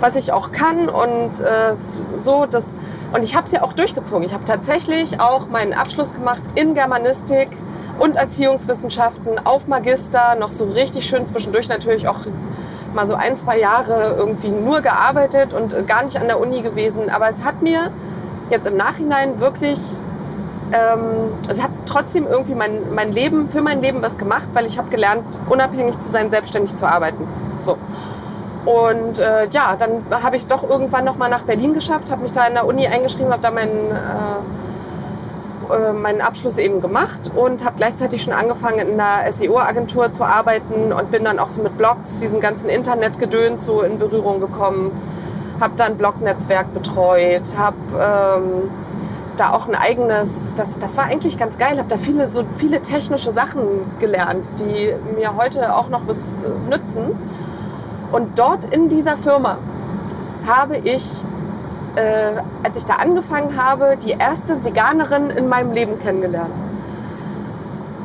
was 0.00 0.16
ich 0.16 0.32
auch 0.32 0.52
kann 0.52 0.88
und 0.88 1.40
äh, 1.40 1.74
so 2.14 2.46
das. 2.46 2.74
Und 3.12 3.22
ich 3.22 3.34
habe 3.34 3.46
es 3.46 3.52
ja 3.52 3.62
auch 3.62 3.72
durchgezogen. 3.72 4.26
Ich 4.26 4.34
habe 4.34 4.44
tatsächlich 4.44 5.20
auch 5.20 5.48
meinen 5.48 5.72
Abschluss 5.72 6.14
gemacht 6.14 6.42
in 6.54 6.74
Germanistik 6.74 7.48
und 7.98 8.16
Erziehungswissenschaften 8.16 9.46
auf 9.46 9.68
Magister, 9.68 10.34
noch 10.34 10.50
so 10.50 10.64
richtig 10.64 11.06
schön 11.06 11.26
zwischendurch 11.26 11.68
natürlich 11.68 12.08
auch 12.08 12.20
mal 12.94 13.06
so 13.06 13.14
ein, 13.14 13.36
zwei 13.36 13.58
Jahre 13.58 14.14
irgendwie 14.16 14.48
nur 14.48 14.80
gearbeitet 14.80 15.52
und 15.52 15.86
gar 15.86 16.04
nicht 16.04 16.18
an 16.18 16.26
der 16.26 16.40
Uni 16.40 16.62
gewesen. 16.62 17.10
Aber 17.10 17.28
es 17.28 17.44
hat 17.44 17.62
mir 17.62 17.90
jetzt 18.50 18.66
im 18.66 18.76
Nachhinein 18.76 19.40
wirklich, 19.40 19.78
ähm, 20.72 21.32
es 21.48 21.62
hat 21.62 21.70
trotzdem 21.84 22.26
irgendwie 22.26 22.54
mein, 22.54 22.94
mein 22.94 23.12
Leben, 23.12 23.48
für 23.48 23.62
mein 23.62 23.82
Leben 23.82 24.02
was 24.02 24.18
gemacht, 24.18 24.48
weil 24.52 24.66
ich 24.66 24.78
habe 24.78 24.90
gelernt, 24.90 25.38
unabhängig 25.48 25.98
zu 25.98 26.08
sein, 26.08 26.30
selbstständig 26.30 26.74
zu 26.74 26.86
arbeiten. 26.86 27.26
So. 27.62 27.76
Und 28.66 29.20
äh, 29.20 29.46
ja, 29.48 29.76
dann 29.78 30.02
habe 30.10 30.34
ich 30.34 30.42
es 30.42 30.48
doch 30.48 30.68
irgendwann 30.68 31.04
noch 31.04 31.16
mal 31.16 31.28
nach 31.28 31.42
Berlin 31.42 31.72
geschafft, 31.72 32.10
habe 32.10 32.22
mich 32.22 32.32
da 32.32 32.46
in 32.46 32.54
der 32.54 32.66
Uni 32.66 32.84
eingeschrieben, 32.88 33.32
habe 33.32 33.40
da 33.42 33.52
meinen, 33.52 33.92
äh, 33.92 35.72
äh, 35.72 35.92
meinen 35.92 36.20
Abschluss 36.20 36.58
eben 36.58 36.80
gemacht 36.80 37.30
und 37.32 37.64
habe 37.64 37.76
gleichzeitig 37.76 38.22
schon 38.22 38.32
angefangen 38.32 38.80
in 38.80 39.00
einer 39.00 39.30
SEO-Agentur 39.30 40.10
zu 40.12 40.24
arbeiten 40.24 40.92
und 40.92 41.12
bin 41.12 41.22
dann 41.24 41.38
auch 41.38 41.46
so 41.46 41.62
mit 41.62 41.78
Blogs, 41.78 42.18
diesem 42.18 42.40
ganzen 42.40 42.68
Internetgedöns 42.68 43.64
so 43.64 43.82
in 43.82 44.00
Berührung 44.00 44.40
gekommen. 44.40 44.90
Habe 45.60 45.74
dann 45.76 45.96
Blognetzwerk 45.96 46.74
betreut, 46.74 47.56
habe 47.56 47.76
ähm, 47.94 48.70
da 49.36 49.52
auch 49.52 49.68
ein 49.68 49.76
eigenes, 49.76 50.56
das, 50.56 50.76
das 50.78 50.96
war 50.96 51.04
eigentlich 51.04 51.38
ganz 51.38 51.56
geil, 51.56 51.78
habe 51.78 51.88
da 51.88 51.98
viele, 51.98 52.26
so 52.26 52.42
viele 52.58 52.82
technische 52.82 53.30
Sachen 53.30 53.62
gelernt, 54.00 54.50
die 54.58 54.92
mir 55.14 55.36
heute 55.36 55.72
auch 55.72 55.88
noch 55.88 56.08
was 56.08 56.44
nützen. 56.68 57.16
Und 58.12 58.38
dort 58.38 58.64
in 58.64 58.88
dieser 58.88 59.16
Firma 59.16 59.58
habe 60.46 60.76
ich, 60.78 61.04
äh, 61.96 62.32
als 62.62 62.76
ich 62.76 62.84
da 62.84 62.94
angefangen 62.94 63.56
habe, 63.62 63.96
die 63.96 64.12
erste 64.12 64.62
Veganerin 64.64 65.30
in 65.30 65.48
meinem 65.48 65.72
Leben 65.72 65.98
kennengelernt. 65.98 66.54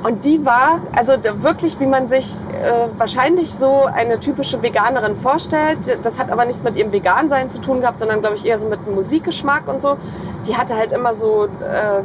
Und 0.04 0.26
die 0.26 0.44
war, 0.44 0.80
also 0.96 1.14
wirklich, 1.44 1.80
wie 1.80 1.86
man 1.86 2.08
sich 2.08 2.26
äh, 2.64 2.88
wahrscheinlich 2.98 3.54
so 3.54 3.86
eine 3.86 4.20
typische 4.20 4.64
Veganerin 4.64 5.16
vorstellt. 5.16 6.00
Das 6.02 6.18
hat 6.18 6.32
aber 6.32 6.46
nichts 6.46 6.64
mit 6.64 6.76
ihrem 6.76 6.92
Vegansein 6.92 7.52
zu 7.52 7.62
tun 7.62 7.82
gehabt, 7.82 8.00
sondern 8.00 8.22
glaube 8.22 8.36
ich 8.36 8.46
eher 8.46 8.58
so 8.58 8.68
mit 8.68 8.90
Musikgeschmack 8.90 9.68
und 9.68 9.80
so. 9.80 9.98
Die 10.48 10.58
hatte 10.58 10.76
halt 10.76 10.92
immer 10.92 11.14
so 11.14 11.46
äh, 11.46 12.00
äh, 12.00 12.04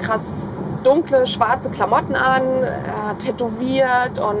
krass 0.00 0.56
dunkle, 0.82 1.26
schwarze 1.28 1.70
Klamotten 1.70 2.16
an, 2.16 2.42
äh, 2.42 3.14
tätowiert 3.18 4.18
und 4.18 4.40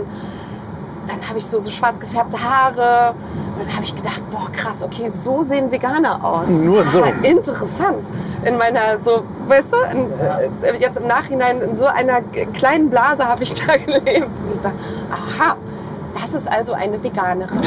dann 1.08 1.26
habe 1.28 1.38
ich 1.38 1.46
so, 1.46 1.58
so 1.58 1.70
schwarz 1.70 2.00
gefärbte 2.00 2.38
Haare. 2.42 3.14
Und 3.58 3.66
dann 3.66 3.74
habe 3.74 3.84
ich 3.84 3.94
gedacht, 3.94 4.22
boah, 4.30 4.50
krass, 4.52 4.82
okay, 4.82 5.08
so 5.08 5.42
sehen 5.42 5.70
Veganer 5.70 6.22
aus. 6.24 6.48
Nur 6.48 6.82
so. 6.84 7.02
Ah, 7.02 7.12
interessant. 7.22 7.98
In 8.44 8.58
meiner, 8.58 8.98
so, 9.00 9.22
weißt 9.46 9.72
du, 9.72 9.76
in, 9.92 10.10
äh, 10.62 10.76
jetzt 10.78 10.98
im 10.98 11.06
Nachhinein, 11.06 11.60
in 11.60 11.76
so 11.76 11.86
einer 11.86 12.20
kleinen 12.52 12.90
Blase 12.90 13.24
habe 13.26 13.42
ich 13.44 13.54
da 13.54 13.76
gelebt. 13.84 14.28
Dass 14.42 14.50
ich 14.52 14.60
dachte, 14.60 14.76
aha, 15.10 15.56
das 16.20 16.34
ist 16.34 16.48
also 16.50 16.72
eine 16.72 17.02
Veganerin. 17.02 17.56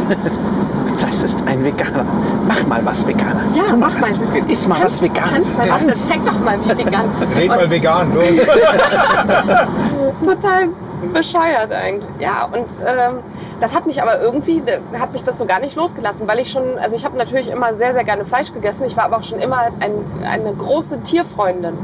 Das 0.99 1.21
ist 1.21 1.47
ein 1.47 1.63
Veganer. 1.63 2.05
Mach 2.47 2.65
mal 2.65 2.83
was 2.83 3.05
Veganer. 3.07 3.43
Ja, 3.53 3.65
Tu 3.69 3.77
mach 3.77 3.93
mal. 3.99 4.09
was. 4.11 4.51
Iss 4.51 4.67
mal 4.67 4.81
was 4.81 4.99
Veganes. 5.01 5.31
Tanz 5.31 5.57
mal, 5.57 5.67
Tanz. 5.67 5.85
das 5.87 6.09
zeig 6.09 6.25
doch 6.25 6.39
mal, 6.39 6.57
wie 6.63 6.69
vegan. 6.77 7.05
Red 7.35 7.47
mal 7.49 7.69
vegan, 7.69 8.13
los. 8.15 8.25
total 10.25 10.69
bescheuert 11.13 11.71
eigentlich. 11.71 12.09
Ja, 12.19 12.45
und 12.45 12.67
ähm, 12.85 13.19
das 13.59 13.73
hat 13.75 13.85
mich 13.85 14.01
aber 14.01 14.21
irgendwie, 14.21 14.61
hat 14.97 15.13
mich 15.13 15.23
das 15.23 15.37
so 15.37 15.45
gar 15.45 15.59
nicht 15.59 15.75
losgelassen, 15.75 16.27
weil 16.27 16.39
ich 16.39 16.51
schon, 16.51 16.77
also 16.79 16.95
ich 16.95 17.05
habe 17.05 17.17
natürlich 17.17 17.49
immer 17.49 17.73
sehr, 17.73 17.93
sehr 17.93 18.03
gerne 18.03 18.25
Fleisch 18.25 18.53
gegessen. 18.53 18.85
Ich 18.85 18.97
war 18.97 19.05
aber 19.05 19.17
auch 19.17 19.23
schon 19.23 19.39
immer 19.39 19.67
ein, 19.79 19.93
eine 20.25 20.53
große 20.53 21.01
Tierfreundin. 21.01 21.77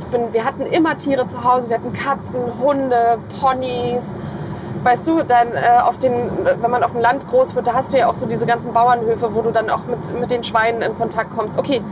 Ich 0.00 0.06
bin, 0.06 0.32
wir 0.32 0.44
hatten 0.44 0.62
immer 0.62 0.96
Tiere 0.96 1.26
zu 1.26 1.44
Hause, 1.44 1.68
wir 1.68 1.76
hatten 1.76 1.92
Katzen, 1.92 2.40
Hunde, 2.60 3.18
Ponys. 3.40 4.14
Weißt 4.82 5.06
du, 5.08 5.22
dann 5.22 5.48
äh, 5.54 5.80
auf 5.82 5.98
den, 5.98 6.12
wenn 6.60 6.70
man 6.70 6.82
auf 6.82 6.92
dem 6.92 7.00
Land 7.00 7.28
groß 7.28 7.54
wird, 7.56 7.66
da 7.66 7.74
hast 7.74 7.92
du 7.92 7.98
ja 7.98 8.08
auch 8.08 8.14
so 8.14 8.26
diese 8.26 8.46
ganzen 8.46 8.72
Bauernhöfe, 8.72 9.34
wo 9.34 9.42
du 9.42 9.50
dann 9.50 9.70
auch 9.70 9.84
mit, 9.86 10.20
mit 10.20 10.30
den 10.30 10.44
Schweinen 10.44 10.82
in 10.82 10.96
Kontakt 10.96 11.36
kommst. 11.36 11.58
Okay, 11.58 11.82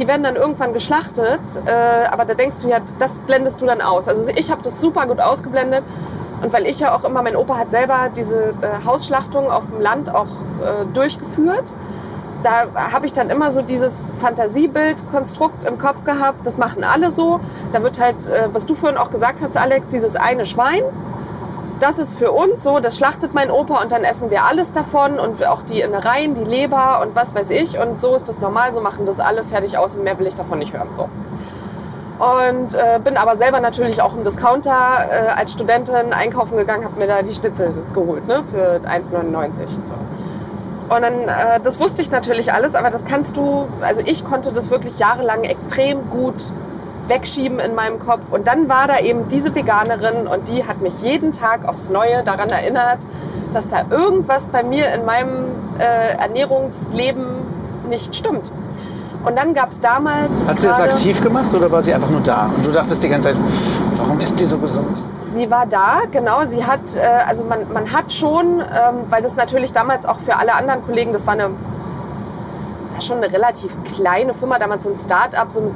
die 0.00 0.08
werden 0.08 0.22
dann 0.22 0.36
irgendwann 0.36 0.72
geschlachtet, 0.72 1.40
äh, 1.66 2.06
aber 2.10 2.24
da 2.24 2.34
denkst 2.34 2.56
du 2.62 2.68
ja, 2.68 2.78
das 2.98 3.18
blendest 3.20 3.60
du 3.60 3.66
dann 3.66 3.82
aus. 3.82 4.08
Also 4.08 4.28
ich 4.34 4.50
habe 4.50 4.62
das 4.62 4.80
super 4.80 5.06
gut 5.06 5.20
ausgeblendet. 5.20 5.84
Und 6.42 6.54
weil 6.54 6.66
ich 6.66 6.80
ja 6.80 6.96
auch 6.96 7.04
immer, 7.04 7.22
mein 7.22 7.36
Opa 7.36 7.58
hat 7.58 7.70
selber 7.70 8.08
diese 8.16 8.54
äh, 8.62 8.84
Hausschlachtung 8.86 9.50
auf 9.50 9.66
dem 9.66 9.80
Land 9.80 10.12
auch 10.12 10.24
äh, 10.24 10.86
durchgeführt. 10.94 11.74
Da 12.42 12.64
habe 12.90 13.04
ich 13.04 13.12
dann 13.12 13.28
immer 13.28 13.50
so 13.50 13.60
dieses 13.60 14.10
Fantasiebild-Konstrukt 14.18 15.64
im 15.64 15.76
Kopf 15.76 16.02
gehabt. 16.04 16.46
Das 16.46 16.56
machen 16.56 16.82
alle 16.82 17.10
so. 17.10 17.40
Da 17.72 17.82
wird 17.82 18.00
halt, 18.00 18.26
äh, 18.26 18.48
was 18.50 18.64
du 18.64 18.74
vorhin 18.74 18.96
auch 18.96 19.10
gesagt 19.10 19.42
hast, 19.42 19.58
Alex, 19.58 19.88
dieses 19.88 20.16
eine 20.16 20.46
Schwein. 20.46 20.82
Das 21.80 21.98
ist 21.98 22.18
für 22.18 22.30
uns 22.30 22.62
so, 22.62 22.78
das 22.78 22.98
schlachtet 22.98 23.32
mein 23.32 23.50
Opa 23.50 23.80
und 23.80 23.90
dann 23.90 24.04
essen 24.04 24.30
wir 24.30 24.44
alles 24.44 24.72
davon 24.72 25.18
und 25.18 25.44
auch 25.46 25.62
die 25.62 25.80
Innereien, 25.80 26.34
die 26.34 26.44
Leber 26.44 27.00
und 27.00 27.16
was 27.16 27.34
weiß 27.34 27.50
ich. 27.50 27.78
Und 27.78 27.98
so 27.98 28.14
ist 28.14 28.28
das 28.28 28.38
normal, 28.38 28.72
so 28.74 28.82
machen 28.82 29.06
das 29.06 29.18
alle 29.18 29.44
fertig 29.44 29.78
aus 29.78 29.96
und 29.96 30.04
mehr 30.04 30.18
will 30.18 30.26
ich 30.26 30.34
davon 30.34 30.58
nicht 30.58 30.74
hören. 30.74 30.88
So. 30.92 31.08
Und 32.20 32.74
äh, 32.74 33.00
bin 33.02 33.16
aber 33.16 33.34
selber 33.36 33.60
natürlich 33.60 34.02
auch 34.02 34.14
im 34.14 34.24
Discounter 34.24 35.08
äh, 35.10 35.28
als 35.30 35.52
Studentin 35.52 36.12
einkaufen 36.12 36.58
gegangen, 36.58 36.84
habe 36.84 37.00
mir 37.00 37.06
da 37.06 37.22
die 37.22 37.32
Schnitzel 37.32 37.72
geholt 37.94 38.28
ne, 38.28 38.44
für 38.50 38.82
1,99. 38.86 39.66
So. 39.82 39.94
Und 40.94 41.00
dann, 41.00 41.28
äh, 41.28 41.60
das 41.62 41.80
wusste 41.80 42.02
ich 42.02 42.10
natürlich 42.10 42.52
alles, 42.52 42.74
aber 42.74 42.90
das 42.90 43.06
kannst 43.06 43.38
du, 43.38 43.68
also 43.80 44.02
ich 44.04 44.22
konnte 44.22 44.52
das 44.52 44.68
wirklich 44.68 44.98
jahrelang 44.98 45.44
extrem 45.44 46.10
gut 46.10 46.52
wegschieben 47.10 47.58
in 47.58 47.74
meinem 47.74 47.98
Kopf. 47.98 48.30
Und 48.30 48.46
dann 48.46 48.70
war 48.70 48.88
da 48.88 49.00
eben 49.00 49.28
diese 49.28 49.54
Veganerin 49.54 50.26
und 50.26 50.48
die 50.48 50.64
hat 50.64 50.80
mich 50.80 51.02
jeden 51.02 51.32
Tag 51.32 51.68
aufs 51.68 51.90
Neue 51.90 52.24
daran 52.24 52.48
erinnert, 52.48 53.00
dass 53.52 53.68
da 53.68 53.84
irgendwas 53.90 54.46
bei 54.46 54.62
mir 54.62 54.90
in 54.94 55.04
meinem 55.04 55.44
äh, 55.78 56.16
Ernährungsleben 56.16 57.26
nicht 57.90 58.16
stimmt. 58.16 58.50
Und 59.24 59.36
dann 59.36 59.52
gab 59.52 59.70
es 59.70 59.80
damals. 59.80 60.46
Hat 60.46 60.60
sie 60.60 60.68
das 60.68 60.80
aktiv 60.80 61.22
gemacht 61.22 61.54
oder 61.54 61.70
war 61.70 61.82
sie 61.82 61.92
einfach 61.92 62.08
nur 62.08 62.22
da? 62.22 62.50
Und 62.56 62.64
du 62.64 62.70
dachtest 62.70 63.02
die 63.02 63.08
ganze 63.08 63.28
Zeit, 63.28 63.40
warum 63.96 64.18
ist 64.20 64.40
die 64.40 64.46
so 64.46 64.56
gesund? 64.56 65.04
Sie 65.20 65.50
war 65.50 65.66
da, 65.66 66.00
genau. 66.10 66.44
Sie 66.46 66.64
hat, 66.64 66.96
äh, 66.96 67.00
also 67.28 67.44
man, 67.44 67.70
man 67.72 67.92
hat 67.92 68.12
schon, 68.12 68.60
ähm, 68.60 69.04
weil 69.10 69.22
das 69.22 69.36
natürlich 69.36 69.72
damals 69.72 70.06
auch 70.06 70.20
für 70.20 70.36
alle 70.36 70.54
anderen 70.54 70.84
Kollegen, 70.86 71.12
das 71.12 71.26
war 71.26 71.34
eine, 71.34 71.50
das 72.78 72.90
war 72.90 73.00
schon 73.02 73.18
eine 73.18 73.30
relativ 73.30 73.76
kleine 73.84 74.32
Firma, 74.32 74.58
damals 74.58 74.84
so 74.84 74.90
ein 74.90 74.96
Start-up, 74.96 75.52
so 75.52 75.60
mit, 75.60 75.74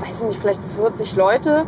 weiß 0.00 0.22
ich 0.22 0.28
nicht, 0.28 0.40
vielleicht 0.40 0.60
40 0.76 1.16
Leute. 1.16 1.64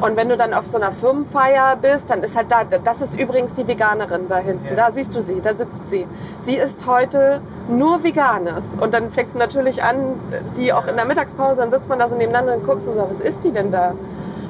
Und 0.00 0.16
wenn 0.16 0.30
du 0.30 0.36
dann 0.36 0.54
auf 0.54 0.66
so 0.66 0.78
einer 0.78 0.92
Firmenfeier 0.92 1.76
bist, 1.76 2.08
dann 2.08 2.22
ist 2.22 2.34
halt 2.34 2.50
da, 2.50 2.64
das 2.64 3.02
ist 3.02 3.18
übrigens 3.18 3.52
die 3.52 3.66
Veganerin 3.66 4.28
da 4.28 4.38
hinten. 4.38 4.74
Da 4.74 4.90
siehst 4.90 5.14
du 5.14 5.20
sie, 5.20 5.40
da 5.42 5.52
sitzt 5.52 5.88
sie. 5.88 6.06
Sie 6.38 6.56
ist 6.56 6.86
heute 6.86 7.42
nur 7.68 8.02
Veganes. 8.02 8.74
Und 8.80 8.94
dann 8.94 9.10
fängst 9.10 9.34
du 9.34 9.38
natürlich 9.38 9.82
an, 9.82 10.18
die 10.56 10.72
auch 10.72 10.86
in 10.86 10.96
der 10.96 11.04
Mittagspause, 11.04 11.60
dann 11.60 11.70
sitzt 11.70 11.88
man 11.88 11.98
da 11.98 12.08
so 12.08 12.16
nebeneinander 12.16 12.54
und 12.54 12.64
guckst 12.64 12.86
du 12.86 12.92
so, 12.92 13.06
was 13.08 13.20
ist 13.20 13.44
die 13.44 13.52
denn 13.52 13.70
da? 13.70 13.94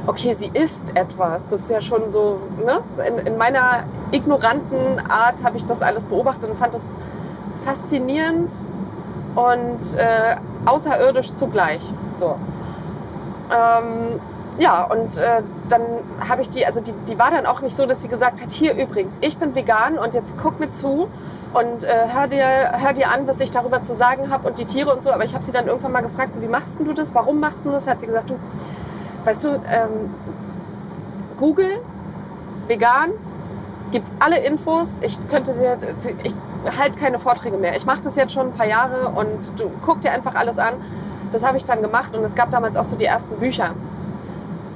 okay, 0.07 0.35
sie 0.35 0.51
isst 0.53 0.97
etwas. 0.97 1.47
Das 1.47 1.61
ist 1.61 1.71
ja 1.71 1.81
schon 1.81 2.11
so, 2.11 2.41
ne? 2.65 2.81
In, 3.07 3.27
in 3.27 3.39
meiner 3.39 3.85
ignoranten 4.11 4.99
Art 5.09 5.43
habe 5.45 5.57
ich 5.57 5.65
das 5.67 5.83
alles 5.83 6.05
beobachtet 6.07 6.51
und 6.51 6.59
fand 6.59 6.75
das 6.75 6.97
faszinierend 7.65 8.53
und 9.35 9.95
äh, 9.97 10.37
außerirdisch 10.67 11.35
zugleich. 11.35 11.83
So. 12.15 12.37
Ähm, 13.51 14.21
ja, 14.59 14.85
und 14.85 15.17
äh, 15.17 15.43
dann 15.69 15.83
habe 16.29 16.43
ich 16.43 16.51
die, 16.51 16.67
also 16.67 16.81
die, 16.81 16.93
die 17.09 17.19
war 17.19 17.31
dann 17.31 17.47
auch 17.47 17.63
nicht 17.63 17.75
so, 17.75 17.87
dass 17.87 18.03
sie 18.03 18.09
gesagt 18.09 18.43
hat, 18.43 18.51
hier 18.51 18.75
übrigens, 18.75 19.17
ich 19.21 19.39
bin 19.39 19.55
vegan 19.55 19.99
und 19.99 20.13
jetzt 20.13 20.35
guck 20.41 20.61
mir 20.61 20.71
zu 20.71 21.09
und 21.55 21.85
äh, 21.85 22.07
hör, 22.13 22.27
dir, 22.27 22.47
hör 22.79 22.93
dir 22.93 23.11
an, 23.11 23.27
was 23.27 23.41
ich 23.41 23.51
darüber 23.51 23.83
zu 23.83 23.95
sagen 23.95 24.31
habe 24.31 24.49
und 24.49 24.59
die 24.59 24.67
Tiere 24.67 24.93
und 24.93 25.03
so. 25.03 25.13
Aber 25.13 25.25
ich 25.25 25.35
habe 25.35 25.45
sie 25.45 25.53
dann 25.53 25.67
irgendwann 25.67 25.93
mal 25.93 26.03
gefragt, 26.03 26.35
so, 26.35 26.43
wie 26.43 26.47
machst 26.47 26.79
du 26.79 26.93
das, 26.93 27.15
warum 27.15 27.41
machst 27.41 27.65
du 27.65 27.71
das? 27.71 27.87
Hat 27.87 28.01
sie 28.01 28.07
gesagt, 28.07 28.31
du, 28.31 28.37
weißt 29.25 29.45
du, 29.45 29.49
ähm, 29.49 30.15
Google, 31.39 31.81
vegan, 32.69 33.11
gibt 33.91 34.09
alle 34.21 34.39
Infos. 34.39 34.99
Ich 35.01 35.19
könnte 35.29 35.55
dir, 35.55 35.79
ich 36.23 36.35
halte 36.79 36.99
keine 36.99 37.19
Vorträge 37.19 37.57
mehr. 37.57 37.75
Ich 37.77 37.87
mache 37.87 38.03
das 38.03 38.17
jetzt 38.17 38.33
schon 38.33 38.49
ein 38.49 38.53
paar 38.53 38.67
Jahre 38.67 39.09
und 39.09 39.59
du 39.59 39.71
guck 39.85 40.01
dir 40.03 40.13
einfach 40.13 40.35
alles 40.35 40.59
an. 40.59 40.75
Das 41.31 41.45
habe 41.45 41.57
ich 41.59 41.65
dann 41.65 41.83
gemacht 41.83 42.17
und 42.17 42.25
es 42.25 42.35
gab 42.35 42.51
damals 42.51 42.77
auch 42.77 42.85
so 42.85 42.97
die 42.97 43.05
ersten 43.05 43.37
Bücher. 43.37 43.75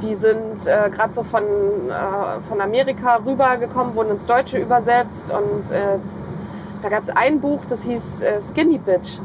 Die 0.02 0.14
sind 0.14 0.66
äh, 0.66 0.90
gerade 0.90 1.14
so 1.14 1.22
von, 1.22 1.42
äh, 1.42 2.42
von 2.48 2.60
Amerika 2.60 3.20
rübergekommen, 3.24 3.94
wurden 3.94 4.10
ins 4.10 4.26
Deutsche 4.26 4.58
übersetzt 4.58 5.30
und 5.30 5.70
äh, 5.70 5.98
da 6.82 6.88
gab 6.88 7.02
es 7.02 7.10
ein 7.10 7.40
Buch, 7.40 7.60
das 7.66 7.84
hieß 7.84 8.22
äh, 8.22 8.40
Skinny 8.40 8.78
Bitch. 8.78 9.18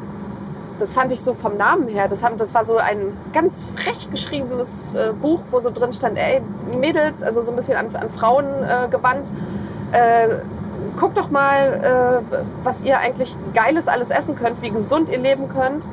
Das 0.78 0.94
fand 0.94 1.12
ich 1.12 1.22
so 1.22 1.34
vom 1.34 1.58
Namen 1.58 1.90
her. 1.90 2.08
Das, 2.08 2.24
haben, 2.24 2.38
das 2.38 2.54
war 2.54 2.64
so 2.64 2.78
ein 2.78 3.18
ganz 3.34 3.66
frech 3.76 4.10
geschriebenes 4.10 4.94
äh, 4.94 5.12
Buch, 5.20 5.42
wo 5.52 5.60
so 5.60 5.70
drin 5.72 5.92
stand, 5.92 6.18
ey, 6.18 6.42
Mädels, 6.80 7.22
also 7.22 7.42
so 7.42 7.52
ein 7.52 7.58
bisschen 7.58 7.76
an, 7.76 7.94
an 7.96 8.10
Frauen 8.10 8.46
äh, 8.46 8.88
gewandt. 8.90 9.32
Guckt 10.98 11.18
doch 11.18 11.30
mal, 11.30 12.22
äh, 12.32 12.36
was 12.64 12.82
ihr 12.82 13.00
eigentlich 13.00 13.36
Geiles 13.54 13.88
alles 13.88 14.10
essen 14.10 14.36
könnt, 14.36 14.62
wie 14.62 14.70
gesund 14.70 15.10
ihr 15.10 15.18
leben 15.18 15.48
könnt. 15.50 15.88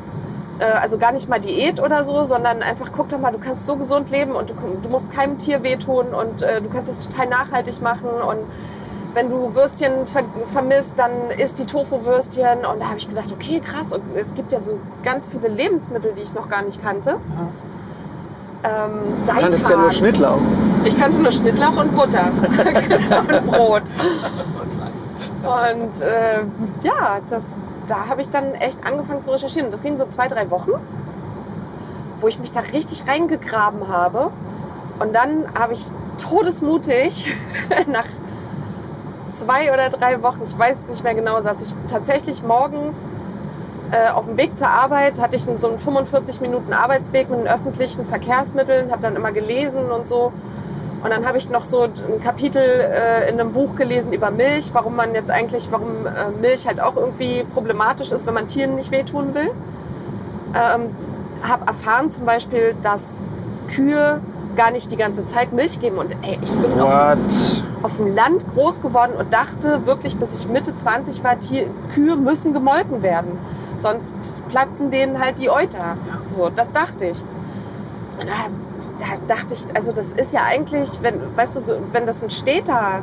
Äh, 0.58 0.64
also 0.64 0.98
gar 0.98 1.12
nicht 1.12 1.28
mal 1.28 1.40
Diät 1.40 1.80
oder 1.80 2.04
so, 2.04 2.24
sondern 2.24 2.62
einfach 2.62 2.90
guck 2.94 3.08
doch 3.08 3.18
mal, 3.18 3.32
du 3.32 3.38
kannst 3.38 3.66
so 3.66 3.76
gesund 3.76 4.10
leben 4.10 4.32
und 4.32 4.50
du, 4.50 4.54
du 4.82 4.88
musst 4.88 5.12
keinem 5.12 5.38
Tier 5.38 5.62
wehtun 5.62 6.08
und 6.14 6.42
äh, 6.42 6.60
du 6.62 6.68
kannst 6.68 6.90
es 6.90 7.08
total 7.08 7.26
nachhaltig 7.28 7.80
machen 7.82 8.08
und 8.08 8.38
wenn 9.16 9.30
du 9.30 9.54
Würstchen 9.54 10.04
ver 10.04 10.24
vermisst, 10.52 10.98
dann 10.98 11.30
isst 11.38 11.58
die 11.58 11.64
Tofu-Würstchen. 11.64 12.66
Und 12.66 12.80
da 12.80 12.88
habe 12.88 12.98
ich 12.98 13.08
gedacht, 13.08 13.32
okay, 13.32 13.60
krass. 13.60 13.90
Und 13.94 14.02
es 14.14 14.34
gibt 14.34 14.52
ja 14.52 14.60
so 14.60 14.78
ganz 15.02 15.26
viele 15.26 15.48
Lebensmittel, 15.48 16.12
die 16.14 16.20
ich 16.20 16.34
noch 16.34 16.50
gar 16.50 16.60
nicht 16.60 16.82
kannte. 16.82 17.16
Ähm, 18.62 19.14
Du 19.26 19.40
kanntest 19.40 19.70
ja 19.70 19.76
nur. 19.78 19.90
Schnittlauch. 19.90 20.38
Ich 20.84 20.98
kannte 21.00 21.22
nur 21.22 21.32
Schnittlauch 21.32 21.76
und 21.78 21.96
Butter 21.96 22.26
und 23.20 23.46
Brot. 23.46 23.82
Und 25.42 26.00
äh, 26.02 26.40
ja, 26.82 27.18
das, 27.30 27.56
da 27.86 28.08
habe 28.08 28.22
ich 28.22 28.30
dann 28.30 28.54
echt 28.54 28.84
angefangen 28.84 29.22
zu 29.22 29.30
recherchieren. 29.30 29.70
Das 29.70 29.82
ging 29.82 29.96
so 29.96 30.06
zwei, 30.06 30.28
drei 30.28 30.50
Wochen, 30.50 30.72
wo 32.20 32.28
ich 32.28 32.38
mich 32.38 32.50
da 32.50 32.60
richtig 32.60 33.06
reingegraben 33.06 33.88
habe. 33.88 34.30
Und 34.98 35.14
dann 35.14 35.46
habe 35.58 35.74
ich 35.74 35.84
todesmutig 36.18 37.34
nach 37.86 38.06
zwei 39.30 39.72
oder 39.72 39.90
drei 39.90 40.22
Wochen, 40.22 40.40
ich 40.44 40.58
weiß 40.58 40.80
es 40.80 40.88
nicht 40.88 41.04
mehr 41.04 41.14
genau, 41.14 41.40
saß 41.40 41.60
ich 41.60 41.74
tatsächlich 41.90 42.42
morgens 42.42 43.10
äh, 43.90 44.10
auf 44.10 44.24
dem 44.24 44.36
Weg 44.36 44.56
zur 44.56 44.68
Arbeit, 44.68 45.20
hatte 45.20 45.36
ich 45.36 45.42
so 45.42 45.68
einen 45.68 45.78
45 45.78 46.40
Minuten 46.40 46.72
Arbeitsweg 46.72 47.28
mit 47.28 47.40
den 47.40 47.46
öffentlichen 47.46 48.06
Verkehrsmitteln, 48.06 48.90
habe 48.90 49.02
dann 49.02 49.16
immer 49.16 49.32
gelesen 49.32 49.90
und 49.90 50.08
so. 50.08 50.32
Und 51.06 51.12
dann 51.12 51.24
habe 51.24 51.38
ich 51.38 51.48
noch 51.48 51.64
so 51.64 51.82
ein 51.82 52.20
Kapitel 52.20 52.60
äh, 52.60 53.30
in 53.30 53.38
einem 53.38 53.52
Buch 53.52 53.76
gelesen 53.76 54.12
über 54.12 54.32
Milch, 54.32 54.70
warum 54.72 54.96
man 54.96 55.14
jetzt 55.14 55.30
eigentlich, 55.30 55.68
warum 55.70 56.04
äh, 56.04 56.36
Milch 56.40 56.66
halt 56.66 56.80
auch 56.80 56.96
irgendwie 56.96 57.44
problematisch 57.54 58.10
ist, 58.10 58.26
wenn 58.26 58.34
man 58.34 58.48
Tieren 58.48 58.74
nicht 58.74 58.90
wehtun 58.90 59.32
will. 59.32 59.52
Ähm, 60.52 60.96
habe 61.48 61.64
erfahren 61.68 62.10
zum 62.10 62.26
Beispiel, 62.26 62.74
dass 62.82 63.28
Kühe 63.68 64.20
gar 64.56 64.72
nicht 64.72 64.90
die 64.90 64.96
ganze 64.96 65.24
Zeit 65.26 65.52
Milch 65.52 65.78
geben. 65.78 65.98
Und 65.98 66.10
ey, 66.22 66.40
ich 66.42 66.52
bin 66.56 66.72
auf, 66.80 67.16
auf 67.84 67.96
dem 67.98 68.12
Land 68.12 68.44
groß 68.52 68.82
geworden 68.82 69.12
und 69.16 69.32
dachte 69.32 69.86
wirklich, 69.86 70.16
bis 70.16 70.36
ich 70.36 70.48
Mitte 70.48 70.74
20 70.74 71.22
war, 71.22 71.38
Tier, 71.38 71.70
Kühe 71.94 72.16
müssen 72.16 72.52
gemolken 72.52 73.04
werden. 73.04 73.38
Sonst 73.78 74.42
platzen 74.48 74.90
denen 74.90 75.20
halt 75.20 75.38
die 75.38 75.50
Euter. 75.50 75.98
So, 76.34 76.50
das 76.50 76.72
dachte 76.72 77.06
ich. 77.06 77.18
Und 78.18 78.26
da, 78.26 78.50
da 78.98 79.34
dachte 79.34 79.54
ich, 79.54 79.64
also 79.74 79.92
das 79.92 80.12
ist 80.12 80.32
ja 80.32 80.42
eigentlich, 80.44 80.90
wenn, 81.02 81.36
weißt 81.36 81.56
du, 81.56 81.60
so, 81.60 81.76
wenn 81.92 82.06
das 82.06 82.22
ein 82.22 82.30
Städter 82.30 83.02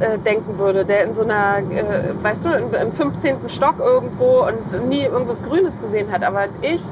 äh, 0.00 0.18
denken 0.18 0.58
würde, 0.58 0.84
der 0.84 1.04
in 1.04 1.14
so 1.14 1.22
einer, 1.22 1.58
äh, 1.58 2.12
weißt 2.22 2.44
du, 2.44 2.50
im, 2.50 2.74
im 2.74 2.92
15. 2.92 3.48
Stock 3.48 3.78
irgendwo 3.78 4.46
und 4.46 4.88
nie 4.88 5.02
irgendwas 5.04 5.42
Grünes 5.42 5.80
gesehen 5.80 6.12
hat. 6.12 6.22
Aber 6.22 6.44
ich, 6.60 6.82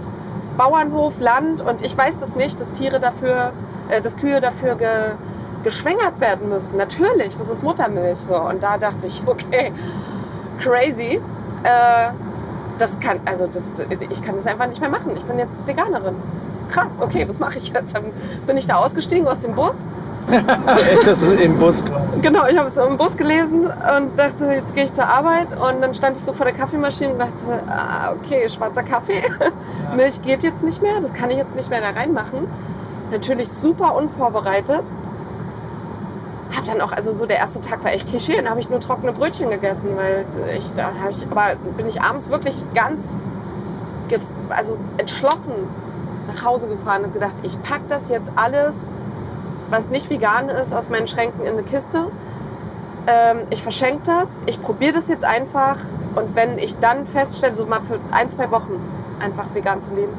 Bauernhof, 0.56 1.20
Land 1.20 1.60
und 1.60 1.82
ich 1.82 1.96
weiß 1.96 2.22
es 2.22 2.36
nicht, 2.36 2.60
dass 2.60 2.72
Tiere 2.72 3.00
dafür, 3.00 3.52
äh, 3.88 4.00
dass 4.00 4.16
Kühe 4.16 4.40
dafür 4.40 4.76
ge, 4.76 5.14
geschwängert 5.64 6.20
werden 6.20 6.48
müssen. 6.48 6.76
Natürlich, 6.76 7.36
das 7.36 7.48
ist 7.50 7.62
Muttermilch. 7.62 8.20
So. 8.20 8.36
Und 8.36 8.62
da 8.62 8.78
dachte 8.78 9.06
ich, 9.06 9.22
okay, 9.26 9.72
crazy. 10.60 11.20
Äh, 11.62 12.12
das 12.78 12.98
kann, 12.98 13.20
also 13.24 13.46
das, 13.46 13.68
ich 14.10 14.22
kann 14.22 14.36
das 14.36 14.46
einfach 14.46 14.66
nicht 14.66 14.80
mehr 14.80 14.90
machen. 14.90 15.12
Ich 15.16 15.24
bin 15.24 15.38
jetzt 15.38 15.66
Veganerin. 15.66 16.16
Krass, 16.74 17.00
okay, 17.00 17.24
was 17.28 17.38
mache 17.38 17.58
ich 17.58 17.68
jetzt? 17.68 17.94
Dann 17.94 18.06
bin 18.48 18.56
ich 18.56 18.66
da 18.66 18.76
ausgestiegen 18.76 19.28
aus 19.28 19.40
dem 19.40 19.54
Bus. 19.54 19.84
Ist 20.92 21.06
das 21.06 21.22
im 21.22 21.56
Bus? 21.56 21.84
Genau, 22.20 22.46
ich 22.48 22.58
habe 22.58 22.66
es 22.66 22.76
im 22.76 22.96
Bus 22.96 23.16
gelesen 23.16 23.66
und 23.66 24.18
dachte, 24.18 24.46
jetzt 24.46 24.74
gehe 24.74 24.84
ich 24.84 24.92
zur 24.92 25.06
Arbeit. 25.06 25.52
Und 25.52 25.80
dann 25.80 25.94
stand 25.94 26.16
ich 26.16 26.24
so 26.24 26.32
vor 26.32 26.46
der 26.46 26.54
Kaffeemaschine 26.54 27.12
und 27.12 27.20
dachte, 27.20 27.62
ah, 27.68 28.12
okay, 28.12 28.48
schwarzer 28.48 28.82
Kaffee. 28.82 29.22
Milch 29.96 30.20
geht 30.22 30.42
jetzt 30.42 30.64
nicht 30.64 30.82
mehr, 30.82 31.00
das 31.00 31.12
kann 31.12 31.30
ich 31.30 31.36
jetzt 31.36 31.54
nicht 31.54 31.70
mehr 31.70 31.80
da 31.80 31.90
reinmachen. 31.90 32.48
Natürlich 33.12 33.48
super 33.50 33.94
unvorbereitet. 33.94 34.82
Hab 36.56 36.64
dann 36.64 36.80
auch, 36.80 36.90
also 36.90 37.12
so 37.12 37.24
der 37.24 37.36
erste 37.36 37.60
Tag 37.60 37.84
war 37.84 37.92
echt 37.92 38.08
Klischee, 38.08 38.34
dann 38.34 38.50
habe 38.50 38.58
ich 38.58 38.68
nur 38.68 38.80
trockene 38.80 39.12
Brötchen 39.12 39.48
gegessen, 39.48 39.90
weil 39.94 40.26
ich, 40.58 40.72
da 40.72 40.90
habe 41.00 41.10
ich, 41.10 41.24
aber 41.30 41.54
bin 41.76 41.86
ich 41.86 42.02
abends 42.02 42.30
wirklich 42.30 42.64
ganz, 42.74 43.22
also 44.50 44.76
entschlossen 44.96 45.52
nach 46.26 46.44
Hause 46.44 46.68
gefahren 46.68 47.04
und 47.04 47.12
gedacht, 47.12 47.34
ich 47.42 47.60
pack 47.62 47.82
das 47.88 48.08
jetzt 48.08 48.30
alles, 48.36 48.92
was 49.70 49.88
nicht 49.88 50.10
vegan 50.10 50.48
ist, 50.48 50.72
aus 50.72 50.90
meinen 50.90 51.06
Schränken 51.06 51.42
in 51.42 51.54
eine 51.54 51.62
Kiste. 51.62 52.06
Ähm, 53.06 53.40
ich 53.50 53.62
verschenke 53.62 54.02
das, 54.04 54.42
ich 54.46 54.62
probiere 54.62 54.94
das 54.94 55.08
jetzt 55.08 55.24
einfach 55.24 55.76
und 56.14 56.34
wenn 56.34 56.58
ich 56.58 56.78
dann 56.78 57.06
feststelle, 57.06 57.54
so 57.54 57.66
mal 57.66 57.80
für 57.82 57.98
ein, 58.10 58.30
zwei 58.30 58.50
Wochen 58.50 58.80
einfach 59.20 59.54
vegan 59.54 59.80
zu 59.80 59.90
leben, 59.94 60.12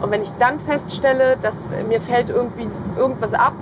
und 0.00 0.10
wenn 0.12 0.22
ich 0.22 0.32
dann 0.38 0.60
feststelle, 0.60 1.36
dass 1.40 1.70
mir 1.88 2.00
fällt 2.00 2.30
irgendwie 2.30 2.68
irgendwas 2.96 3.34
ab, 3.34 3.54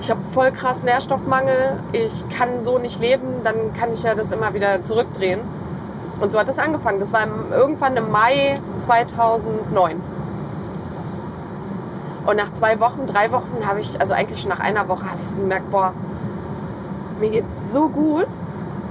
ich 0.00 0.10
habe 0.10 0.20
voll 0.32 0.52
krass 0.52 0.84
Nährstoffmangel, 0.84 1.80
ich 1.92 2.28
kann 2.28 2.62
so 2.62 2.78
nicht 2.78 3.00
leben, 3.00 3.42
dann 3.42 3.72
kann 3.72 3.92
ich 3.92 4.02
ja 4.02 4.14
das 4.14 4.30
immer 4.30 4.54
wieder 4.54 4.82
zurückdrehen. 4.82 5.40
Und 6.20 6.32
so 6.32 6.38
hat 6.38 6.48
es 6.48 6.58
angefangen. 6.58 7.00
Das 7.00 7.12
war 7.12 7.26
irgendwann 7.50 7.96
im 7.96 8.10
Mai 8.10 8.60
2009. 8.78 10.00
Und 12.26 12.36
nach 12.36 12.52
zwei 12.52 12.80
Wochen, 12.80 13.06
drei 13.06 13.30
Wochen 13.30 13.64
habe 13.64 13.80
ich, 13.80 14.00
also 14.00 14.12
eigentlich 14.12 14.40
schon 14.40 14.50
nach 14.50 14.60
einer 14.60 14.88
Woche, 14.88 15.08
habe 15.08 15.20
ich 15.20 15.28
so 15.28 15.38
gemerkt, 15.38 15.70
boah, 15.70 15.92
mir 17.20 17.30
geht's 17.30 17.72
so 17.72 17.88
gut. 17.88 18.26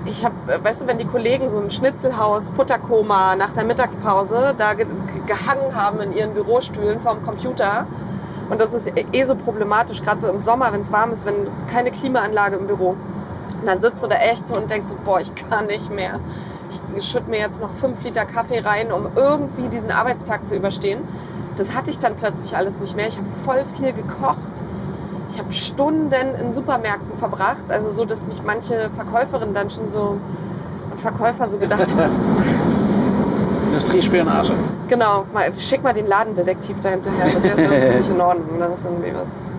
ich 0.05 0.23
habe, 0.23 0.35
weißt 0.63 0.81
du, 0.81 0.87
wenn 0.87 0.97
die 0.97 1.05
Kollegen 1.05 1.49
so 1.49 1.59
im 1.59 1.69
Schnitzelhaus, 1.69 2.49
Futterkoma 2.49 3.35
nach 3.35 3.53
der 3.53 3.65
Mittagspause 3.65 4.53
da 4.57 4.73
ge 4.73 4.85
gehangen 5.25 5.75
haben 5.75 5.99
in 6.01 6.13
ihren 6.13 6.33
Bürostühlen 6.35 7.01
vorm 7.01 7.23
Computer. 7.25 7.87
Und 8.49 8.61
das 8.61 8.73
ist 8.73 8.91
eh 8.95 9.23
so 9.23 9.35
problematisch, 9.35 10.03
gerade 10.03 10.21
so 10.21 10.29
im 10.29 10.39
Sommer, 10.39 10.71
wenn 10.71 10.81
es 10.81 10.91
warm 10.91 11.11
ist, 11.11 11.25
wenn 11.25 11.33
keine 11.71 11.91
Klimaanlage 11.91 12.57
im 12.57 12.67
Büro. 12.67 12.89
Und 13.59 13.65
dann 13.65 13.81
sitzt 13.81 14.03
du 14.03 14.07
da 14.07 14.17
echt 14.17 14.47
so 14.47 14.55
und 14.55 14.69
denkst 14.69 14.87
so, 14.87 14.95
boah, 15.03 15.19
ich 15.19 15.33
kann 15.33 15.65
nicht 15.65 15.89
mehr. 15.89 16.19
Ich 16.95 17.09
schütte 17.09 17.27
mir 17.29 17.39
jetzt 17.39 17.59
noch 17.59 17.71
fünf 17.71 18.03
Liter 18.03 18.25
Kaffee 18.25 18.59
rein, 18.59 18.91
um 18.91 19.07
irgendwie 19.15 19.67
diesen 19.69 19.89
Arbeitstag 19.89 20.47
zu 20.47 20.55
überstehen. 20.55 20.99
Das 21.55 21.73
hatte 21.73 21.91
ich 21.91 21.99
dann 21.99 22.15
plötzlich 22.15 22.55
alles 22.55 22.79
nicht 22.79 22.95
mehr. 22.95 23.07
Ich 23.07 23.17
habe 23.17 23.27
voll 23.45 23.63
viel 23.77 23.93
gekocht. 23.93 24.37
Ich 25.31 25.39
habe 25.39 25.51
Stunden 25.51 26.11
in 26.11 26.53
Supermärkten 26.53 27.17
verbracht. 27.17 27.69
Also 27.69 27.91
so, 27.91 28.05
dass 28.05 28.25
mich 28.25 28.41
manche 28.43 28.89
Verkäuferinnen 28.95 29.53
dann 29.53 29.69
schon 29.69 29.87
so 29.87 30.17
und 30.91 31.01
Verkäufer 31.01 31.47
so 31.47 31.57
gedacht 31.57 31.81
haben, 31.81 31.97
was 31.97 32.17
macht 32.17 32.71
die 32.71 33.67
Industriespionage. 33.67 34.53
Genau, 34.87 35.25
mal, 35.33 35.43
also 35.43 35.61
schick 35.61 35.83
mal 35.83 35.93
den 35.93 36.07
Ladendetektiv 36.07 36.79
dahinterher. 36.79 37.25
Der 37.25 37.55
ist 37.55 37.59
irgendwie 37.59 37.97
nicht 37.97 38.09
in 38.09 38.21
Ordnung. 38.21 38.59
Das 38.59 38.79
ist 38.79 38.85
irgendwie 38.85 39.13
was. 39.13 39.49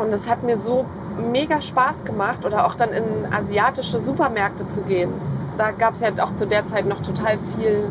Und 0.00 0.12
es 0.12 0.28
hat 0.28 0.42
mir 0.42 0.56
so 0.56 0.84
mega 1.32 1.60
Spaß 1.62 2.04
gemacht 2.04 2.44
oder 2.44 2.66
auch 2.66 2.74
dann 2.74 2.90
in 2.90 3.04
asiatische 3.32 3.98
Supermärkte 3.98 4.66
zu 4.68 4.80
gehen. 4.82 5.12
Da 5.56 5.70
gab 5.70 5.94
es 5.94 6.00
ja 6.00 6.08
auch 6.20 6.34
zu 6.34 6.46
der 6.46 6.66
Zeit 6.66 6.86
noch 6.86 7.00
total 7.00 7.38
viel 7.56 7.84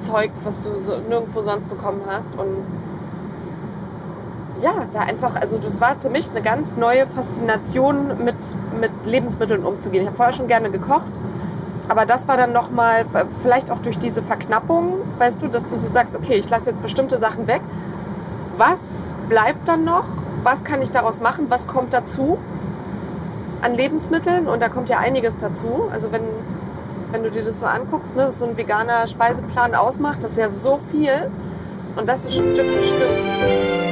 Zeug, 0.00 0.30
was 0.44 0.62
du 0.62 0.76
so 0.78 0.98
nirgendwo 0.98 1.42
sonst 1.42 1.68
bekommen 1.68 2.02
hast. 2.06 2.34
Und 2.34 2.64
ja, 4.62 4.86
da 4.92 5.00
einfach, 5.00 5.36
also 5.36 5.58
das 5.58 5.80
war 5.80 5.96
für 5.96 6.08
mich 6.08 6.30
eine 6.30 6.42
ganz 6.42 6.76
neue 6.76 7.06
Faszination, 7.06 8.24
mit, 8.24 8.36
mit 8.80 8.90
Lebensmitteln 9.04 9.64
umzugehen. 9.64 10.02
Ich 10.02 10.08
habe 10.08 10.16
vorher 10.16 10.32
schon 10.32 10.48
gerne 10.48 10.70
gekocht, 10.70 11.12
aber 11.88 12.06
das 12.06 12.26
war 12.26 12.36
dann 12.36 12.52
nochmal, 12.52 13.04
vielleicht 13.42 13.70
auch 13.70 13.78
durch 13.78 13.98
diese 13.98 14.22
Verknappung, 14.22 14.94
weißt 15.18 15.42
du, 15.42 15.48
dass 15.48 15.64
du 15.64 15.76
so 15.76 15.88
sagst, 15.88 16.16
okay, 16.16 16.34
ich 16.34 16.48
lasse 16.48 16.70
jetzt 16.70 16.82
bestimmte 16.82 17.18
Sachen 17.18 17.46
weg. 17.46 17.60
Was 18.56 19.14
bleibt 19.28 19.68
dann 19.68 19.84
noch? 19.84 20.06
Was 20.42 20.64
kann 20.64 20.80
ich 20.80 20.90
daraus 20.90 21.20
machen? 21.20 21.46
Was 21.48 21.66
kommt 21.66 21.92
dazu 21.92 22.38
an 23.60 23.74
Lebensmitteln? 23.74 24.48
Und 24.48 24.62
da 24.62 24.68
kommt 24.68 24.88
ja 24.88 24.98
einiges 24.98 25.36
dazu. 25.36 25.88
Also 25.92 26.10
wenn, 26.12 26.22
wenn 27.12 27.22
du 27.22 27.30
dir 27.30 27.44
das 27.44 27.60
so 27.60 27.66
anguckst, 27.66 28.16
ne, 28.16 28.26
was 28.26 28.38
so 28.38 28.46
ein 28.46 28.56
veganer 28.56 29.06
Speiseplan 29.06 29.74
ausmacht, 29.74 30.22
das 30.22 30.32
ist 30.32 30.38
ja 30.38 30.48
so 30.48 30.80
viel. 30.90 31.30
Und 31.96 32.08
das 32.08 32.26
ist 32.26 32.34
Stück 32.34 32.56
für 32.56 32.82
Stück. 32.82 33.86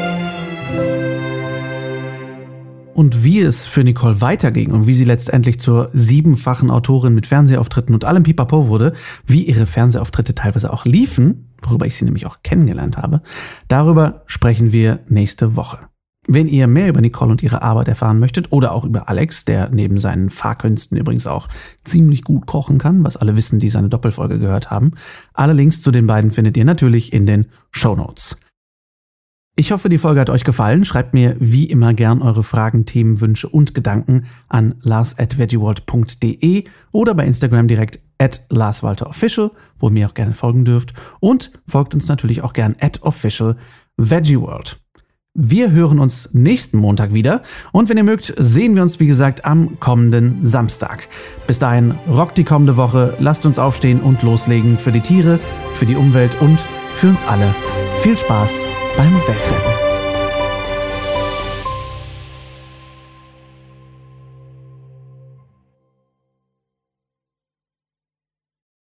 Und 2.92 3.24
wie 3.24 3.40
es 3.40 3.66
für 3.66 3.82
Nicole 3.82 4.20
weiterging 4.20 4.70
und 4.70 4.86
wie 4.86 4.92
sie 4.92 5.04
letztendlich 5.04 5.58
zur 5.58 5.90
siebenfachen 5.92 6.70
Autorin 6.70 7.14
mit 7.14 7.26
Fernsehauftritten 7.26 7.94
und 7.94 8.04
allem 8.04 8.22
Pipapo 8.22 8.68
wurde, 8.68 8.92
wie 9.26 9.42
ihre 9.42 9.66
Fernsehauftritte 9.66 10.34
teilweise 10.34 10.72
auch 10.72 10.84
liefen, 10.84 11.54
worüber 11.62 11.86
ich 11.86 11.96
sie 11.96 12.04
nämlich 12.04 12.26
auch 12.26 12.38
kennengelernt 12.42 12.96
habe, 12.96 13.20
darüber 13.66 14.22
sprechen 14.26 14.70
wir 14.70 15.00
nächste 15.08 15.56
Woche. 15.56 15.78
Wenn 16.26 16.48
ihr 16.48 16.66
mehr 16.66 16.88
über 16.88 17.02
Nicole 17.02 17.32
und 17.32 17.42
ihre 17.42 17.62
Arbeit 17.62 17.88
erfahren 17.88 18.18
möchtet 18.18 18.50
oder 18.50 18.72
auch 18.72 18.84
über 18.84 19.08
Alex, 19.10 19.44
der 19.44 19.68
neben 19.70 19.98
seinen 19.98 20.30
Fahrkünsten 20.30 20.96
übrigens 20.96 21.26
auch 21.26 21.48
ziemlich 21.84 22.24
gut 22.24 22.46
kochen 22.46 22.78
kann, 22.78 23.04
was 23.04 23.18
alle 23.18 23.36
wissen, 23.36 23.58
die 23.58 23.68
seine 23.68 23.90
Doppelfolge 23.90 24.38
gehört 24.38 24.70
haben, 24.70 24.92
alle 25.34 25.52
Links 25.52 25.82
zu 25.82 25.90
den 25.90 26.06
beiden 26.06 26.30
findet 26.30 26.56
ihr 26.56 26.64
natürlich 26.64 27.12
in 27.12 27.26
den 27.26 27.46
Show 27.70 27.94
Notes. 27.94 28.36
Ich 29.56 29.70
hoffe, 29.70 29.88
die 29.88 29.98
Folge 29.98 30.20
hat 30.20 30.30
euch 30.30 30.42
gefallen. 30.42 30.84
Schreibt 30.84 31.14
mir 31.14 31.36
wie 31.38 31.66
immer 31.66 31.94
gern 31.94 32.22
eure 32.22 32.42
Fragen, 32.42 32.86
Themen, 32.86 33.20
Wünsche 33.20 33.48
und 33.48 33.72
Gedanken 33.72 34.24
an 34.48 34.74
lars.veggieworld.de 34.82 36.64
oder 36.90 37.14
bei 37.14 37.24
Instagram 37.24 37.68
direkt 37.68 38.00
at 38.18 38.44
larswalterofficial, 38.48 39.52
wo 39.78 39.88
ihr 39.88 39.92
mir 39.92 40.08
auch 40.08 40.14
gerne 40.14 40.34
folgen 40.34 40.64
dürft. 40.64 40.92
Und 41.20 41.52
folgt 41.68 41.94
uns 41.94 42.08
natürlich 42.08 42.42
auch 42.42 42.52
gern 42.52 42.74
at 42.80 43.02
official 43.02 43.56
veggieworld. 43.96 44.83
Wir 45.36 45.72
hören 45.72 45.98
uns 45.98 46.28
nächsten 46.32 46.78
Montag 46.78 47.12
wieder 47.12 47.42
und 47.72 47.88
wenn 47.88 47.96
ihr 47.96 48.04
mögt, 48.04 48.32
sehen 48.38 48.76
wir 48.76 48.84
uns 48.84 49.00
wie 49.00 49.08
gesagt 49.08 49.44
am 49.44 49.80
kommenden 49.80 50.44
Samstag. 50.44 51.08
Bis 51.48 51.58
dahin 51.58 51.98
rockt 52.08 52.38
die 52.38 52.44
kommende 52.44 52.76
Woche, 52.76 53.16
lasst 53.18 53.44
uns 53.44 53.58
aufstehen 53.58 54.00
und 54.00 54.22
loslegen 54.22 54.78
für 54.78 54.92
die 54.92 55.00
Tiere, 55.00 55.40
für 55.72 55.86
die 55.86 55.96
Umwelt 55.96 56.40
und 56.40 56.64
für 56.94 57.08
uns 57.08 57.24
alle. 57.24 57.52
Viel 58.00 58.16
Spaß 58.16 58.64
beim 58.96 59.12
Weltretten. 59.26 59.83